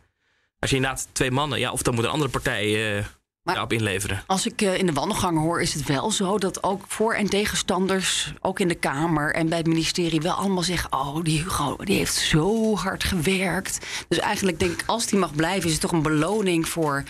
Als 0.59 0.71
je 0.71 0.77
inderdaad 0.77 1.09
twee 1.13 1.31
mannen... 1.31 1.59
Ja, 1.59 1.73
of 1.73 1.83
dan 1.83 1.95
moet 1.95 2.05
een 2.05 2.11
andere 2.11 2.31
partij 2.31 2.97
eh 2.99 3.05
daarop 3.45 3.73
inleveren. 3.73 4.23
Als 4.27 4.47
ik 4.47 4.63
eh, 4.63 4.79
in 4.79 4.87
de 4.87 4.93
wandelgangen 4.93 5.43
hoor, 5.43 5.61
is 5.61 5.75
het 5.75 5.87
wel 5.87 6.11
zo 6.11 6.39
dat 6.39 6.63
ook 6.63 6.85
voor- 6.89 7.15
en 7.15 7.29
tegenstanders, 7.29 8.33
ook 8.41 8.61
in 8.61 8.69
de 8.69 8.75
Kamer 8.75 9.35
en 9.35 9.49
bij 9.49 9.59
het 9.59 9.67
ministerie, 9.67 10.21
wel 10.21 10.33
allemaal 10.33 10.63
zeggen: 10.63 10.93
Oh, 10.93 11.23
die 11.23 11.39
Hugo, 11.39 11.77
die 11.77 11.97
heeft 11.97 12.15
zo 12.15 12.77
hard 12.77 13.05
gewerkt. 13.05 13.87
Dus 14.09 14.19
eigenlijk 14.19 14.59
denk 14.59 14.73
ik, 14.73 14.83
als 14.87 15.07
die 15.07 15.19
mag 15.19 15.35
blijven, 15.35 15.67
is 15.67 15.73
het 15.73 15.81
toch 15.81 15.93
een 15.93 16.03
beloning 16.03 16.69
voor 16.69 17.05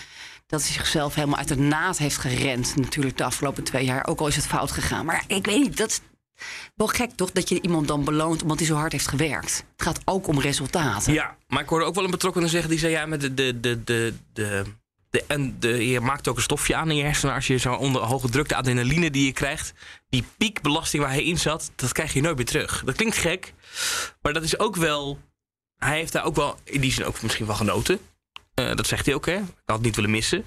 dat 0.47 0.63
hij 0.63 0.73
zichzelf 0.73 1.15
helemaal 1.15 1.39
uit 1.39 1.49
de 1.49 1.59
naad 1.59 1.99
heeft 1.99 2.19
gerend. 2.19 2.77
Natuurlijk 2.77 3.17
de 3.17 3.25
afgelopen 3.25 3.65
twee 3.65 3.85
jaar, 3.85 4.07
ook 4.07 4.21
al 4.21 4.27
is 4.27 4.37
het 4.37 4.47
fout 4.47 4.71
gegaan. 4.71 5.05
Maar 5.05 5.25
ik 5.27 5.47
weet 5.47 5.61
niet, 5.63 5.77
dat 5.77 5.91
is 5.91 6.01
wel 6.75 6.87
gek 6.87 7.11
toch, 7.11 7.33
dat 7.33 7.49
je 7.49 7.61
iemand 7.61 7.89
dan 7.89 8.05
beloont 8.05 8.43
omdat 8.43 8.59
hij 8.59 8.67
zo 8.67 8.75
hard 8.75 8.93
heeft 8.93 9.09
gewerkt. 9.09 9.65
Het 9.73 9.83
gaat 9.83 10.01
ook 10.05 10.27
om 10.27 10.41
resultaten. 10.41 11.13
Ja, 11.13 11.37
maar 11.49 11.63
ik 11.63 11.69
hoorde 11.69 11.85
ook 11.85 11.95
wel 11.95 12.05
een 12.05 12.11
betrokkenen 12.11 12.49
zeggen 12.49 12.71
die 12.71 12.79
zei: 12.79 12.93
ja, 12.93 13.07
met 13.07 13.21
de. 13.21 13.35
de, 13.35 13.61
de, 13.61 14.15
de, 14.33 14.65
de 15.15 15.25
en 15.27 15.61
de, 15.61 15.89
je 15.89 16.01
maakt 16.01 16.29
ook 16.29 16.37
een 16.37 16.43
stofje 16.43 16.75
aan 16.77 16.91
in 16.91 16.97
je 16.97 17.03
hersenen 17.03 17.35
als 17.35 17.47
je 17.47 17.57
zo 17.57 17.75
onder 17.75 18.03
hoge 18.03 18.29
druk 18.29 18.49
de 18.49 18.55
adrenaline 18.57 19.11
die 19.11 19.27
je 19.27 19.33
krijgt. 19.33 19.73
Die 20.09 20.25
piekbelasting 20.37 21.03
waar 21.03 21.13
hij 21.13 21.25
in 21.25 21.39
zat, 21.39 21.73
dat 21.77 21.93
krijg 21.93 22.13
je 22.13 22.21
nooit 22.21 22.37
meer 22.37 22.45
terug. 22.47 22.83
Dat 22.85 22.95
klinkt 22.97 23.17
gek, 23.17 23.55
maar 24.23 24.33
dat 24.33 24.43
is 24.43 24.59
ook 24.59 24.77
wel. 24.77 25.19
Hij 25.77 25.97
heeft 25.97 26.13
daar 26.13 26.25
ook 26.25 26.35
wel 26.37 26.59
in 26.65 26.81
die 26.81 26.93
zin 26.93 27.05
ook 27.05 27.23
misschien 27.23 27.47
wel 27.47 27.55
genoten. 27.55 27.99
Eh, 28.55 28.75
dat 28.75 28.87
zegt 28.87 29.07
hij 29.07 29.15
ook, 29.15 29.27
hè? 29.27 29.37
Ik 29.37 29.45
had 29.65 29.77
het 29.77 29.85
niet 29.85 29.95
willen 29.95 30.11
missen. 30.11 30.45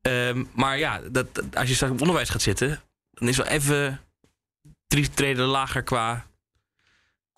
Ehm, 0.00 0.44
maar 0.54 0.78
ja, 0.78 1.00
dat, 1.10 1.34
dat- 1.34 1.56
als 1.56 1.68
je 1.68 1.74
straks 1.74 1.92
op 1.92 2.00
onderwijs 2.00 2.28
gaat 2.28 2.42
zitten, 2.42 2.82
dan 3.10 3.28
is 3.28 3.36
wel 3.36 3.46
even 3.46 4.00
drie 4.86 5.10
treden 5.10 5.44
lager 5.46 5.82
qua. 5.82 6.26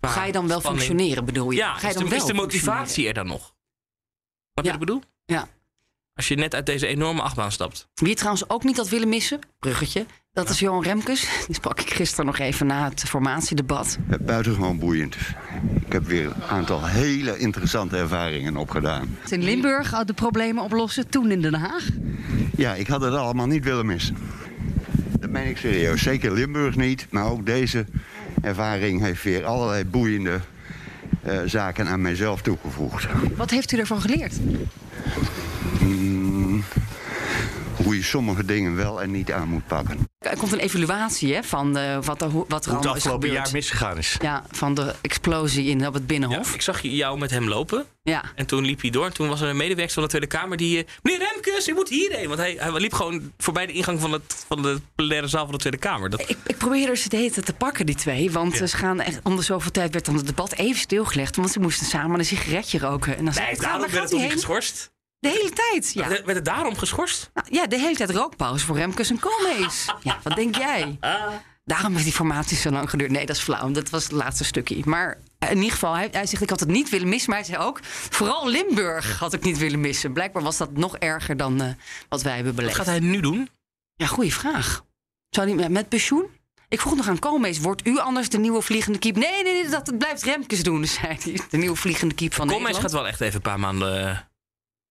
qua 0.01 0.09
Ga 0.11 0.25
je 0.25 0.33
dan 0.33 0.49
wel 0.49 0.61
spanning. 0.61 0.85
functioneren, 0.85 1.25
bedoel 1.25 1.51
je? 1.51 1.57
Ja, 1.57 1.75
Ga 1.75 1.81
je 1.81 1.87
is, 1.89 1.95
dan 1.95 2.03
de, 2.05 2.11
wel 2.11 2.19
is 2.19 2.25
de 2.25 2.35
motivatie 2.35 3.09
er 3.09 3.15
dan 3.15 3.27
nog? 3.27 3.55
Je 4.55 4.63
Ja. 4.63 4.63
wat 4.63 4.73
ik 4.73 4.79
bedoel? 4.79 5.03
Ja. 5.25 5.49
Als 6.19 6.29
je 6.29 6.35
net 6.35 6.55
uit 6.55 6.67
deze 6.67 6.87
enorme 6.87 7.23
achtbaan 7.23 7.53
stapt. 7.53 7.89
Wie 7.95 8.09
je 8.09 8.15
trouwens 8.15 8.49
ook 8.49 8.65
niet 8.65 8.77
had 8.77 8.89
willen 8.89 9.09
missen, 9.09 9.39
bruggetje, 9.59 10.07
dat 10.33 10.49
is 10.49 10.59
Johan 10.59 10.83
Remkes. 10.83 11.29
Die 11.47 11.55
sprak 11.55 11.81
ik 11.81 11.91
gisteren 11.91 12.27
nog 12.27 12.39
even 12.39 12.67
na 12.67 12.89
het 12.89 13.03
formatiedebat. 13.03 13.99
Buitengewoon 14.21 14.79
boeiend. 14.79 15.17
Ik 15.87 15.93
heb 15.93 16.07
weer 16.07 16.25
een 16.25 16.43
aantal 16.49 16.87
hele 16.87 17.39
interessante 17.39 17.97
ervaringen 17.97 18.57
opgedaan. 18.57 19.19
In 19.29 19.43
Limburg 19.43 20.05
de 20.05 20.13
problemen 20.13 20.65
oplossen, 20.65 21.09
toen 21.09 21.31
in 21.31 21.41
Den 21.41 21.55
Haag. 21.55 21.85
Ja, 22.57 22.75
ik 22.75 22.87
had 22.87 23.01
het 23.01 23.15
allemaal 23.15 23.47
niet 23.47 23.65
willen 23.65 23.87
missen. 23.87 24.17
Dat 25.21 25.31
meen 25.31 25.49
ik 25.49 25.57
serieus. 25.57 26.03
Zeker 26.03 26.33
Limburg 26.33 26.77
niet, 26.77 27.07
maar 27.11 27.31
ook 27.31 27.47
deze 27.47 27.87
ervaring 28.43 29.01
heeft 29.01 29.23
weer 29.23 29.45
allerlei 29.45 29.85
boeiende 29.85 30.41
zaken 31.45 31.87
aan 31.89 32.01
mijzelf 32.01 32.43
toegevoegd. 32.43 33.07
Wat 33.37 33.51
heeft 33.51 33.73
u 33.73 33.79
ervan 33.79 34.01
geleerd? 34.01 34.35
Mm, 35.81 36.65
hoe 37.85 37.97
je 37.97 38.03
sommige 38.03 38.45
dingen 38.45 38.77
wel 38.77 39.03
en 39.03 39.11
niet 39.11 39.33
aan 39.33 39.49
moet 39.49 39.67
pakken. 39.67 40.09
Er 40.19 40.37
komt 40.37 40.53
een 40.53 40.59
evaluatie 40.59 41.35
hè, 41.35 41.43
van 41.43 41.77
eh, 41.77 41.99
wat 42.03 42.23
er, 42.23 42.29
wat 42.31 42.31
er 42.31 42.31
Hoe 42.33 42.47
het 42.49 42.67
allemaal 42.69 42.83
is 42.83 42.91
afgelopen 43.03 43.31
jaar 43.31 43.49
misgegaan 43.53 43.99
is. 43.99 44.17
Ja, 44.23 44.45
van 44.51 44.75
de 44.75 44.95
explosie 45.01 45.67
in 45.69 45.87
op 45.87 45.95
het 45.95 46.07
Binnenhof. 46.07 46.55
Ik 46.55 46.63
zag 46.63 46.81
jou 46.83 47.19
met 47.19 47.31
hem 47.31 47.49
lopen. 47.49 47.85
Ja. 48.03 48.23
En 48.35 48.47
toen 48.47 48.65
liep 48.65 48.81
hij 48.81 48.91
door. 48.91 49.05
En 49.05 49.13
toen 49.13 49.29
was 49.29 49.41
er 49.41 49.49
een 49.49 49.57
medewerker 49.57 49.95
van 49.95 50.03
de 50.03 50.09
Tweede 50.09 50.27
Kamer 50.27 50.57
die... 50.57 50.79
eh, 50.79 50.91
Meneer 51.03 51.29
Remkes, 51.33 51.69
u 51.69 51.73
moet 51.75 51.89
hierheen. 51.89 52.27
Want 52.29 52.39
hij, 52.41 52.57
hij 52.59 52.73
liep 52.73 52.93
gewoon 52.93 53.33
voorbij 53.39 53.67
de 53.67 53.73
ingang 53.73 54.01
van, 54.01 54.13
het, 54.13 54.45
van 54.49 54.63
de 54.63 54.81
plenaire 54.95 55.27
zaal 55.27 55.43
van 55.45 55.53
de 55.53 55.59
Tweede 55.61 55.79
Kamer. 55.79 56.11
Dat, 56.11 56.21
Ik, 56.21 56.37
ik 56.47 56.57
probeer 56.57 56.89
er 56.89 56.97
ze 56.97 57.09
de 57.09 57.17
hele 57.17 57.31
tijd 57.31 57.47
te 57.47 57.53
pakken, 57.55 57.87
die 57.87 57.95
twee. 57.95 58.31
Want 58.31 58.53
Ja. 58.59 58.67
ze 58.67 58.77
gaan 58.77 59.01
echt, 59.01 59.21
om 59.23 59.37
de 59.37 59.43
zoveel 59.43 59.71
tijd 59.71 59.93
werd 59.93 60.05
dan 60.05 60.15
het 60.17 60.27
debat 60.27 60.53
even 60.53 60.81
stilgelegd. 60.81 61.37
Want 61.37 61.51
ze 61.51 61.61
moesten 61.61 61.87
samen 61.87 62.19
een 62.19 62.25
sigaretje 62.25 62.79
roken. 62.79 63.17
En 63.17 63.25
dan 63.25 63.33
zei 63.35 63.47
nee, 63.47 63.55
ik, 63.55 63.61
daarom 63.61 63.81
waar 63.81 63.91
werd 63.91 64.01
gaat 64.03 64.11
het 64.11 64.21
toch 64.21 64.21
niet 64.21 64.29
heen? 64.29 64.39
geschorst? 64.39 64.91
De 65.21 65.29
hele 65.29 65.51
tijd, 65.51 65.93
ja. 65.93 66.09
Werd 66.09 66.27
het 66.27 66.45
daarom 66.45 66.77
geschorst? 66.77 67.31
Nou, 67.35 67.47
ja, 67.51 67.67
de 67.67 67.79
hele 67.79 67.97
tijd 67.97 68.11
rookpauze 68.11 68.65
voor 68.67 68.77
Remkes 68.77 69.11
en 69.11 69.19
Koolmees. 69.19 69.87
ja, 70.03 70.19
wat 70.23 70.35
denk 70.37 70.57
jij? 70.57 70.99
Daarom 71.65 71.93
heeft 71.93 72.05
die 72.05 72.13
formatie 72.13 72.57
zo 72.57 72.71
lang 72.71 72.91
geduurd. 72.91 73.11
Nee, 73.11 73.27
dat 73.27 73.37
is 73.37 73.43
flauw. 73.43 73.71
Dat 73.71 73.91
was 73.91 74.03
het 74.03 74.13
laatste 74.13 74.45
stukje. 74.45 74.83
Maar 74.85 75.19
in 75.49 75.57
ieder 75.57 75.71
geval, 75.73 75.95
hij, 75.95 76.09
hij 76.13 76.27
zegt 76.27 76.43
ik 76.43 76.51
had 76.51 76.61
het 76.61 76.69
niet 76.69 76.89
willen 76.89 77.09
missen. 77.09 77.31
Maar 77.31 77.39
hij 77.39 77.49
zei 77.49 77.63
ook, 77.63 77.81
vooral 77.85 78.49
Limburg 78.49 79.19
had 79.19 79.33
ik 79.33 79.43
niet 79.43 79.59
willen 79.59 79.81
missen. 79.81 80.13
Blijkbaar 80.13 80.43
was 80.43 80.57
dat 80.57 80.73
nog 80.77 80.97
erger 80.97 81.37
dan 81.37 81.61
eh, 81.63 81.69
wat 82.09 82.23
wij 82.23 82.35
hebben 82.35 82.53
Wat 82.55 82.61
beleefd. 82.61 82.77
gaat 82.79 82.87
hij 82.87 83.01
nu 83.01 83.21
doen? 83.21 83.49
Ja, 83.95 84.07
goede 84.07 84.33
vraag. 84.33 84.85
Zou 85.31 85.57
hij 85.57 85.69
met 85.69 85.89
pensioen? 85.89 86.27
Ik 86.69 86.81
vroeg 86.81 86.97
nog 86.97 87.09
aan 87.09 87.19
Koolmees, 87.19 87.59
wordt 87.59 87.87
u 87.87 87.99
anders 87.99 88.29
de 88.29 88.39
nieuwe 88.39 88.63
vliegende 88.63 88.99
kiep? 88.99 89.17
Nee, 89.17 89.43
nee, 89.43 89.53
nee, 89.53 89.69
dat 89.69 89.99
blijft 89.99 90.23
Remkes 90.23 90.63
doen, 90.63 90.85
zei 91.01 91.17
hij. 91.23 91.41
De 91.51 91.57
nieuwe 91.57 91.77
vliegende 91.77 92.15
kiep 92.15 92.35
van 92.35 92.47
Koolmees 92.47 92.67
Nederland. 92.67 92.93
gaat 92.93 93.01
wel 93.03 93.11
echt 93.11 93.21
even 93.21 93.35
een 93.35 93.41
paar 93.43 93.61
maanden 93.61 94.09
eh, 94.09 94.19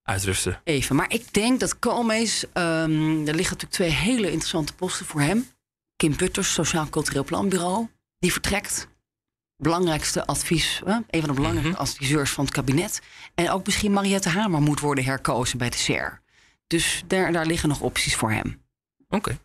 uitrusten. 0.08 0.62
Even, 0.64 0.96
maar 0.96 1.12
ik 1.14 1.34
denk 1.34 1.60
dat 1.60 1.80
Koolmees... 1.80 2.46
ehm, 2.54 3.28
er 3.28 3.36
liggen 3.36 3.58
natuurlijk 3.58 3.72
twee 3.72 3.90
hele 3.90 4.32
interessante 4.32 4.74
posten 4.74 5.06
voor 5.06 5.22
hem. 5.22 5.50
Kim 5.96 6.16
Putters, 6.16 6.54
Sociaal 6.54 6.90
Cultureel 6.90 7.24
Planbureau, 7.24 7.88
die 8.20 8.32
vertrekt. 8.32 8.88
Belangrijkste 9.58 10.26
advies, 10.26 10.82
hè? 10.86 10.92
een 10.92 11.20
van 11.20 11.30
de 11.30 11.34
belangrijkste 11.34 11.78
adviseurs 11.78 12.32
van 12.32 12.46
het 12.46 12.54
kabinet. 12.54 13.02
En 13.36 13.52
ook 13.52 13.66
misschien 13.66 13.92
Mariette 13.92 14.30
Hamer 14.30 14.62
moet 14.62 14.80
worden 14.80 15.04
herkozen 15.04 15.58
bij 15.58 15.70
de 15.70 15.78
SER. 15.78 16.22
Dus 16.68 17.04
daar, 17.08 17.32
daar 17.32 17.46
liggen 17.46 17.70
nog 17.70 17.82
opties 17.82 18.16
voor 18.16 18.32
hem. 18.32 18.64
Oké. 19.10 19.40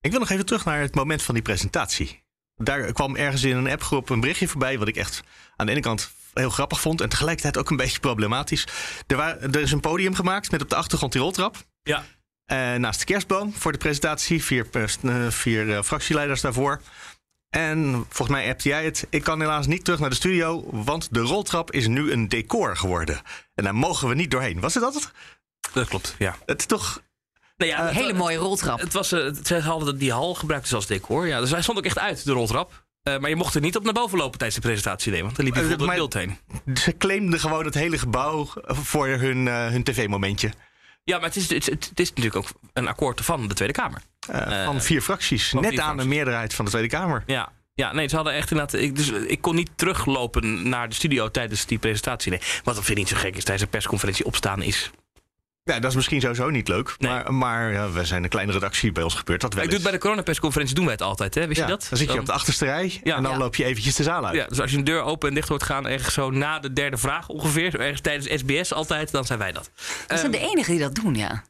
Ik 0.00 0.10
wil 0.10 0.20
nog 0.20 0.30
even 0.30 0.46
terug 0.46 0.64
naar 0.64 0.80
het 0.80 0.94
moment 0.94 1.22
van 1.22 1.34
die 1.34 1.42
presentatie. 1.42 2.22
Daar 2.56 2.92
kwam 2.92 3.16
ergens 3.16 3.42
in 3.42 3.56
een 3.56 3.70
appgroep 3.70 4.08
een 4.08 4.20
berichtje 4.20 4.48
voorbij... 4.48 4.78
wat 4.78 4.88
ik 4.88 4.96
echt 4.96 5.22
aan 5.56 5.66
de 5.66 5.72
ene 5.72 5.80
kant 5.80 6.12
heel 6.34 6.50
grappig 6.50 6.80
vond... 6.80 7.00
en 7.00 7.08
tegelijkertijd 7.08 7.58
ook 7.58 7.70
een 7.70 7.76
beetje 7.84 8.00
problematisch. 8.00 8.66
Er, 9.06 9.16
wa- 9.16 9.36
er 9.38 9.60
is 9.60 9.72
een 9.72 9.80
podium 9.80 10.14
gemaakt 10.14 10.50
met 10.50 10.62
op 10.62 10.68
de 10.70 10.76
achtergrond 10.76 11.12
die 11.12 11.20
roltrap. 11.22 11.56
Ja. 11.82 12.04
Eh, 12.44 12.74
naast 12.74 12.98
de 12.98 13.04
kerstboom 13.04 13.54
voor 13.54 13.72
de 13.72 13.78
presentatie. 13.78 14.44
Vier, 14.44 14.64
pers- 14.68 14.98
eh, 15.02 15.26
vier 15.30 15.74
eh, 15.76 15.82
fractieleiders 15.82 16.40
daarvoor. 16.40 16.80
En 17.50 17.92
volgens 18.08 18.38
mij 18.38 18.48
appte 18.50 18.68
jij 18.68 18.84
het. 18.84 19.06
Ik 19.10 19.22
kan 19.24 19.40
helaas 19.40 19.66
niet 19.66 19.84
terug 19.84 20.00
naar 20.00 20.10
de 20.10 20.16
studio... 20.16 20.68
want 20.84 21.08
de 21.14 21.20
roltrap 21.20 21.72
is 21.72 21.86
nu 21.86 22.12
een 22.12 22.28
decor 22.28 22.76
geworden. 22.76 23.20
En 23.54 23.64
daar 23.64 23.74
mogen 23.74 24.08
we 24.08 24.14
niet 24.14 24.30
doorheen. 24.30 24.60
Was 24.60 24.74
het 24.74 24.82
dat? 24.82 25.10
Dat 25.72 25.88
klopt, 25.88 26.14
ja. 26.18 26.36
Het 26.46 26.58
is 26.60 26.66
toch... 26.66 27.02
Nou 27.56 27.70
ja, 27.70 27.88
Een 27.88 27.94
hele 27.94 28.12
mooie 28.12 28.36
roltrap. 28.36 28.80
Het 28.80 28.92
was, 28.92 29.08
ze 29.08 29.60
hadden 29.64 29.98
die 29.98 30.12
hal 30.12 30.34
gebruikt 30.34 30.64
dus 30.64 30.74
als 30.74 30.86
decor. 30.86 31.26
Ja, 31.26 31.40
dus 31.40 31.50
hij 31.50 31.62
stond 31.62 31.78
ook 31.78 31.84
echt 31.84 31.98
uit, 31.98 32.24
de 32.24 32.32
roltrap. 32.32 32.83
Eh, 33.04 33.18
maar 33.18 33.30
je 33.30 33.36
mocht 33.36 33.54
er 33.54 33.60
niet 33.60 33.76
op 33.76 33.84
naar 33.84 33.92
boven 33.92 34.18
lopen 34.18 34.38
tijdens 34.38 34.60
de 34.60 34.66
presentatie. 34.68 35.12
Nee, 35.12 35.22
want 35.22 35.36
dan 35.36 35.44
liep 35.44 35.54
je 35.54 35.60
Eh, 35.60 35.68
door 35.68 35.76
maar- 35.78 35.86
het 35.96 35.96
beeld 35.96 36.14
heen. 36.14 36.38
Ze 36.76 36.96
claimden 36.96 37.40
gewoon 37.40 37.64
het 37.64 37.74
hele 37.74 37.98
gebouw 37.98 38.48
voor 38.64 39.06
hun, 39.08 39.48
eh, 39.48 39.66
hun 39.66 39.82
tv-momentje. 39.84 40.52
Ja, 41.04 41.16
maar 41.18 41.26
het 41.26 41.36
is, 41.36 41.48
het, 41.48 41.66
het 41.66 42.00
is 42.00 42.08
natuurlijk 42.08 42.36
ook 42.36 42.48
een 42.72 42.88
akkoord 42.88 43.20
van 43.20 43.48
de 43.48 43.54
Tweede 43.54 43.74
Kamer. 43.74 44.02
Eh, 44.28 44.64
van 44.64 44.82
vier 44.82 45.00
fracties. 45.02 45.48
van 45.48 45.60
Net 45.60 45.70
vier 45.70 45.78
aan 45.80 45.84
fracties. 45.86 46.08
de 46.08 46.14
meerderheid 46.16 46.54
van 46.54 46.64
de 46.64 46.70
Tweede 46.70 46.88
Kamer. 46.88 47.22
Ja. 47.26 47.52
Ja, 47.74 47.92
nee, 47.92 48.08
ze 48.08 48.16
hadden 48.16 48.34
echt 48.34 48.50
inderdaad. 48.50 48.80
Ik, 48.80 48.96
dus 48.96 49.10
ik 49.10 49.40
kon 49.40 49.54
niet 49.54 49.70
teruglopen 49.74 50.68
naar 50.68 50.88
de 50.88 50.94
studio 50.94 51.30
tijdens 51.30 51.66
die 51.66 51.78
presentatie. 51.78 52.30
Nee, 52.30 52.40
wat 52.64 52.74
vind 52.74 52.88
ik 52.88 52.96
niet 52.96 53.08
zo 53.08 53.16
gek 53.16 53.36
is 53.36 53.42
tijdens 53.44 53.62
een 53.62 53.68
persconferentie 53.70 54.24
opstaan 54.24 54.62
is. 54.62 54.90
Ja, 55.64 55.78
dat 55.78 55.90
is 55.90 55.96
misschien 55.96 56.20
sowieso 56.20 56.50
niet 56.50 56.68
leuk. 56.68 56.94
Maar, 56.98 57.34
maar 57.34 57.72
ja, 57.72 57.90
we 57.90 58.04
zijn 58.04 58.22
een 58.22 58.28
kleine 58.28 58.52
redactie. 58.52 58.92
Bij 58.92 59.02
ons 59.02 59.14
gebeurt 59.14 59.40
dat 59.40 59.54
wel 59.54 59.62
ik 59.62 59.68
doe 59.68 59.78
het 59.78 59.84
bij 59.88 59.96
de 59.96 60.02
coronapersconferentie 60.02 60.74
doen 60.74 60.84
wij 60.84 60.92
het 60.92 61.02
altijd, 61.02 61.34
hè? 61.34 61.46
Wist 61.46 61.58
Ja, 61.60 61.64
je 61.66 61.70
dat? 61.70 61.86
Dan 61.88 61.98
zit 61.98 62.12
je 62.12 62.18
op 62.18 62.26
de 62.26 62.32
achterste 62.32 62.64
rij 62.64 63.00
Ja. 63.04 63.16
en 63.16 63.22
dan 63.22 63.32
Ja. 63.32 63.38
loop 63.38 63.54
je 63.56 63.64
eventjes 63.64 63.94
de 63.94 64.02
zaal 64.02 64.26
uit. 64.26 64.34
Ja, 64.36 64.46
dus 64.46 64.60
als 64.60 64.70
je 64.70 64.76
een 64.76 64.84
deur 64.84 65.02
open 65.02 65.28
en 65.28 65.34
dicht 65.34 65.48
hoort 65.48 65.62
gaan, 65.62 65.86
ergens 65.86 66.14
zo 66.14 66.30
na 66.30 66.58
de 66.58 66.72
derde 66.72 66.96
vraag 66.96 67.28
ongeveer, 67.28 67.70
zo 67.70 67.76
ergens 67.76 68.00
tijdens 68.00 68.40
SBS 68.40 68.72
altijd, 68.72 69.10
dan 69.10 69.24
zijn 69.24 69.38
wij 69.38 69.52
dat. 69.52 69.70
We 70.08 70.16
zijn 70.16 70.30
de 70.30 70.38
enigen 70.38 70.70
die 70.72 70.80
dat 70.82 70.94
doen, 70.94 71.14
ja. 71.14 71.44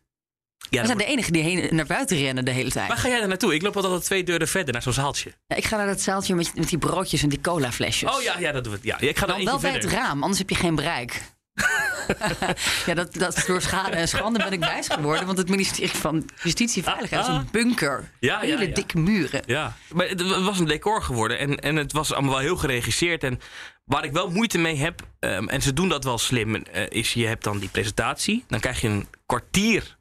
Ja, 0.71 0.81
We 0.81 0.87
zijn 0.87 0.99
de 0.99 1.05
enigen 1.05 1.33
die 1.33 1.43
heen, 1.43 1.75
naar 1.77 1.87
buiten 1.87 2.17
rennen 2.17 2.45
de 2.45 2.51
hele 2.51 2.71
tijd. 2.71 2.89
Waar 2.89 2.97
ga 2.97 3.09
jij 3.09 3.21
er 3.21 3.29
naartoe? 3.29 3.55
Ik 3.55 3.63
loop 3.63 3.77
altijd 3.77 4.05
twee 4.05 4.25
deuren 4.25 4.49
verder 4.49 4.73
naar 4.73 4.83
zo'n 4.83 4.93
zaaltje. 4.93 5.33
Ja, 5.47 5.57
ik 5.57 5.65
ga 5.65 5.77
naar 5.77 5.87
dat 5.87 6.01
zaaltje 6.01 6.35
met, 6.35 6.53
met 6.55 6.69
die 6.69 6.79
broodjes 6.79 7.23
en 7.23 7.29
die 7.29 7.41
colaflesjes. 7.41 8.11
Oh 8.17 8.23
ja, 8.23 8.39
ja, 8.39 8.53
dat 8.53 8.65
doen 8.65 8.73
we. 8.73 8.79
Ja, 8.83 8.99
ik 9.01 9.19
ga 9.19 9.27
Dan 9.27 9.37
dan 9.37 9.45
wel 9.45 9.59
bij 9.59 9.73
het 9.73 9.85
raam, 9.85 10.21
anders 10.23 10.39
heb 10.39 10.51
je 10.51 10.57
geen 10.57 10.75
bereik. 10.75 11.23
ja, 12.87 12.95
dat, 12.95 13.15
dat 13.15 13.45
door 13.47 13.61
schade 13.61 13.97
en 13.97 14.09
schande 14.09 14.39
ben 14.39 14.53
ik 14.53 14.61
wijs 14.61 14.89
geworden. 14.89 15.27
Want 15.27 15.39
het 15.39 15.49
ministerie 15.49 15.91
van 15.91 16.29
Justitie 16.43 16.83
en 16.85 16.91
Veiligheid 16.93 17.23
is 17.23 17.29
Ah. 17.29 17.35
een 17.35 17.49
bunker. 17.53 18.11
Ja, 18.21 18.41
Hele 18.41 18.69
ja. 18.69 18.75
dikke 18.75 18.99
muren. 18.99 19.43
Ja, 19.47 19.77
maar 19.93 20.09
het 20.09 20.23
was 20.45 20.59
een 20.59 20.65
decor 20.67 21.03
geworden 21.03 21.39
en, 21.39 21.57
en 21.59 21.77
het 21.77 21.93
was 21.93 22.13
allemaal 22.13 22.31
wel 22.33 22.41
heel 22.41 22.57
geregisseerd. 22.57 23.25
En 23.25 23.41
waar 23.85 24.05
ik 24.05 24.13
wel 24.13 24.31
moeite 24.31 24.59
mee 24.59 24.77
heb, 24.77 25.01
ehm, 25.19 25.49
en 25.49 25.63
ze 25.63 25.73
doen 25.73 25.89
dat 25.89 26.05
wel 26.05 26.19
slim, 26.19 26.55
eh, 26.55 26.87
is 26.89 27.13
je 27.13 27.27
hebt 27.27 27.45
dan 27.45 27.59
die 27.59 27.69
presentatie. 27.69 28.45
Dan 28.49 28.61
krijg 28.61 28.81
je 28.81 28.89
een 28.89 29.09
kwartier 29.27 29.97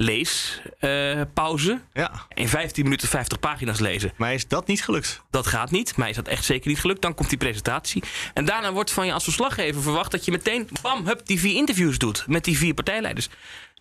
leespauze. 0.00 1.80
Ja. 1.92 2.26
In 2.34 2.48
15 2.48 2.84
minuten 2.84 3.08
50 3.08 3.38
pagina's 3.38 3.78
lezen. 3.78 4.12
Maar 4.16 4.34
is 4.34 4.48
dat 4.48 4.66
niet 4.66 4.84
gelukt? 4.84 5.22
Dat 5.30 5.46
gaat 5.46 5.70
niet. 5.70 5.96
Mij 5.96 6.10
is 6.10 6.16
dat 6.16 6.28
echt 6.28 6.44
zeker 6.44 6.68
niet 6.68 6.80
gelukt. 6.80 7.02
Dan 7.02 7.14
komt 7.14 7.28
die 7.28 7.38
presentatie. 7.38 8.02
En 8.34 8.44
daarna 8.44 8.72
wordt 8.72 8.90
van 8.90 9.06
je 9.06 9.12
als 9.12 9.24
verslaggever 9.24 9.82
verwacht 9.82 10.10
dat 10.10 10.24
je 10.24 10.30
meteen, 10.30 10.68
bam, 10.82 11.06
hup, 11.06 11.26
die 11.26 11.40
vier 11.40 11.54
interviews 11.54 11.98
doet 11.98 12.24
met 12.26 12.44
die 12.44 12.58
vier 12.58 12.74
partijleiders. 12.74 13.28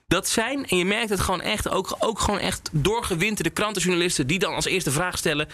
Dat 0.07 0.29
zijn, 0.29 0.67
en 0.67 0.77
je 0.77 0.85
merkt 0.85 1.09
het 1.09 1.19
gewoon 1.19 1.41
echt, 1.41 1.69
ook, 1.69 1.95
ook 1.99 2.19
gewoon 2.19 2.39
echt 2.39 2.69
doorgewinterde 2.71 3.49
krantenjournalisten 3.49 4.27
die 4.27 4.39
dan 4.39 4.53
als 4.53 4.65
eerste 4.65 4.91
vraag 4.91 5.17
stellen: 5.17 5.47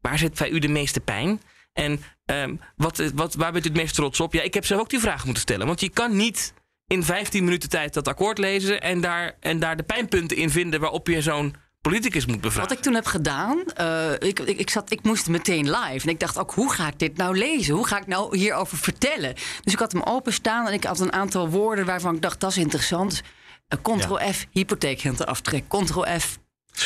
waar 0.00 0.18
zit 0.18 0.38
bij 0.38 0.50
u 0.50 0.58
de 0.58 0.68
meeste 0.68 1.00
pijn? 1.00 1.40
En 1.72 2.02
ehm, 2.24 2.54
wat, 2.76 3.02
wat, 3.14 3.34
waar 3.34 3.52
bent 3.52 3.64
u 3.64 3.68
het 3.68 3.76
meest 3.76 3.94
trots 3.94 4.20
op? 4.20 4.32
Ja, 4.32 4.42
ik 4.42 4.54
heb 4.54 4.64
zelf 4.64 4.80
ook 4.80 4.90
die 4.90 5.00
vraag 5.00 5.24
moeten 5.24 5.42
stellen. 5.42 5.66
Want 5.66 5.80
je 5.80 5.88
kan 5.88 6.16
niet 6.16 6.54
in 6.86 7.02
15 7.04 7.44
minuten 7.44 7.68
tijd 7.68 7.94
dat 7.94 8.08
akkoord 8.08 8.38
lezen 8.38 8.80
en 8.80 9.00
daar, 9.00 9.36
en 9.40 9.58
daar 9.58 9.76
de 9.76 9.82
pijnpunten 9.82 10.36
in 10.36 10.50
vinden 10.50 10.80
waarop 10.80 11.06
je 11.06 11.22
zo'n 11.22 11.54
politicus 11.80 12.26
moet 12.26 12.40
bevragen. 12.40 12.68
Wat 12.68 12.78
ik 12.78 12.84
toen 12.84 12.94
heb 12.94 13.06
gedaan, 13.06 13.64
eh, 13.74 14.12
ik, 14.12 14.40
ik, 14.40 14.58
ik, 14.58 14.70
zat, 14.70 14.90
ik 14.90 15.02
moest 15.02 15.28
meteen 15.28 15.70
live. 15.70 16.06
En 16.06 16.08
ik 16.08 16.20
dacht 16.20 16.38
ook, 16.38 16.52
hoe 16.52 16.72
ga 16.72 16.86
ik 16.88 16.98
dit 16.98 17.16
nou 17.16 17.36
lezen? 17.38 17.74
Hoe 17.74 17.86
ga 17.86 17.98
ik 17.98 18.06
nou 18.06 18.36
hierover 18.36 18.78
vertellen? 18.78 19.34
Dus 19.62 19.72
ik 19.72 19.78
had 19.78 19.92
hem 19.92 20.02
openstaan 20.02 20.66
en 20.66 20.72
ik 20.72 20.84
had 20.84 21.00
een 21.00 21.12
aantal 21.12 21.48
woorden 21.48 21.86
waarvan 21.86 22.14
ik 22.14 22.22
dacht, 22.22 22.40
dat 22.40 22.50
is 22.50 22.56
interessant. 22.56 23.22
Eh, 23.68 23.78
Ctrl-F, 23.82 24.46
hypotheekrenteaftrek. 24.50 25.64
Ctrl-F, 25.68 26.38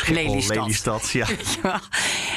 Lelystad. 0.09 0.57
Lelystad, 0.57 1.11
ja. 1.21 1.27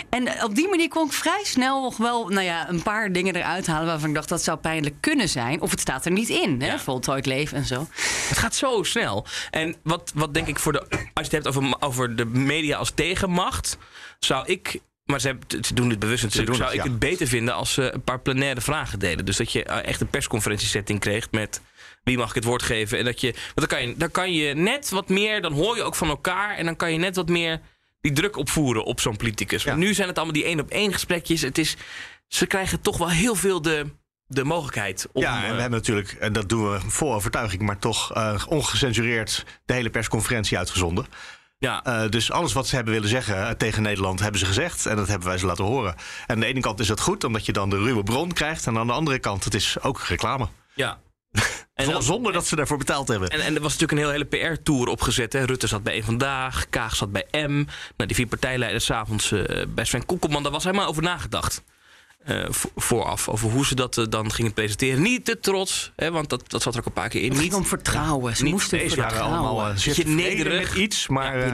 En 0.09 0.27
eh, 0.27 0.43
op 0.43 0.55
die 0.55 0.67
manier 0.67 0.87
kon 0.87 1.05
ik 1.05 1.13
vrij 1.13 1.41
snel 1.43 1.81
nog 1.81 1.97
wel 1.97 2.27
nou 2.27 2.45
ja, 2.45 2.69
een 2.69 2.81
paar 2.83 3.11
dingen 3.11 3.35
eruit 3.35 3.67
halen 3.67 3.85
waarvan 3.87 4.09
ik 4.09 4.15
dacht 4.15 4.29
dat 4.29 4.43
zou 4.43 4.57
pijnlijk 4.57 4.95
kunnen 4.99 5.29
zijn. 5.29 5.61
Of 5.61 5.71
het 5.71 5.79
staat 5.79 6.05
er 6.05 6.11
niet 6.11 6.29
in, 6.29 6.61
hè? 6.61 6.79
voltooid 6.79 7.25
leven 7.25 7.57
en 7.57 7.65
zo. 7.65 7.87
Het 8.29 8.37
gaat 8.37 8.55
zo 8.55 8.83
snel. 8.83 9.25
En 9.51 9.75
wat, 9.83 10.11
wat 10.15 10.33
denk 10.33 10.47
ik 10.47 10.59
voor 10.59 10.71
de. 10.71 10.79
Als 10.89 10.99
je 11.13 11.21
het 11.23 11.31
hebt 11.31 11.47
over, 11.47 11.75
over 11.79 12.15
de 12.15 12.25
media 12.25 12.77
als 12.77 12.91
tegenmacht. 12.91 13.77
Zou 14.19 14.45
ik. 14.47 14.79
Maar 15.03 15.19
ze, 15.19 15.27
hebben- 15.27 15.65
ze 15.65 15.73
doen 15.73 15.89
dit 15.89 15.99
bewust 15.99 16.23
natuurlijk. 16.23 16.49
doen 16.51 16.59
zou 16.59 16.69
het, 16.69 16.79
ik 16.79 16.85
ja. 16.85 16.91
het 16.91 16.99
beter 16.99 17.27
vinden 17.27 17.53
als 17.53 17.73
ze 17.73 17.93
een 17.93 18.03
paar 18.03 18.19
plenaire 18.19 18.61
vragen 18.61 18.99
deden. 18.99 19.25
Dus 19.25 19.37
dat 19.37 19.51
je 19.51 19.63
eh, 19.63 19.87
echt 19.87 20.01
een 20.01 20.09
persconferentiesetting 20.09 20.99
kreeg 20.99 21.27
met. 21.31 21.61
Wie 22.03 22.17
mag 22.17 22.29
ik 22.29 22.35
het 22.35 22.43
woord 22.43 22.63
geven? 22.63 22.97
En 22.97 23.05
dat 23.05 23.21
je. 23.21 23.31
Want 23.31 23.53
dan 23.55 23.67
kan 23.67 23.87
je, 23.87 23.97
dan 23.97 24.11
kan 24.11 24.33
je 24.33 24.53
net 24.53 24.89
wat 24.89 25.09
meer. 25.09 25.41
Dan 25.41 25.53
hoor 25.53 25.75
je 25.75 25.83
ook 25.83 25.95
van 25.95 26.07
elkaar. 26.07 26.55
En 26.55 26.65
dan 26.65 26.75
kan 26.75 26.91
je 26.91 26.97
net 26.97 27.15
wat 27.15 27.29
meer 27.29 27.61
die 28.01 28.11
druk 28.11 28.37
opvoeren 28.37 28.83
op 28.83 28.99
zo'n 28.99 29.17
politicus. 29.17 29.63
Want 29.63 29.77
nu 29.77 29.93
zijn 29.93 30.07
het 30.07 30.17
allemaal 30.17 30.35
die 30.35 30.43
één 30.45 30.59
op 30.59 30.69
één 30.69 30.93
gesprekjes. 30.93 31.41
Het 31.41 31.57
is, 31.57 31.75
ze 32.27 32.45
krijgen 32.45 32.81
toch 32.81 32.97
wel 32.97 33.09
heel 33.09 33.35
veel 33.35 33.61
de, 33.61 33.85
de 34.27 34.43
mogelijkheid 34.43 35.07
om. 35.11 35.21
Ja, 35.21 35.37
en 35.37 35.49
eh, 35.49 35.55
we 35.55 35.61
hebben 35.61 35.79
natuurlijk, 35.79 36.11
en 36.11 36.33
dat 36.33 36.49
doen 36.49 36.71
we 36.71 36.79
vol 36.87 37.13
overtuiging, 37.13 37.61
maar 37.61 37.79
toch 37.79 38.13
eh, 38.13 38.43
ongecensureerd 38.47 39.45
de 39.65 39.73
hele 39.73 39.89
persconferentie 39.89 40.57
uitgezonden. 40.57 41.05
Ja. 41.63 41.83
Eh, 41.83 42.09
dus 42.09 42.31
alles 42.31 42.53
wat 42.53 42.67
ze 42.67 42.75
hebben 42.75 42.93
willen 42.93 43.09
zeggen 43.09 43.47
eh, 43.47 43.49
tegen 43.49 43.81
Nederland 43.81 44.19
hebben 44.19 44.39
ze 44.39 44.45
gezegd. 44.45 44.85
En 44.85 44.95
dat 44.95 45.07
hebben 45.07 45.27
wij 45.27 45.37
ze 45.37 45.45
laten 45.45 45.65
horen. 45.65 45.93
En 45.93 46.35
aan 46.35 46.39
de 46.39 46.45
ene 46.45 46.59
kant 46.59 46.79
is 46.79 46.87
dat 46.87 46.99
goed, 46.99 47.23
omdat 47.23 47.45
je 47.45 47.51
dan 47.51 47.69
de 47.69 47.77
ruwe 47.77 48.03
bron 48.03 48.31
krijgt. 48.33 48.67
En 48.67 48.77
aan 48.77 48.87
de 48.87 48.93
andere 48.93 49.19
kant, 49.19 49.43
het 49.43 49.53
is 49.53 49.81
ook 49.81 49.99
reclame. 50.01 50.47
ja. 50.75 51.01
Zonder- 51.75 52.03
Zonder 52.03 52.34
dat 52.34 52.47
ze 52.47 52.55
daarvoor 52.55 52.77
betaald 52.77 53.07
hebben. 53.07 53.29
En, 53.29 53.39
en 53.41 53.55
er 53.55 53.61
was 53.61 53.77
natuurlijk 53.77 53.91
een 53.91 53.97
heel 53.97 54.29
hele 54.38 54.53
PR-tour 54.55 54.88
opgezet. 54.88 55.34
Hè. 55.34 55.43
Rutte 55.45 55.67
zat 55.67 55.84
bij 55.84 55.93
één 55.93 56.03
Vandaag, 56.03 56.69
Kaag 56.69 56.95
zat 56.95 57.11
bij 57.11 57.25
M. 57.31 57.53
Nou, 57.53 57.65
die 57.97 58.15
vier 58.15 58.27
partijleiders 58.27 58.86
s'avonds 58.86 59.31
eh 59.31 59.65
bij 59.69 59.86
Sven 59.86 60.05
Kokkelman. 60.05 60.43
Daar 60.43 60.51
was 60.51 60.63
helemaal 60.63 60.88
over 60.88 61.03
nagedacht. 61.03 61.63
eh, 62.23 62.45
vo- 62.49 62.71
vooraf, 62.75 63.29
over 63.29 63.49
hoe 63.49 63.65
ze 63.65 63.75
dat 63.75 63.97
eh, 63.97 64.05
dan 64.09 64.31
gingen 64.31 64.53
presenteren. 64.53 65.01
Niet 65.01 65.25
te 65.25 65.39
trots, 65.39 65.91
hè, 65.95 66.11
want 66.11 66.29
dat, 66.29 66.49
dat 66.49 66.61
zat 66.61 66.73
er 66.73 66.79
ook 66.79 66.86
een 66.86 66.93
paar 66.93 67.09
keer 67.09 67.21
in. 67.21 67.29
Het 67.29 67.38
Niet 67.39 67.51
ging 67.51 67.61
om 67.63 67.67
vertrouwen. 67.67 68.36
Ze 68.36 68.43
niet 68.43 68.51
moesten 68.51 68.77
Deze 68.79 68.95
waren 68.95 69.09
vertrouwen. 69.11 69.47
allemaal 69.49 69.73
tevreden 69.75 70.15
nederig. 70.15 70.69
met 70.73 70.77
iets, 70.84 71.07
maar... 71.07 71.41
eh, 71.41 71.53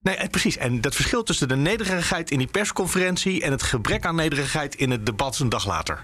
nee, 0.00 0.28
precies. 0.28 0.56
En 0.56 0.80
dat 0.80 0.94
verschil 0.94 1.22
tussen 1.22 1.48
de 1.48 1.56
nederigheid 1.56 2.30
in 2.30 2.38
die 2.38 2.46
persconferentie... 2.46 3.42
en 3.42 3.50
het 3.50 3.62
gebrek 3.62 4.06
aan 4.06 4.14
nederigheid 4.14 4.74
in 4.74 4.90
het 4.90 5.06
debat 5.06 5.38
een 5.38 5.48
dag 5.48 5.66
later. 5.66 6.02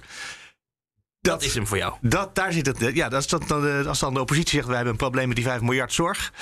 Dat 1.24 1.42
is 1.42 1.54
hem 1.54 1.66
voor 1.66 1.76
jou. 1.76 1.94
Dat, 2.00 2.34
daar 2.34 2.52
zit 2.52 2.66
het. 2.66 2.78
Ja, 2.94 3.08
dat 3.08 3.20
is 3.20 3.28
dat 3.28 3.48
dan 3.48 3.60
de, 3.60 3.84
als 3.86 3.98
dan 3.98 4.14
de 4.14 4.20
oppositie 4.20 4.50
zegt: 4.50 4.66
wij 4.66 4.74
hebben 4.74 4.92
een 4.92 4.98
probleem 4.98 5.26
met 5.26 5.36
die 5.36 5.44
5 5.44 5.60
miljard 5.60 5.92
zorg. 5.92 6.32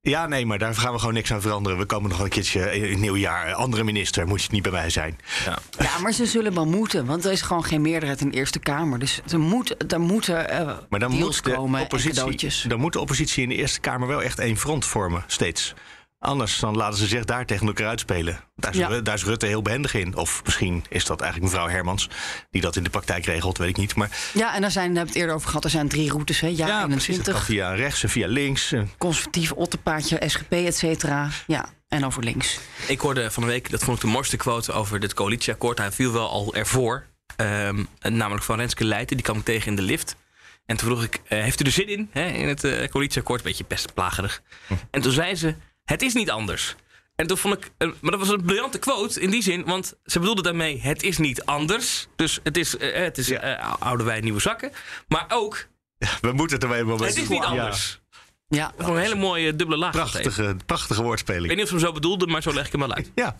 Ja, 0.00 0.26
nee, 0.26 0.46
maar 0.46 0.58
daar 0.58 0.74
gaan 0.74 0.92
we 0.92 0.98
gewoon 0.98 1.14
niks 1.14 1.32
aan 1.32 1.40
veranderen. 1.40 1.78
We 1.78 1.84
komen 1.84 2.10
nog 2.10 2.20
een 2.20 2.28
keertje 2.28 2.74
in 2.74 2.90
het 2.90 2.98
nieuwjaar. 3.00 3.54
Andere 3.54 3.84
minister, 3.84 4.26
moet 4.26 4.38
je 4.38 4.42
het 4.44 4.52
niet 4.52 4.62
bij 4.62 4.72
mij 4.72 4.90
zijn. 4.90 5.18
Ja. 5.44 5.58
Ja, 5.78 5.98
maar 5.98 6.12
ze 6.12 6.26
zullen 6.26 6.54
wel 6.54 6.66
moeten, 6.66 7.06
want 7.06 7.24
er 7.24 7.32
is 7.32 7.42
gewoon 7.42 7.64
geen 7.64 7.82
meerderheid 7.82 8.20
in 8.20 8.30
de 8.30 8.36
Eerste 8.36 8.58
Kamer. 8.58 8.98
Dus 8.98 9.20
er, 9.30 9.40
moet, 9.40 9.92
er 9.92 10.00
moeten 10.00 10.50
eh 10.50 10.66
Maar 10.88 11.00
dan 11.00 11.10
deals 11.10 11.34
moet, 11.34 11.44
de 11.44 11.52
komen 11.52 11.78
en 11.78 11.84
oppositie, 11.84 12.14
cadeautjes. 12.14 12.64
dan 12.68 12.80
moet 12.80 12.92
de 12.92 13.00
oppositie 13.00 13.42
in 13.42 13.48
de 13.48 13.54
Eerste 13.54 13.80
Kamer 13.80 14.08
wel 14.08 14.22
echt 14.22 14.38
één 14.38 14.56
front 14.56 14.84
vormen, 14.84 15.24
steeds. 15.26 15.74
Anders 16.22 16.58
dan 16.58 16.76
laten 16.76 16.98
ze 16.98 17.06
zich 17.06 17.24
daar 17.24 17.46
tegen 17.46 17.66
elkaar 17.66 17.86
uitspelen. 17.88 18.40
Daar 18.56 18.70
is, 18.72 18.76
Ja. 18.78 19.00
daar 19.00 19.14
is 19.14 19.24
Rutte 19.24 19.46
heel 19.46 19.62
behendig 19.62 19.94
in. 19.94 20.16
Of 20.16 20.42
misschien 20.44 20.84
is 20.88 21.04
dat 21.04 21.20
eigenlijk 21.20 21.52
mevrouw 21.52 21.68
Hermans 21.70 22.08
die 22.50 22.62
dat 22.62 22.76
in 22.76 22.82
de 22.84 22.90
praktijk 22.90 23.24
regelt, 23.24 23.58
weet 23.58 23.68
ik 23.68 23.76
niet. 23.76 23.94
Maar 23.94 24.10
Ja, 24.34 24.54
en 24.54 24.64
er 24.64 24.70
zijn, 24.70 24.86
daar 24.86 24.96
hebben 24.96 25.02
we 25.02 25.08
het 25.08 25.18
eerder 25.18 25.34
over 25.34 25.46
gehad, 25.48 25.64
er 25.64 25.70
zijn 25.70 25.88
drie 25.88 26.10
routes. 26.10 26.40
Hè? 26.40 26.46
Ja, 26.46 26.66
ja, 26.66 26.86
precies. 26.86 27.16
Het 27.16 27.24
kan 27.24 27.34
21, 27.34 27.44
via 27.44 27.74
rechts 27.74 28.02
en 28.02 28.08
via 28.08 28.26
links. 28.26 28.72
En 28.72 28.90
conservatief, 28.98 29.52
otterpaadje, 29.52 30.22
SGP, 30.26 30.52
et 30.52 30.76
cetera. 30.76 31.28
Ja, 31.46 31.68
en 31.88 32.04
over 32.06 32.24
links. 32.24 32.58
Ik 32.86 33.00
hoorde 33.00 33.30
van 33.30 33.42
de 33.42 33.48
week, 33.48 33.70
dat 33.70 33.84
vond 33.84 33.96
ik 33.96 34.02
de 34.02 34.10
mooiste 34.10 34.36
quote 34.36 34.72
over 34.72 35.00
dit 35.00 35.14
coalitieakkoord. 35.14 35.78
Hij 35.78 35.92
viel 35.92 36.12
wel 36.12 36.28
al 36.30 36.54
ervoor. 36.54 37.04
Ehm, 37.36 37.84
namelijk 38.00 38.44
van 38.44 38.58
Renske 38.58 38.84
Leijten, 38.84 39.16
die 39.16 39.24
kwam 39.24 39.38
ik 39.38 39.44
tegen 39.44 39.66
in 39.66 39.76
de 39.76 39.82
lift. 39.82 40.16
En 40.66 40.76
toen 40.76 40.88
vroeg 40.88 41.02
ik, 41.04 41.20
eh, 41.28 41.42
heeft 41.42 41.60
u 41.62 41.64
er 41.64 41.70
zin 41.70 41.88
in, 41.88 42.08
hè, 42.12 42.26
in 42.26 42.48
het 42.48 42.64
eh, 42.64 42.88
coalitieakkoord? 42.88 43.40
Een 43.40 43.46
beetje 43.46 43.64
pestplagerig. 43.64 44.42
En 44.90 45.00
toen 45.02 45.12
zei 45.12 45.34
ze, 45.34 45.54
het 45.92 46.02
is 46.02 46.14
niet 46.14 46.30
anders. 46.30 46.76
En 47.16 47.26
toen 47.26 47.38
vond 47.38 47.54
ik, 47.54 47.70
eh, 47.78 47.88
maar 48.00 48.10
dat 48.10 48.20
was 48.20 48.28
een 48.28 48.42
briljante 48.42 48.78
quote 48.78 49.20
in 49.20 49.30
die 49.30 49.42
zin, 49.42 49.64
want 49.64 49.94
ze 50.04 50.18
bedoelde 50.18 50.42
daarmee, 50.42 50.80
het 50.80 51.02
is 51.02 51.18
niet 51.18 51.44
anders. 51.44 52.08
Dus 52.16 52.40
het 52.42 52.56
is, 52.56 52.76
eh, 52.76 53.02
het 53.02 53.18
is 53.18 53.30
eh, 53.30 53.74
oude 53.78 54.04
wijn, 54.04 54.24
nieuwe 54.24 54.40
zakken. 54.40 54.72
Maar 55.08 55.24
ook, 55.28 55.68
we 56.20 56.32
moeten 56.32 56.60
het 56.60 56.70
er 56.70 56.86
wel 56.86 56.98
het 56.98 57.16
is 57.16 57.28
niet 57.28 57.42
anders. 57.42 58.00
Ja. 58.48 58.72
Dat 58.76 58.86
is 58.86 58.94
een 58.94 59.00
hele 59.00 59.14
mooie 59.14 59.56
dubbele 59.56 59.78
laag. 59.78 59.92
Prachtige, 59.92 60.56
prachtige 60.66 61.00
Ik 61.00 61.06
woordspeling. 61.06 61.46
weet 61.46 61.56
niet 61.56 61.62
of 61.62 61.68
ze 61.68 61.74
hem 61.74 61.84
zo 61.84 61.92
bedoelde, 61.92 62.26
maar 62.26 62.42
zo 62.42 62.52
leg 62.52 62.66
ik 62.66 62.72
hem 62.72 62.80
wel 62.80 62.94
uit. 62.94 63.12
Ja. 63.14 63.36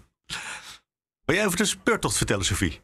Wil 1.25 1.37
jij 1.37 1.47
over 1.47 1.59
de 1.59 1.65
speurtocht 1.65 2.17
vertellen, 2.17 2.45
Sophie? 2.45 2.81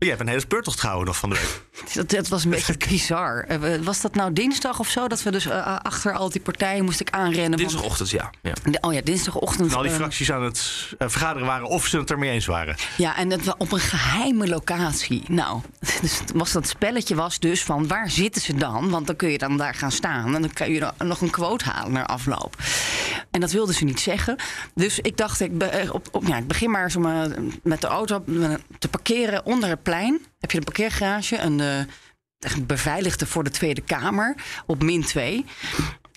Jij 0.00 0.08
hebt 0.08 0.20
een 0.20 0.28
hele 0.28 0.40
speurtocht 0.40 0.80
gehouden 0.80 1.06
nog 1.06 1.16
van 1.16 1.30
de 1.30 1.34
week. 1.36 1.62
Dat, 1.94 2.10
dat 2.10 2.28
was 2.28 2.44
een 2.44 2.50
beetje 2.50 2.76
bizar. 2.88 3.44
Eh, 3.48 3.58
Was 3.82 4.00
dat 4.00 4.14
nou 4.14 4.32
dinsdag 4.32 4.78
of 4.78 4.88
zo? 4.88 5.08
Dat 5.08 5.22
we 5.22 5.30
dus 5.30 5.46
eh, 5.46 5.76
achter 5.82 6.12
al 6.12 6.30
die 6.30 6.40
partijen 6.40 6.84
moest 6.84 7.00
ik 7.00 7.10
aanrennen. 7.10 7.48
want- 7.50 7.58
Dinsdagochtend, 7.60 8.10
ja. 8.10 8.30
ja. 8.42 8.52
Oh 8.80 8.92
ja, 8.92 9.00
dinsdagochtend. 9.00 9.70
En 9.70 9.76
al 9.76 9.82
die 9.82 9.90
eh, 9.90 9.96
fracties 9.96 10.32
aan 10.32 10.42
het 10.42 10.86
eh, 10.98 11.08
vergaderen 11.08 11.46
waren 11.48 11.66
of 11.66 11.86
ze 11.86 11.98
het 11.98 12.10
ermee 12.10 12.30
eens 12.30 12.46
waren. 12.46 12.76
Ja, 12.96 13.16
en 13.16 13.30
het 13.30 13.44
was 13.44 13.54
op 13.58 13.72
een 13.72 13.78
geheime 13.80 14.48
locatie. 14.48 15.22
Nou, 15.28 15.60
dus 16.02 16.20
was 16.34 16.52
dat 16.52 16.68
spelletje 16.68 17.14
was 17.14 17.38
dus 17.38 17.62
van 17.64 17.86
waar 17.88 18.10
zitten 18.10 18.42
ze 18.42 18.54
dan? 18.54 18.90
Want 18.90 19.06
dan 19.06 19.16
kun 19.16 19.30
je 19.30 19.38
dan 19.38 19.56
daar 19.56 19.74
gaan 19.74 19.92
staan 19.92 20.34
en 20.34 20.40
dan 20.42 20.52
kan 20.52 20.72
je 20.72 20.92
nog 20.98 21.20
een 21.20 21.30
quote 21.30 21.64
halen 21.70 21.92
naar 21.92 22.06
afloop. 22.06 22.56
En 23.30 23.40
dat 23.40 23.50
wilden 23.52 23.74
ze 23.74 23.84
niet 23.84 24.00
zeggen. 24.00 24.36
Dus 24.74 24.98
ik 24.98 25.16
dacht, 25.16 25.40
ik, 25.40 25.58
be- 25.58 25.64
eh, 25.64 25.94
op, 25.94 26.08
op, 26.12 26.26
ja, 26.26 26.36
ik 26.36 26.46
begin 26.46 26.70
maar 26.70 26.90
zo 26.90 27.00
met 27.62 27.80
de 27.80 27.86
auto 27.86 28.24
te 28.78 28.88
parkeren 28.88 29.44
onder 29.46 29.68
het 29.68 29.82
Heb 30.38 30.50
je 30.50 30.58
een 30.58 30.64
parkeergarage, 30.64 31.38
een 31.38 31.60
eh, 31.60 31.78
echt 32.38 32.66
beveiligde 32.66 33.26
voor 33.26 33.44
de 33.44 33.50
Tweede 33.50 33.80
Kamer 33.80 34.34
op 34.66 34.82
min 34.82 35.04
2. 35.04 35.44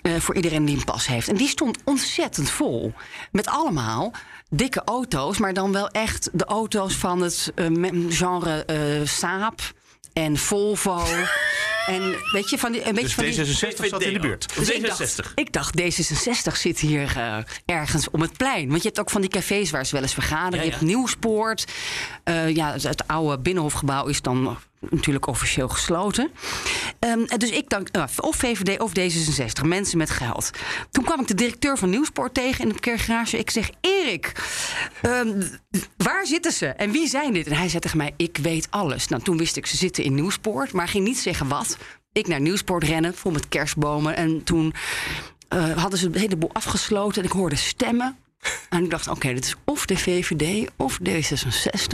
Eh, 0.02 0.16
voor 0.16 0.34
iedereen 0.34 0.64
die 0.64 0.76
een 0.76 0.84
pas 0.84 1.06
heeft. 1.06 1.28
En 1.28 1.36
die 1.36 1.48
stond 1.48 1.78
ontzettend 1.84 2.50
vol. 2.50 2.92
Met 3.32 3.46
allemaal 3.46 4.12
dikke 4.50 4.82
auto's, 4.84 5.38
maar 5.38 5.54
dan 5.54 5.72
wel 5.72 5.88
echt 5.88 6.28
de 6.32 6.44
auto's 6.44 6.94
van 6.94 7.20
het 7.20 7.52
eh, 7.54 7.66
genre 8.08 8.64
Saab 9.04 9.60
en 10.12 10.36
Volvo. 10.36 11.02
en 11.86 12.16
weet 12.32 12.50
je, 12.50 12.58
van 12.58 12.72
die, 12.72 12.86
een 12.86 12.94
beetje 12.94 13.22
Dus 13.22 13.36
van 13.36 13.44
die... 13.44 13.54
D66 13.54 13.88
zat 13.88 14.02
in 14.02 14.12
de 14.12 14.18
buurt. 14.18 14.54
Dus 14.54 14.70
ik 14.70 14.86
dacht, 14.86 15.20
ik 15.34 15.52
dacht, 15.52 15.80
D66 15.80 16.52
zit 16.52 16.78
hier 16.78 17.16
eh, 17.16 17.36
ergens 17.64 18.10
om 18.10 18.20
het 18.20 18.36
plein. 18.36 18.68
Want 18.68 18.82
je 18.82 18.88
hebt 18.88 19.00
ook 19.00 19.10
van 19.10 19.20
die 19.20 19.30
cafés 19.30 19.70
waar 19.70 19.86
ze 19.86 19.92
wel 19.92 20.02
eens 20.02 20.14
vergaderen. 20.14 20.56
Ja, 20.58 20.64
Je 20.64 20.70
ja. 20.70 20.76
hebt 20.76 20.86
Nieuwspoort. 20.86 21.64
Eh, 22.24 22.54
ja, 22.54 22.72
het, 22.72 22.82
het 22.82 23.08
oude 23.08 23.38
Binnenhofgebouw 23.38 24.06
is 24.06 24.22
dan 24.22 24.58
natuurlijk 24.90 25.26
officieel 25.26 25.68
gesloten. 25.68 26.30
Ehm, 26.98 27.24
dus 27.36 27.50
ik 27.50 27.68
dacht, 27.68 27.92
nou, 27.92 28.08
of 28.16 28.36
VVD 28.36 28.80
of 28.80 28.92
D66, 28.98 29.66
mensen 29.66 29.98
met 29.98 30.10
geld. 30.10 30.50
Toen 30.90 31.04
kwam 31.04 31.20
ik 31.20 31.26
de 31.26 31.34
directeur 31.34 31.78
van 31.78 31.90
Nieuwspoort 31.90 32.34
tegen 32.34 32.60
in 32.60 32.68
de 32.68 32.74
parkeergarage. 32.74 33.38
Ik 33.38 33.50
zeg, 33.50 33.70
Erik, 33.80 34.32
ehm, 35.02 35.42
waar 35.96 36.26
zitten 36.26 36.52
ze 36.52 36.66
en 36.66 36.90
wie 36.90 37.08
zijn 37.08 37.32
dit? 37.32 37.46
En 37.46 37.56
hij 37.56 37.68
zei 37.68 37.80
tegen 37.80 37.98
mij, 37.98 38.14
ik 38.16 38.36
weet 38.36 38.66
alles. 38.70 39.08
Nou, 39.08 39.22
toen 39.22 39.36
wist 39.36 39.56
ik, 39.56 39.66
ze 39.66 39.76
zitten 39.76 40.04
in 40.04 40.14
Nieuwspoort, 40.14 40.72
maar 40.72 40.88
ging 40.88 41.04
niet 41.04 41.18
zeggen 41.18 41.48
wat. 41.48 41.76
Ik 42.12 42.26
naar 42.26 42.40
Nieuwspoort 42.40 42.84
rennen, 42.84 43.14
vol 43.14 43.30
met 43.30 43.48
kerstbomen. 43.48 44.16
En 44.16 44.44
toen 44.44 44.74
eh, 45.48 45.76
hadden 45.76 45.98
ze 45.98 46.10
de 46.10 46.18
hele 46.18 46.36
boel 46.36 46.50
afgesloten 46.52 47.22
en 47.22 47.28
ik 47.28 47.34
hoorde 47.34 47.56
stemmen. 47.56 48.16
En 48.68 48.84
ik 48.84 48.90
dacht, 48.90 49.08
oké, 49.08 49.34
dit 49.34 49.44
is 49.44 49.54
of 49.64 49.86
de 49.86 49.96
VVD 49.96 50.70
of 50.76 50.98
D66. 51.08 51.88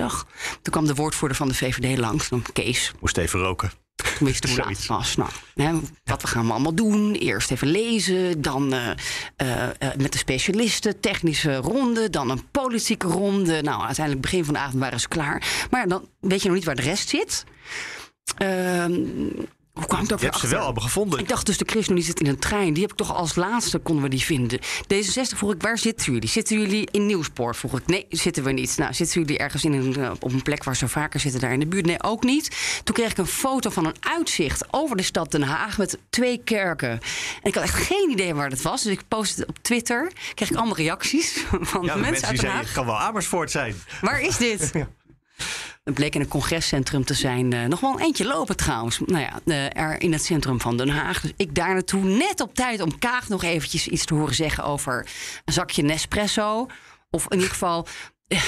Toen 0.63 0.73
kwam 0.73 0.87
de 0.87 0.95
woordvoerder 0.95 1.37
van 1.37 1.49
de 1.49 1.55
VVD 1.55 1.99
langs, 1.99 2.29
dan 2.29 2.43
Kees. 2.53 2.93
Moest 3.01 3.17
even 3.17 3.41
roken. 3.41 3.71
Toen 4.19 4.27
wist 4.27 4.49
hoe 4.49 4.59
laat 4.59 4.69
het 4.69 4.87
was. 4.87 5.17
Nou, 5.17 5.31
hè, 5.55 5.73
wat 6.05 6.23
we 6.23 6.29
gaan 6.29 6.47
we 6.47 6.53
allemaal 6.53 6.75
doen. 6.75 7.15
Eerst 7.15 7.51
even 7.51 7.69
lezen, 7.69 8.43
dan 8.43 8.73
eh, 8.73 8.91
eh, 9.37 9.69
eh, 9.69 9.97
met 9.97 10.13
de 10.13 10.19
specialisten, 10.19 11.01
technische 11.01 11.57
ronde, 11.57 12.11
dan 12.11 12.31
een 12.31 12.51
politieke 12.51 13.07
ronde. 13.07 13.63
Nou, 13.63 13.83
uiteindelijk 13.83 14.25
begin 14.27 14.45
van 14.45 14.55
de 14.55 14.61
avond 14.61 14.83
waren 14.83 15.01
ze 15.01 15.09
klaar. 15.09 15.67
Maar 15.71 15.89
dan 15.89 16.09
weet 16.21 16.43
je 16.43 16.47
nog 16.47 16.57
niet 16.57 16.67
waar 16.67 16.75
de 16.75 16.83
rest 16.83 17.09
zit. 17.09 17.45
Ehm, 18.37 18.93
hoe 19.73 19.87
kwam 19.87 20.01
ik 20.03 20.09
Je 20.09 20.15
daar 20.15 20.25
hebt 20.25 20.39
ze 20.41 20.47
wel 20.49 20.61
allemaal 20.61 20.83
gevonden. 20.83 21.19
ik 21.19 21.29
dacht 21.29 21.47
dus 21.47 21.59
de 21.59 21.65
ChristenUnie 21.69 22.05
zit 22.05 22.21
in 22.21 22.27
een 22.27 22.39
trein. 22.39 22.73
Die 22.73 22.83
heb 22.83 22.91
ik 22.93 22.97
toch 22.97 23.15
als 23.15 23.35
laatste 23.35 23.79
konden 23.79 24.03
we 24.05 24.11
die 24.11 24.21
vinden. 24.25 24.61
D66 24.95 25.37
vroeg 25.37 25.53
ik, 25.53 25.63
waar 25.63 25.79
zitten 25.79 26.13
jullie? 26.13 26.29
Zitten 26.29 26.61
jullie 26.61 26.89
in 26.91 27.07
Nieuwspoort? 27.07 27.57
Vroeg 27.57 27.79
ik, 27.79 27.87
nee, 27.87 28.07
zitten 28.09 28.45
we 28.45 28.53
niet. 28.53 28.77
Nou, 28.77 28.95
zitten 28.95 29.21
jullie 29.21 29.39
ergens 29.39 29.65
in 29.65 29.73
een, 29.73 29.97
eh, 29.97 30.11
op 30.21 30.33
een 30.33 30.43
plek 30.43 30.65
waar 30.65 30.77
ze 30.77 30.89
vaker 30.89 31.21
zitten 31.21 31.41
daar 31.41 31.53
in 31.53 31.61
de 31.61 31.67
buurt? 31.67 31.87
Nee, 31.87 32.03
ook 32.03 32.23
niet. 32.25 32.57
Toen 32.85 32.95
kreeg 32.95 33.11
ik 33.11 33.19
een 33.19 33.27
foto 33.27 33.71
van 33.71 33.87
een 33.87 33.95
uitzicht 34.01 34.65
over 34.71 34.97
de 34.97 35.03
stad 35.03 35.31
Den 35.31 35.43
Haag 35.43 35.79
met 35.79 35.99
twee 36.11 36.41
kerken. 36.45 36.91
En 36.91 37.01
ik 37.43 37.55
had 37.55 37.63
echt 37.65 37.75
geen 37.75 38.11
idee 38.11 38.35
waar 38.35 38.51
dat 38.51 38.63
was. 38.63 38.83
Dus 38.83 38.93
ik 38.93 39.03
postte 39.09 39.41
het 39.41 39.49
op 39.49 39.59
Twitter. 39.63 40.13
Kreeg 40.35 40.51
ik 40.51 40.57
allemaal 40.57 40.77
reacties 40.77 41.33
van 41.51 41.85
Ja, 41.85 41.95
de 41.95 42.01
mensen, 42.01 42.01
mensen 42.01 42.11
uit 42.11 42.21
die 42.21 42.29
Den 42.29 42.29
zeiden, 42.31 42.51
Haag. 42.51 42.65
het 42.65 42.73
kan 42.73 42.87
wel 42.87 42.99
Amersfoort 42.99 43.51
zijn. 43.51 43.75
Waar 44.01 44.21
is 44.21 44.37
dit? 44.37 44.73
Het 45.91 45.99
bleek 45.99 46.15
in 46.15 46.21
een 46.21 46.29
congrescentrum 46.29 47.05
te 47.05 47.15
zijn. 47.15 47.53
eh, 47.53 47.65
nog 47.65 47.81
wel 47.81 47.93
een 47.93 48.01
eentje 48.01 48.25
lopen 48.25 48.57
trouwens. 48.57 48.99
Nou 49.07 49.23
ja, 49.23 49.41
eh, 49.45 49.83
er 49.83 50.01
in 50.01 50.13
het 50.13 50.25
centrum 50.25 50.61
van 50.61 50.77
Den 50.77 50.89
Haag. 50.89 51.21
Dus 51.21 51.33
ik 51.37 51.55
daar 51.55 51.73
naartoe 51.73 52.05
net 52.05 52.41
op 52.41 52.55
tijd 52.55 52.81
om 52.81 52.99
Kaag 52.99 53.29
nog 53.29 53.43
eventjes 53.43 53.89
iets 53.89 54.05
te 54.05 54.15
horen 54.15 54.35
zeggen 54.35 54.65
over 54.65 55.09
een 55.45 55.53
zakje 55.53 55.83
Nespresso. 55.83 56.67
Of 57.11 57.25
in 57.29 57.37
ieder 57.37 57.51
geval 57.51 57.87
eh, 58.27 58.43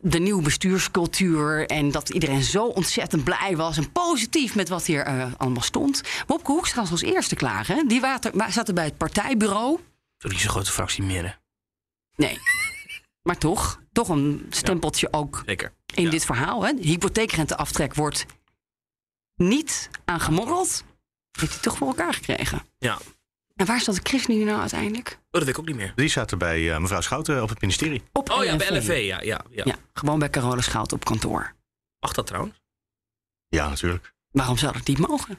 de 0.00 0.18
nieuwe 0.18 0.42
bestuurscultuur. 0.42 1.66
En 1.66 1.90
dat 1.90 2.08
iedereen 2.08 2.42
zo 2.42 2.64
ontzettend 2.64 3.24
blij 3.24 3.56
was 3.56 3.76
en 3.76 3.92
positief 3.92 4.54
met 4.54 4.68
wat 4.68 4.86
hier 4.86 5.32
allemaal 5.36 5.62
stond. 5.62 6.02
Wopke 6.26 6.52
Hoekstra 6.52 6.80
was 6.80 6.90
als 6.90 7.02
eerste 7.02 7.34
klaar. 7.34 7.66
Hè? 7.66 7.82
Die 7.86 8.00
water, 8.00 8.32
zaten 8.48 8.74
bij 8.74 8.84
het 8.84 8.96
partijbureau. 8.96 9.78
Toch 10.18 10.30
niet 10.30 10.40
zo'n 10.40 10.50
grote 10.50 10.72
fractie 10.72 11.02
meer, 11.02 11.24
hè? 11.24 11.32
Nee. 12.16 12.38
Maar 13.22 13.38
toch, 13.38 13.80
toch 13.92 14.08
een 14.08 14.46
stempeltje 14.50 15.12
ook 15.12 15.42
Zeker. 15.46 15.72
in 15.94 16.10
dit 16.10 16.24
verhaal. 16.24 16.62
Hè? 16.64 16.74
De 16.74 16.82
hypotheekrenteaftrek 16.82 17.94
wordt 17.94 18.26
niet 19.34 19.90
aangemorreld. 20.04 20.84
Heeft 21.38 21.52
hij 21.52 21.62
toch 21.62 21.76
voor 21.76 21.88
elkaar 21.88 22.14
gekregen. 22.14 22.62
Ja. 22.78 22.98
En 23.56 23.66
waar 23.66 23.80
zat 23.80 23.94
de 23.94 24.00
ChristenUnie 24.02 24.44
nou 24.44 24.60
uiteindelijk? 24.60 25.08
Oh, 25.08 25.16
dat 25.30 25.40
weet 25.40 25.50
ik 25.50 25.58
ook 25.58 25.66
niet 25.66 25.76
meer. 25.76 25.92
Die 25.96 26.08
zaten 26.08 26.38
bij 26.38 26.72
eh, 26.72 26.78
mevrouw 26.78 27.00
Schouten 27.00 27.42
op 27.42 27.48
het 27.48 27.60
ministerie. 27.60 28.02
Op 28.12 28.30
Oh 28.30 28.44
ja, 28.44 28.56
bij 28.56 28.70
LNV. 28.70 29.02
Ja. 29.04 29.20
ja, 29.20 29.44
ja. 29.50 29.62
Ja, 29.66 29.76
gewoon 29.92 30.18
bij 30.18 30.30
Carole 30.30 30.62
Schout 30.62 30.92
op 30.92 31.04
kantoor. 31.04 31.54
Mag 32.00 32.12
dat 32.12 32.26
trouwens? 32.26 32.60
Ja, 33.48 33.68
natuurlijk. 33.68 34.14
Waarom 34.30 34.56
zou 34.56 34.72
dat 34.72 34.86
niet 34.86 34.98
mogen? 34.98 35.38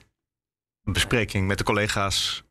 Een 0.83 0.93
bespreking 0.93 1.47
met 1.47 1.57
de 1.57 1.63
collega's 1.63 2.42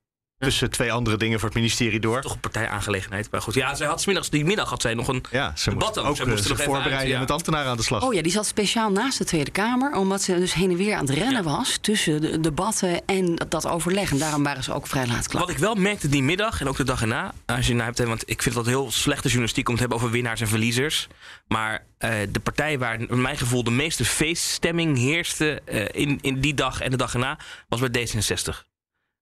tussen 0.42 0.70
twee 0.70 0.92
andere 0.92 1.16
dingen 1.16 1.38
voor 1.38 1.48
het 1.48 1.58
ministerie 1.58 2.00
door. 2.00 2.20
Toch 2.20 2.32
een 2.32 2.40
partijaangelegenheid. 2.40 3.30
Maar 3.30 3.42
goed, 3.42 3.54
ja, 3.54 3.74
zij 3.74 3.86
had 3.86 4.00
's 4.00 4.06
middags, 4.06 4.30
die 4.30 4.44
middag 4.44 4.68
had 4.68 4.82
zij 4.82 4.94
nog 4.94 5.08
een 5.08 5.24
Ja, 5.30 5.52
ze 5.56 5.70
debat 5.70 5.98
ook 5.98 6.16
Zij 6.16 6.24
eh, 6.24 6.30
moest 6.30 6.44
er 6.44 6.56
zich 6.56 6.64
voorbereiden 6.64 6.98
uit, 6.98 7.08
ja. 7.08 7.18
met 7.18 7.30
ambtenaren 7.30 7.70
aan 7.70 7.76
de 7.76 7.82
slag. 7.82 8.02
Oh 8.02 8.14
ja, 8.14 8.22
die 8.22 8.32
zat 8.32 8.46
speciaal 8.46 8.90
naast 8.90 9.18
de 9.18 9.24
Tweede 9.24 9.50
Kamer. 9.50 9.96
Omdat 9.96 10.22
ze 10.22 10.38
dus 10.38 10.54
heen 10.54 10.70
en 10.70 10.76
weer 10.76 10.94
aan 10.94 11.06
het 11.06 11.14
rennen 11.14 11.44
was. 11.44 11.78
Tussen 11.80 12.20
de 12.20 12.40
debatten 12.40 13.06
en 13.06 13.34
dat 13.48 13.66
overleg. 13.66 14.10
En 14.10 14.18
daarom 14.18 14.42
waren 14.42 14.62
ze 14.62 14.72
ook 14.72 14.86
vrij 14.86 15.06
laat 15.06 15.28
klaar. 15.28 15.42
Wat 15.42 15.50
ik 15.50 15.58
wel 15.58 15.74
merkte 15.74 16.08
die 16.08 16.22
middag 16.22 16.60
en 16.60 16.68
ook 16.68 16.76
de 16.76 16.84
dag 16.84 17.00
erna, 17.00 17.32
als 17.46 17.66
je 17.66 17.74
nou 17.74 17.84
hebt, 17.84 18.04
want 18.04 18.22
ik 18.30 18.42
vind 18.42 18.54
dat 18.54 18.66
heel 18.66 18.90
slechte 18.90 19.28
journalistiek 19.28 19.68
om 19.68 19.74
te 19.74 19.80
hebben 19.80 19.98
over 19.98 20.10
winnaars 20.10 20.40
en 20.40 20.48
verliezers. 20.48 21.08
Maar 21.48 21.84
eh, 21.98 22.10
de 22.30 22.40
partij 22.40 22.78
waar 22.78 22.98
naar 22.98 23.18
mijn 23.18 23.36
gevoel 23.36 23.64
de 23.64 23.70
meeste 23.70 24.04
feeststemming 24.04 24.98
heerste 24.98 25.62
eh, 25.64 25.84
in, 25.92 26.18
in 26.20 26.40
die 26.40 26.54
dag 26.54 26.80
en 26.80 26.90
de 26.90 26.96
dag 26.96 27.12
erna, 27.12 27.38
was 27.68 27.80
bij 27.80 28.06
D66. 28.06 28.71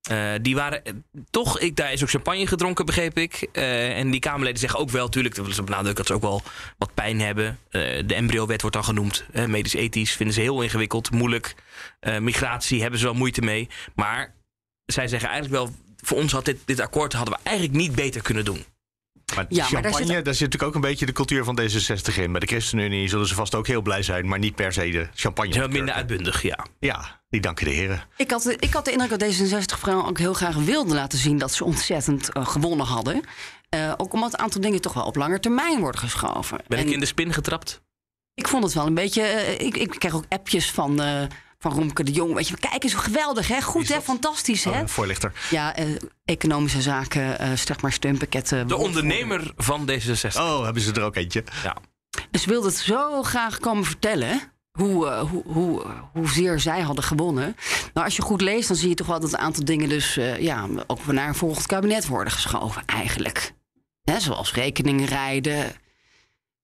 Eh, 0.01 0.33
die 0.43 0.55
waren 0.55 0.85
eh, 0.85 0.93
toch, 1.31 1.59
ik, 1.59 1.77
daar 1.77 1.93
is 1.93 2.03
ook 2.03 2.11
champagne 2.11 2.47
gedronken, 2.47 2.87
begreep 2.87 3.19
ik. 3.19 3.49
Eh, 3.53 3.99
en 3.99 4.11
die 4.11 4.21
Kamerleden 4.21 4.59
zeggen 4.59 4.79
ook 4.79 4.91
wel, 4.91 5.05
natuurlijk, 5.05 5.35
dat 5.35 5.55
ze 5.55 5.63
benadrukken 5.63 5.97
dat 5.97 6.07
ze 6.07 6.15
ook 6.15 6.23
wel 6.23 6.43
wat 6.79 6.95
pijn 6.95 7.21
hebben. 7.21 7.59
De 7.71 8.15
embryo-wet 8.15 8.61
wordt 8.61 8.77
dan 8.77 8.85
genoemd. 8.85 9.25
Medisch-ethisch 9.47 10.13
vinden 10.13 10.35
ze 10.35 10.41
heel 10.41 10.63
ingewikkeld, 10.63 11.11
moeilijk. 11.11 11.55
Migratie 12.21 12.81
hebben 12.81 12.99
ze 12.99 13.05
wel 13.05 13.15
moeite 13.15 13.41
mee. 13.41 13.69
Maar 13.95 14.35
zij 14.87 15.09
zeggen 15.09 15.29
eigenlijk 15.29 15.63
wel, 15.65 15.75
voor 15.97 16.19
ons 16.19 16.33
had 16.33 16.45
dit, 16.45 16.59
dit 16.65 16.81
akkoord 16.81 17.13
hadden 17.13 17.35
we 17.35 17.41
eigenlijk 17.43 17.77
niet 17.77 17.95
beter 17.95 18.23
kunnen 18.23 18.45
doen. 18.45 18.65
Maar 19.35 19.47
Ja, 19.49 19.63
maar 19.71 19.83
daar 19.83 19.93
champagne, 19.93 20.15
zit- 20.15 20.25
daar 20.25 20.35
zit 20.35 20.43
natuurlijk 20.43 20.63
ook 20.63 20.75
een 20.75 20.89
beetje 20.91 21.07
de 21.07 21.13
cultuur 21.13 21.45
van 21.45 21.59
D66 21.61 22.15
in. 22.19 22.31
Bij 22.31 22.41
de 22.41 22.47
ChristenUnie 22.47 23.09
zullen 23.09 23.27
ze 23.27 23.35
vast 23.35 23.55
ook 23.55 23.67
heel 23.67 23.83
blij 23.83 24.03
zijn, 24.03 24.29
maar 24.29 24.39
niet 24.39 24.55
per 24.55 24.73
se 24.73 24.91
de 24.91 25.09
champagne. 25.15 25.49
Ze 25.53 25.55
zijn 25.59 25.67
wat 25.69 25.77
minder 25.77 25.95
uitbundig, 25.95 26.43
ja. 26.43 26.67
Ja, 26.81 27.21
die 27.29 27.41
danken 27.41 27.65
de 27.65 27.71
heren. 27.73 28.03
Ik 28.17 28.31
had, 28.31 28.47
ik 28.59 28.73
had 28.73 28.85
de 28.85 28.91
indruk 28.93 29.19
dat 29.19 29.23
D66 29.23 29.79
vooral 29.79 30.07
ook 30.09 30.19
heel 30.19 30.35
graag 30.35 30.55
wilde 30.55 30.95
laten 30.95 31.19
zien 31.19 31.39
dat 31.39 31.53
ze 31.55 31.65
ontzettend 31.65 32.33
eh, 32.33 32.47
gewonnen 32.47 32.87
hadden. 32.87 33.21
Eh, 33.69 33.93
ook 33.97 34.13
omdat 34.13 34.33
een 34.33 34.39
aantal 34.39 34.61
dingen 34.61 34.81
toch 34.81 34.93
wel 34.95 35.05
op 35.05 35.17
lange 35.17 35.41
termijn 35.41 35.81
worden 35.81 36.01
geschoven. 36.01 36.59
Ben 36.69 36.79
En 36.79 36.87
ik 36.87 36.93
in 36.93 37.01
de 37.01 37.07
spin 37.07 37.33
getrapt? 37.33 37.83
ik 38.35 38.49
vond 38.49 38.65
het 38.65 38.73
wel 38.73 38.87
een 38.87 38.95
beetje. 38.95 39.23
eh, 39.23 39.67
ik, 39.67 39.77
ik 39.77 39.89
krijg 39.99 40.15
ook 40.15 40.25
appjes 40.29 40.71
van, 40.71 41.01
eh 41.03 41.23
van 41.61 41.73
Romke 41.73 42.03
de 42.03 42.13
Jong. 42.13 42.35
Weet 42.35 42.49
je, 42.49 42.57
kijk 42.57 42.83
eens 42.83 42.93
hoe 42.93 43.03
geweldig, 43.03 43.49
hè? 43.49 43.61
Goed, 43.61 43.89
hè? 43.89 44.01
Fantastisch, 44.03 44.65
hè? 44.65 44.81
Oh, 44.81 44.87
voorlichter. 44.87 45.33
Ja, 45.51 45.77
eh, 45.77 45.87
economische 46.25 46.83
zaken, 46.83 47.39
eh 47.39 47.53
zeg 47.53 47.81
maar 47.81 47.93
steunpakketten. 47.93 48.69
De 48.69 48.77
ondernemer 48.77 49.53
van 49.57 49.91
D66. 49.91 50.37
Oh, 50.37 50.65
hebben 50.65 50.83
ze 50.83 50.93
er 50.93 51.03
ook 51.03 51.17
eentje? 51.17 51.45
Ja. 51.63 51.77
Dus 52.31 52.45
wilde 52.45 52.67
het 52.67 52.77
zo 52.77 53.23
graag 53.23 53.59
komen 53.59 53.85
vertellen. 53.85 54.41
Hoe, 54.73 55.07
eh, 55.07 55.21
hoe, 55.21 55.43
hoe, 55.47 55.83
hoezeer 56.13 56.61
zij 56.61 56.81
hadden 56.81 57.05
gewonnen. 57.05 57.57
Nou, 57.95 58.07
als 58.07 58.17
je 58.17 58.23
goed 58.23 58.41
leest, 58.41 58.69
dan 58.69 58.77
zie 58.77 58.89
je 58.89 58.95
toch 58.95 59.07
wel 59.07 59.21
dat 59.21 59.33
een 59.33 59.39
aantal 59.39 59.65
dingen 59.65 59.89
dus 59.89 60.17
eh, 60.17 60.39
ja, 60.39 60.69
ook 60.87 61.07
naar 61.07 61.29
een 61.29 61.35
volgend 61.35 61.67
kabinet 61.67 62.07
worden 62.07 62.33
geschoven, 62.33 62.83
eigenlijk. 62.87 63.53
Hè, 64.03 64.21
zoals 64.21 64.55
rekeningen 64.55 65.07
rijden. 65.07 65.73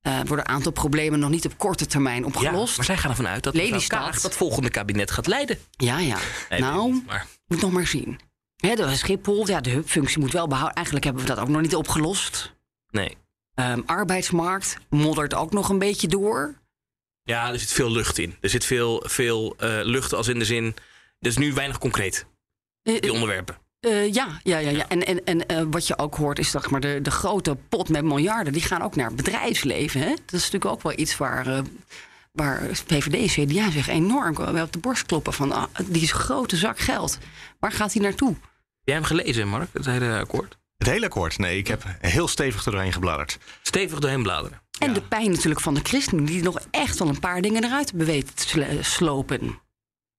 Eh, 0.07 0.17
worden 0.27 0.39
een 0.49 0.55
aantal 0.55 0.73
problemen 0.73 1.19
nog 1.19 1.31
niet 1.31 1.45
op 1.47 1.59
korte 1.59 1.87
termijn 1.87 2.21
Ja, 2.21 2.27
opgelost. 2.27 2.77
maar 2.77 2.87
zij 2.87 2.97
gaan 2.97 3.11
ervan 3.11 3.27
uit 3.29 3.43
dat 3.43 3.55
Lelystad. 3.55 4.21
Dat 4.23 4.37
volgende 4.37 4.71
kabinet 4.71 5.11
gaat 5.11 5.27
leiden. 5.27 5.59
Ja, 5.71 5.99
ja. 5.99 6.19
Nee, 6.51 6.61
nou, 6.61 6.93
niet, 6.93 7.07
maar 7.07 7.27
moet 7.47 7.61
nog 7.61 7.73
maar 7.73 7.87
zien. 7.87 8.21
Hè, 8.57 8.75
de 8.75 8.95
Schiphol, 8.97 9.49
ja, 9.49 9.61
de 9.61 9.71
hubfunctie 9.71 10.19
moet 10.19 10.33
wel 10.33 10.47
behouden. 10.49 10.75
Eigenlijk 10.75 11.05
hebben 11.05 11.23
we 11.23 11.29
dat 11.29 11.39
ook 11.39 11.49
nog 11.49 11.61
niet 11.63 11.75
opgelost. 11.77 12.55
nee. 12.91 13.17
Ehm, 13.55 13.81
arbeidsmarkt 13.87 14.77
moddert 14.89 15.35
ook 15.35 15.53
nog 15.53 15.69
een 15.69 15.79
beetje 15.79 16.09
door. 16.09 16.55
Ja, 17.23 17.53
er 17.53 17.59
zit 17.59 17.73
veel 17.73 17.91
lucht 17.91 18.19
in. 18.19 18.37
Er 18.41 18.49
zit 18.49 18.65
veel, 18.65 19.03
veel 19.07 19.55
eh, 19.59 19.79
lucht 19.83 20.13
als 20.15 20.29
in 20.29 20.39
de 20.39 20.45
zin... 20.45 20.65
Er 21.19 21.27
is 21.29 21.37
nu 21.37 21.53
weinig 21.53 21.79
concreet, 21.79 22.27
Eh, 22.83 23.01
die 23.01 23.13
onderwerpen. 23.13 23.57
Eh, 23.87 24.12
ja, 24.12 24.41
ja, 24.43 24.59
ja, 24.59 24.70
ja. 24.70 24.89
En, 24.89 25.07
en, 25.07 25.24
en 25.24 25.47
eh, 25.47 25.62
wat 25.70 25.87
je 25.87 25.99
ook 25.99 26.14
hoort 26.14 26.39
is 26.39 26.51
zeg 26.51 26.70
maar, 26.70 26.80
de, 26.80 26.99
de 27.03 27.11
grote 27.11 27.57
pot 27.68 27.89
met 27.89 28.05
miljarden... 28.05 28.53
die 28.53 28.62
gaan 28.62 28.82
ook 28.82 28.97
naar 28.97 29.07
het 29.07 29.16
bedrijfsleven. 29.16 30.01
Hè? 30.01 30.09
Dat 30.09 30.32
is 30.32 30.51
natuurlijk 30.51 30.64
ook 30.64 30.82
wel 30.82 30.99
iets 30.99 31.16
waar, 31.16 31.47
eh, 31.47 31.61
waar 32.32 32.62
en 32.62 33.26
CDA 33.26 33.70
zich 33.70 33.89
enorm 33.89 34.34
wel 34.34 34.64
op 34.64 34.72
de 34.72 34.78
borst 34.78 35.07
kloppen. 35.07 35.32
Van 35.32 35.53
ah, 35.53 35.64
die 35.87 36.09
grote 36.09 36.57
zak 36.57 36.78
geld, 36.78 37.18
waar 37.59 37.72
gaat 37.72 37.93
die 37.93 38.03
naartoe? 38.03 38.34
Jij 38.82 38.95
hebt 38.95 39.09
hem 39.09 39.18
gelezen, 39.18 39.49
Mark, 39.49 39.68
het 39.72 39.87
hele 39.87 40.18
akkoord? 40.18 40.59
Het 40.78 40.89
hele 40.89 41.07
akkoord? 41.07 41.39
Nee, 41.39 41.59
ik 41.59 41.66
heb 41.66 41.82
heel 42.01 42.28
stevig 42.28 42.64
er 42.64 42.72
doorheen 42.72 42.93
gebladerd. 42.93 43.39
Stevig 43.62 43.99
doorheen 43.99 44.22
bladeren. 44.22 44.61
En 44.78 44.93
de 44.93 45.03
pijn 45.03 45.30
natuurlijk 45.30 45.61
van 45.61 45.74
de 45.74 45.80
christenen... 45.82 46.24
die 46.24 46.43
nog 46.43 46.59
echt 46.70 46.99
wel 46.99 47.09
een 47.09 47.20
paar 47.20 47.41
dingen 47.41 47.64
eruit 47.64 47.89
hebben 47.89 48.07
weten 48.07 48.34
te 48.34 48.78
slopen. 48.80 49.59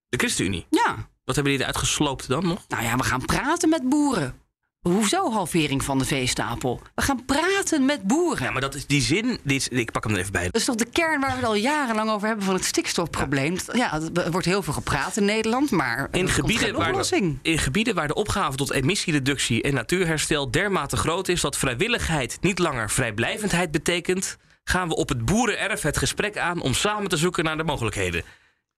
De 0.09 0.17
ChristenUnie. 0.17 0.65
Ja, 0.69 1.07
Wat 1.27 1.35
hebben 1.35 1.53
die 1.53 1.61
eruit 1.61 1.77
gesloopt 1.77 2.27
dan 2.27 2.47
nog? 2.47 2.65
nou 2.67 2.83
ja, 2.83 2.95
we 2.95 3.03
gaan 3.03 3.25
praten 3.25 3.69
met 3.69 3.89
boeren. 3.89 4.33
Hoezo 4.79 5.31
halvering 5.31 5.83
van 5.83 5.99
de 5.99 6.05
veestapel? 6.05 6.81
We 6.95 7.01
gaan 7.01 7.25
praten 7.25 7.85
met 7.85 8.03
boeren. 8.03 8.43
Ja, 8.43 8.51
maar 8.51 8.61
dat 8.61 8.75
is 8.75 8.85
die 8.85 9.01
zin... 9.01 9.39
Die 9.43 9.55
is, 9.55 9.67
ik 9.67 9.91
pak 9.91 10.03
hem 10.03 10.13
er 10.13 10.19
even 10.19 10.31
bij. 10.31 10.43
Dat 10.43 10.55
is 10.55 10.65
toch 10.65 10.75
de 10.75 10.85
kern 10.85 11.19
waar 11.19 11.29
we 11.29 11.35
het 11.35 11.45
al 11.45 11.55
jarenlang 11.55 12.09
over 12.09 12.27
hebben 12.27 12.45
van 12.45 12.53
het 12.53 12.65
stikstofprobleem. 12.65 13.57
Ja, 13.73 14.01
er 14.13 14.31
wordt 14.31 14.45
heel 14.45 14.63
veel 14.63 14.73
gepraat 14.73 15.17
in 15.17 15.25
Nederland, 15.25 15.71
maar 15.71 16.07
In 16.11 16.29
gebieden, 16.29 16.75
waar 16.75 16.93
de, 16.93 17.35
in 17.41 17.57
gebieden 17.57 17.95
waar 17.95 18.07
de 18.07 18.13
opgave 18.13 18.57
tot 18.57 18.71
emissiereductie 18.71 19.61
en 19.61 19.73
natuurherstel 19.73 20.51
dermate 20.51 20.97
groot 20.97 21.27
is 21.27 21.41
dat 21.41 21.57
vrijwilligheid 21.57 22.37
niet 22.41 22.59
langer 22.59 22.89
vrijblijvendheid 22.89 23.71
betekent, 23.71 24.37
gaan 24.63 24.87
we 24.87 24.95
op 24.95 25.09
het 25.09 25.25
boerenerf 25.25 25.81
het 25.81 25.97
gesprek 25.97 26.37
aan 26.37 26.61
om 26.61 26.73
samen 26.73 27.09
te 27.09 27.17
zoeken 27.17 27.43
naar 27.43 27.57
de 27.57 27.63
mogelijkheden. 27.63 28.23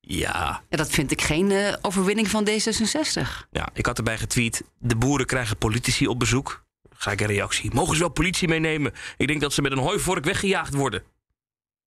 Ja, 0.01 0.61
Ja, 0.69 0.77
dat 0.77 0.89
vind 0.89 1.11
ik 1.11 1.21
geen 1.21 1.51
eh, 1.51 1.73
overwinning 1.81 2.27
van 2.27 2.47
D66. 2.49 3.21
ja, 3.51 3.69
ik 3.73 3.85
had 3.85 3.97
erbij 3.97 4.17
getweet: 4.17 4.63
de 4.77 4.95
boeren 4.95 5.25
krijgen 5.25 5.57
politici 5.57 6.07
op 6.07 6.19
bezoek. 6.19 6.67
Ga 6.89 7.11
ik 7.11 7.21
een 7.21 7.27
reactie. 7.27 7.73
Mogen 7.73 7.93
ze 7.93 7.99
wel 7.99 8.09
politie 8.09 8.47
meenemen? 8.47 8.93
Ik 9.17 9.27
denk 9.27 9.41
dat 9.41 9.53
ze 9.53 9.61
met 9.61 9.71
een 9.71 9.77
hooivork 9.77 10.25
weggejaagd 10.25 10.73
worden. 10.73 11.03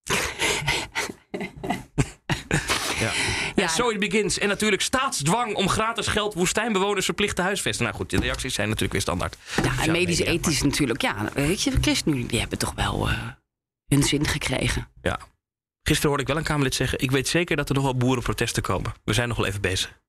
ja. 2.99 3.11
Ja. 3.55 3.67
So 3.67 3.89
it 3.89 3.99
begins. 3.99 4.37
En 4.39 4.47
natuurlijk 4.47 4.81
staatsdwang 4.81 5.55
om 5.55 5.69
gratis 5.69 6.07
geld 6.07 6.33
woestijnbewoners 6.33 7.05
verplicht 7.05 7.35
te 7.35 7.41
huisvesten. 7.41 7.85
Nou 7.85 7.95
goed, 7.97 8.09
de 8.09 8.19
reacties 8.19 8.53
zijn 8.53 8.67
natuurlijk 8.67 8.93
weer 8.93 9.01
standaard. 9.01 9.37
Ja, 9.63 9.83
en 9.83 9.91
medisch 9.91 10.19
ethisch 10.19 10.61
natuurlijk. 10.61 11.01
Ja, 11.01 11.29
weet 11.33 11.61
je, 11.61 11.71
de 11.71 11.77
ChristenUnie 11.81 12.25
die 12.25 12.39
hebben 12.39 12.57
toch 12.57 12.73
wel 12.75 13.09
eh, 13.09 13.27
hun 13.87 14.03
zin 14.03 14.27
gekregen. 14.27 14.87
Ja. 15.01 15.19
Gisteren 15.83 16.07
hoorde 16.07 16.21
ik 16.23 16.29
wel 16.29 16.37
een 16.37 16.43
Kamerlid 16.43 16.75
zeggen... 16.75 16.99
ik 16.99 17.11
weet 17.11 17.27
zeker 17.27 17.55
dat 17.55 17.69
er 17.69 17.75
nog 17.75 17.83
wel 17.83 17.95
boerenprotesten 17.97 18.63
komen. 18.63 18.93
We 19.03 19.13
zijn 19.13 19.27
nog 19.27 19.37
wel 19.37 19.45
even 19.45 19.61
bezig. 19.61 20.01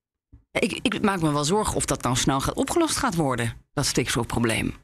Ik, 0.51 0.79
ik 0.83 1.03
maak 1.03 1.21
me 1.21 1.33
wel 1.33 1.45
zorgen 1.45 1.75
of 1.77 1.85
dat 1.85 2.03
nou 2.03 2.17
snel 2.17 2.41
gaat 2.41 2.55
opgelost 2.55 2.97
gaat 2.97 3.15
worden, 3.15 3.53
dat 3.73 3.87
stikstofprobleem. 3.87 4.75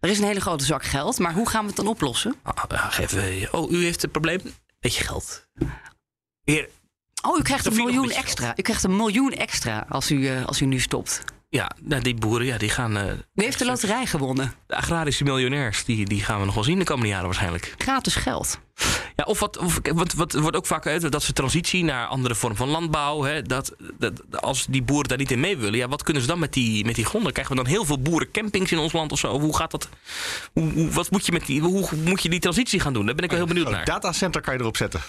Er 0.00 0.10
is 0.10 0.18
een 0.18 0.24
hele 0.24 0.40
grote 0.40 0.64
zak 0.64 0.84
geld, 0.84 1.18
maar 1.18 1.32
hoe 1.34 1.48
gaan 1.48 1.60
we 1.60 1.66
het 1.66 1.76
dan 1.76 1.86
oplossen? 1.86 2.34
Ah, 2.42 2.54
geef, 2.68 3.48
oh, 3.52 3.70
u 3.70 3.84
heeft 3.84 4.02
het 4.02 4.12
probleem? 4.12 4.40
Beetje 4.80 5.04
geld. 5.04 5.48
Heer, 6.44 6.68
Oh, 7.26 7.38
u 7.38 7.42
krijgt 7.42 7.66
een 7.66 7.74
miljoen 7.76 8.10
extra. 8.10 8.52
U 8.56 8.62
krijgt 8.62 8.82
een 8.82 8.96
miljoen 8.96 9.32
extra 9.32 9.86
als 9.88 10.10
u, 10.10 10.28
eh, 10.28 10.44
als 10.44 10.60
u 10.60 10.64
nu 10.66 10.80
stopt. 10.80 11.22
ja, 11.48 11.70
nou, 11.82 12.02
die 12.02 12.14
boeren 12.14 12.46
ja, 12.46 12.58
die 12.58 12.68
gaan... 12.68 12.96
eh, 12.96 13.12
U 13.34 13.42
heeft 13.42 13.58
de 13.58 13.64
loterij 13.64 14.06
gewonnen. 14.06 14.54
de 14.66 14.76
agrarische 14.76 15.24
miljonairs, 15.24 15.84
die, 15.84 16.04
die 16.06 16.24
gaan 16.24 16.38
we 16.40 16.44
nog 16.46 16.54
wel 16.54 16.64
zien 16.64 16.78
de 16.78 16.84
komende 16.84 17.08
jaren 17.08 17.24
waarschijnlijk. 17.26 17.74
Gratis 17.78 18.14
geld. 18.14 18.58
Ja, 19.16 19.24
of 19.24 19.40
wat, 19.40 19.58
of, 19.58 19.80
wat, 19.94 20.12
wat 20.12 20.32
wordt 20.32 20.56
ook 20.56 20.66
vaak 20.66 20.86
uit 20.86 21.12
dat 21.12 21.22
ze 21.22 21.32
transitie 21.32 21.84
naar 21.84 22.06
andere 22.06 22.34
vorm 22.34 22.56
van 22.56 22.68
landbouw. 22.68 23.22
Hè, 23.22 23.42
dat, 23.42 23.72
dat, 23.98 24.12
als 24.30 24.66
die 24.68 24.82
boeren 24.82 25.08
daar 25.08 25.18
niet 25.18 25.30
in 25.30 25.40
mee 25.40 25.56
willen, 25.56 25.78
ja, 25.78 25.88
wat 25.88 26.02
kunnen 26.02 26.22
ze 26.22 26.28
dan 26.28 26.38
met 26.38 26.52
die, 26.52 26.84
met 26.84 26.94
die 26.94 27.04
gronden? 27.04 27.32
Krijgen 27.32 27.56
we 27.56 27.62
dan 27.62 27.72
heel 27.72 27.84
veel 27.84 27.98
boerencampings 27.98 28.72
in 28.72 28.78
ons 28.78 28.92
land 28.92 29.12
of 29.12 29.18
zo? 29.18 29.32
Of 29.32 29.40
hoe 29.42 29.56
gaat 29.56 29.70
dat? 29.70 29.88
Hoe, 30.52 30.72
hoe- 30.72 30.90
wat 30.90 31.10
moet 31.10 31.26
je 31.26 31.32
met 31.32 31.46
die, 31.46 31.60
hoe 31.60 31.88
moet 32.04 32.22
je 32.22 32.28
die 32.28 32.40
transitie 32.40 32.80
gaan 32.80 32.92
doen? 32.92 33.06
Daar 33.06 33.14
ben 33.14 33.24
ik 33.24 33.30
wel 33.30 33.38
heel 33.38 33.48
benieuwd 33.48 33.66
Een 33.66 33.72
naar. 33.72 33.84
datacenter 33.84 34.40
kan 34.40 34.54
je 34.54 34.60
erop 34.60 34.76
zetten. 34.76 35.00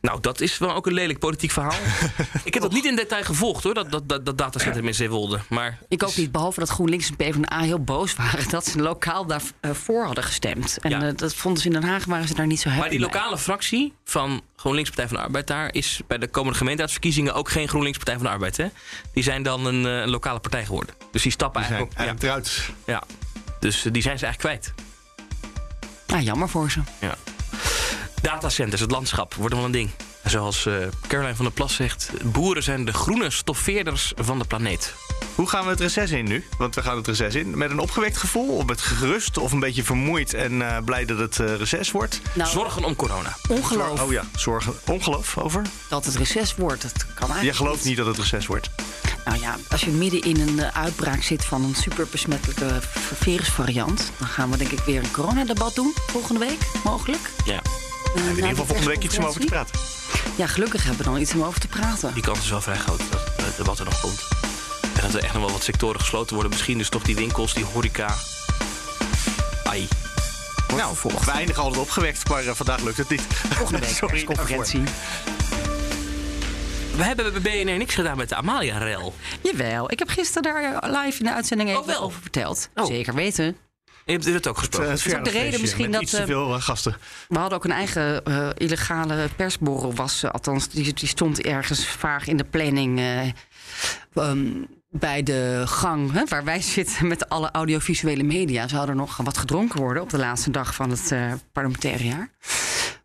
Nou, 0.00 0.20
dat 0.20 0.40
is 0.40 0.58
wel 0.58 0.74
ook 0.74 0.86
een 0.86 0.92
lelijk 0.92 1.18
politiek 1.18 1.50
verhaal. 1.50 1.72
ik 2.44 2.54
heb 2.54 2.62
dat 2.62 2.72
niet 2.72 2.84
in 2.84 2.96
detail 2.96 3.24
gevolgd 3.24 3.62
hoor, 3.64 3.74
dat, 3.74 3.90
dat, 3.90 4.08
dat, 4.08 4.26
dat 4.26 4.38
datacentrum 4.38 4.86
in 4.86 4.94
Zeewolde. 4.94 5.38
Maar 5.48 5.78
Ik 5.88 6.02
ook 6.02 6.16
niet, 6.16 6.32
behalve 6.32 6.60
dat 6.60 6.68
GroenLinks 6.68 7.08
en 7.08 7.16
PvdA 7.16 7.60
heel 7.60 7.78
boos 7.84 8.14
waren 8.14 8.48
dat 8.48 8.66
ze 8.66 8.78
lokaal 8.82 9.26
daarvoor 9.26 10.04
hadden 10.04 10.24
gestemd. 10.24 10.78
En 10.80 10.90
Ja. 10.90 11.02
eh, 11.02 11.12
dat 11.16 11.34
vonden 11.34 11.60
ze 11.62 11.66
in 11.68 11.72
Den 11.74 11.84
Haag, 11.84 12.04
waren 12.04 12.28
ze 12.28 12.34
daar 12.34 12.46
niet 12.46 12.60
zo 12.60 12.68
happy 12.68 12.80
Maar 12.80 12.90
die 12.90 13.00
lokale 13.00 13.38
fractie 13.38 13.92
van 14.04 14.42
GroenLinks 14.56 14.88
Partij 14.88 15.08
van 15.08 15.16
de 15.16 15.22
Arbeid 15.22 15.46
daar 15.46 15.74
is 15.74 16.00
bij 16.06 16.18
de 16.18 16.28
komende 16.28 16.58
gemeenteraadsverkiezingen 16.58 17.34
ook 17.34 17.48
geen 17.50 17.68
GroenLinks 17.68 17.96
Partij 17.98 18.14
van 18.14 18.24
de 18.24 18.30
Arbeid. 18.30 18.56
Hè? 18.56 18.66
Die 19.12 19.22
zijn 19.22 19.42
dan 19.42 19.66
een, 19.66 19.86
eh, 19.86 19.92
een 20.00 20.10
lokale 20.10 20.38
partij 20.38 20.64
geworden. 20.64 20.94
Dus 21.12 21.22
die 21.22 21.32
stappen 21.32 21.60
Die 21.60 21.70
zijn 21.70 21.80
eigenlijk 21.88 22.18
ook. 22.22 22.26
eigenlijk 22.26 22.50
eruit. 22.56 22.74
Ja, 22.86 22.92
ja. 22.92 23.02
Dus 23.60 23.84
eh, 23.84 23.92
die 23.92 24.02
zijn 24.02 24.18
ze 24.18 24.24
eigenlijk 24.24 24.60
kwijt. 24.62 24.74
Ja, 26.06 26.20
jammer 26.20 26.48
voor 26.48 26.70
ze. 26.70 26.80
Ja. 27.00 27.14
Datacenters, 28.22 28.80
het 28.80 28.90
landschap, 28.90 29.34
worden 29.34 29.58
wel 29.58 29.66
een 29.66 29.72
ding. 29.72 29.90
Zoals 30.24 30.66
eh 30.66 30.74
Caroline 31.06 31.36
van 31.36 31.44
der 31.44 31.54
Plas 31.54 31.74
zegt, 31.74 32.10
boeren 32.24 32.62
zijn 32.62 32.84
de 32.84 32.92
groene 32.92 33.30
stoffeerders 33.30 34.12
van 34.16 34.38
de 34.38 34.44
planeet. 34.44 34.94
Hoe 35.34 35.48
gaan 35.48 35.64
we 35.64 35.70
het 35.70 35.80
reces 35.80 36.10
in 36.10 36.24
nu? 36.24 36.44
Want 36.58 36.74
we 36.74 36.82
gaan 36.82 36.96
het 36.96 37.06
reces 37.06 37.34
in 37.34 37.58
met 37.58 37.70
een 37.70 37.78
opgewekt 37.78 38.16
gevoel, 38.16 38.56
of 38.56 38.66
met 38.66 38.80
gerust, 38.80 39.38
of 39.38 39.52
een 39.52 39.60
beetje 39.60 39.82
vermoeid 39.82 40.34
en 40.34 40.62
eh, 40.62 40.84
blij 40.84 41.04
dat 41.04 41.18
het 41.18 41.40
eh, 41.40 41.54
reces 41.54 41.90
wordt. 41.90 42.20
Nou, 42.34 42.50
Zorgen 42.50 42.84
om 42.84 42.96
corona. 42.96 43.36
ongeloof 43.48 44.02
Oh 44.02 44.12
ja, 44.12 44.24
zorgen. 44.36 44.74
Ongeloof 44.86 45.38
over? 45.38 45.62
dat 45.88 46.04
het 46.04 46.16
reces 46.16 46.54
wordt, 46.54 46.82
dat 46.82 46.92
kan 46.92 47.30
eigenlijk 47.30 47.42
Jij 47.42 47.54
gelooft 47.54 47.84
niet 47.84 47.96
dat 47.96 48.06
het 48.06 48.18
reces 48.18 48.46
wordt. 48.46 48.70
Nou 49.24 49.40
ja, 49.40 49.56
als 49.70 49.80
je 49.80 49.90
midden 49.90 50.20
in 50.20 50.40
een 50.40 50.60
uitbraak 50.60 51.22
zit 51.22 51.44
van 51.44 51.64
een 51.64 51.74
superbesmettelijke 51.74 52.78
virusvariant... 53.14 54.12
dan 54.18 54.28
gaan 54.28 54.50
we 54.50 54.56
denk 54.56 54.70
ik 54.70 54.78
weer 54.78 55.02
een 55.04 55.10
coronadebat 55.10 55.74
doen 55.74 55.92
volgende 56.06 56.40
week, 56.40 56.58
mogelijk. 56.84 57.30
Ja, 57.44 57.60
Eh, 58.16 58.22
In 58.22 58.26
na 58.26 58.30
ieder 58.34 58.42
de 58.42 58.48
geval 58.48 58.66
volgende 58.66 58.90
week 58.90 59.02
iets 59.04 59.18
om 59.18 59.24
over 59.24 59.40
te 59.40 59.46
praten. 59.46 59.78
Ja, 60.36 60.46
gelukkig 60.46 60.82
hebben 60.84 61.04
we 61.04 61.10
dan 61.10 61.20
iets 61.20 61.34
om 61.34 61.42
over 61.42 61.60
te 61.60 61.68
praten. 61.68 62.14
die 62.14 62.22
kans 62.22 62.38
is 62.38 62.50
wel 62.50 62.60
vrij 62.60 62.76
groot 62.76 62.98
dat 63.10 63.46
het 63.46 63.56
debat 63.56 63.78
er 63.78 63.84
nog 63.84 64.00
komt. 64.00 64.20
En 64.82 65.02
dat 65.02 65.14
er 65.14 65.22
echt 65.24 65.32
nog 65.32 65.42
wel 65.42 65.52
wat 65.52 65.62
sectoren 65.62 66.00
gesloten 66.00 66.34
worden. 66.34 66.52
Misschien 66.52 66.78
dus 66.78 66.88
toch 66.88 67.02
die 67.02 67.14
winkels, 67.14 67.54
die 67.54 67.64
horeca. 67.64 68.14
Ai. 69.64 69.88
Nou, 70.76 70.96
we 71.24 71.30
eindigen 71.30 71.62
altijd 71.62 71.82
opgewekt, 71.82 72.28
maar 72.28 72.46
eh, 72.46 72.54
vandaag 72.54 72.80
lukt 72.82 72.96
het 72.96 73.08
niet. 73.08 73.22
Volgende 73.22 73.80
week 73.80 73.88
Sorry 73.96 74.24
persconferentie. 74.24 74.82
We 76.96 77.02
hebben 77.04 77.42
bij 77.42 77.64
BNR 77.64 77.76
niks 77.76 77.94
gedaan 77.94 78.16
met 78.16 78.28
de 78.28 78.34
Amalia-rel. 78.34 79.14
Jawel, 79.42 79.90
ik 79.92 79.98
heb 79.98 80.08
gisteren 80.08 80.42
daar 80.42 80.90
live 81.04 81.18
in 81.18 81.24
de 81.24 81.34
uitzending 81.34 81.68
even 81.68 81.80
Oh, 81.80 81.86
wel? 81.86 82.00
over 82.00 82.20
verteld. 82.20 82.68
Oh. 82.74 82.86
Zeker 82.86 83.14
weten. 83.14 83.56
Je 84.06 84.12
hebt 84.12 84.24
het 84.24 84.46
ook 84.46 84.56
Het, 84.56 84.64
gesproken. 84.64 84.88
eh, 84.88 84.94
is 85.06 85.14
ook 85.14 85.24
de 85.24 85.30
reden 85.30 85.60
misschien 85.60 85.90
dat, 85.90 86.02
iets 86.02 86.10
te 86.10 86.18
eh, 86.18 86.26
veel 86.26 86.54
eh, 86.54 86.60
gasten. 86.62 86.96
We 87.28 87.38
hadden 87.38 87.58
ook 87.58 87.64
een 87.64 87.70
eigen 87.72 88.24
eh, 88.24 88.48
illegale 88.56 89.28
persborrel. 89.36 89.94
Was, 89.94 90.24
althans, 90.24 90.68
die, 90.68 90.92
die 90.92 91.08
stond 91.08 91.40
ergens 91.40 91.88
vaag 91.88 92.26
in 92.26 92.36
de 92.36 92.44
planning. 92.44 92.98
eh, 92.98 93.26
ehm, 94.14 94.46
bij 94.90 95.22
de 95.22 95.62
gang 95.66 96.12
hè, 96.12 96.24
waar 96.24 96.44
wij 96.44 96.60
zitten 96.76 97.06
met 97.08 97.28
alle 97.28 97.50
audiovisuele 97.50 98.22
media. 98.22 98.68
Zou 98.68 98.88
er 98.88 98.94
nog 98.96 99.16
wat 99.16 99.38
gedronken 99.38 99.80
worden 99.80 100.02
op 100.02 100.10
de 100.10 100.18
laatste 100.18 100.50
dag 100.50 100.74
van 100.74 100.90
het 100.90 101.12
eh, 101.12 101.32
parlementaire 101.52 102.04
jaar. 102.04 102.30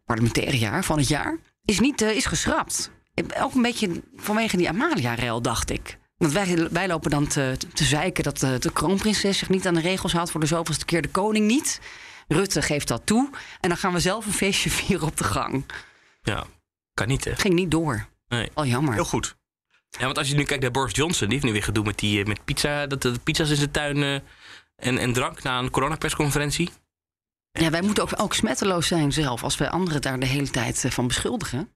Parlementaire 0.06 0.58
jaar 0.58 0.84
van 0.84 0.98
het 0.98 1.08
jaar. 1.08 1.38
Is, 1.66 1.80
niet, 1.80 2.02
eh, 2.02 2.16
is 2.16 2.26
geschrapt. 2.26 2.92
Ook 3.40 3.54
een 3.54 3.62
beetje 3.62 4.02
vanwege 4.16 4.58
die 4.58 4.70
Amalia-rel, 4.70 5.42
dacht 5.42 5.70
ik. 5.70 5.98
Want 6.22 6.34
wij, 6.34 6.70
wij 6.72 6.88
lopen 6.88 7.12
dan 7.12 7.28
te, 7.28 7.58
te 7.74 7.84
zeiken 7.84 8.24
dat 8.24 8.38
de, 8.40 8.60
de 8.60 8.72
kroonprinses 8.72 9.38
zich 9.38 9.50
niet 9.50 9.68
aan 9.68 9.74
de 9.74 9.82
regels 9.82 10.14
houdt... 10.14 10.32
voor 10.32 10.40
de 10.40 10.46
zoveelste 10.46 10.86
keer 10.86 11.02
de 11.02 11.10
koning 11.10 11.48
niet. 11.48 11.82
Rutte 12.28 12.62
geeft 12.62 12.88
dat 12.88 13.06
toe. 13.06 13.30
En 13.60 13.70
dan 13.70 13.78
gaan 13.78 13.94
we 13.94 14.00
zelf 14.00 14.26
een 14.26 14.34
feestje 14.34 14.70
vieren 14.80 15.08
op 15.08 15.18
de 15.18 15.24
gang. 15.24 15.66
Ja, 16.22 16.46
kan 16.94 17.08
niet 17.08 17.24
hè. 17.24 17.36
Ging 17.36 17.54
niet 17.54 17.72
door. 17.72 18.08
Nee. 18.28 18.50
Al 18.54 18.66
jammer. 18.66 18.94
Heel 18.94 19.06
goed. 19.06 19.36
Ja, 19.90 20.06
want 20.06 20.18
als 20.18 20.30
je 20.30 20.36
nu 20.36 20.44
kijkt 20.44 20.62
naar 20.62 20.72
Boris 20.72 20.96
Johnson, 20.96 21.28
die 21.28 21.34
heeft 21.34 21.46
nu 21.46 21.52
weer 21.52 21.64
gedoe 21.64 21.84
met, 21.84 22.00
die, 22.00 22.20
eh, 22.20 22.28
met 22.28 22.46
pizza, 22.46 22.88
dat 22.88 23.02
de 23.02 23.20
pizza's 23.24 23.50
in 23.50 23.56
zijn 23.56 23.72
tuin 23.72 23.98
eh, 23.98 24.14
en, 24.76 24.98
en 24.98 25.14
drank 25.14 25.44
na 25.44 25.60
een 25.60 25.70
coronapersconferentie. 25.70 26.70
Ja, 27.52 27.70
wij 27.70 27.82
moeten 27.82 28.04
ook, 28.04 28.22
ook 28.22 28.34
smetteloos 28.34 28.88
zijn 28.88 29.12
zelf... 29.12 29.44
als 29.44 29.58
wij 29.58 29.70
anderen 29.70 30.02
daar 30.02 30.20
de 30.20 30.26
hele 30.26 30.50
tijd 30.50 30.86
eh, 30.86 30.92
van 30.92 31.08
beschuldigen. 31.08 31.76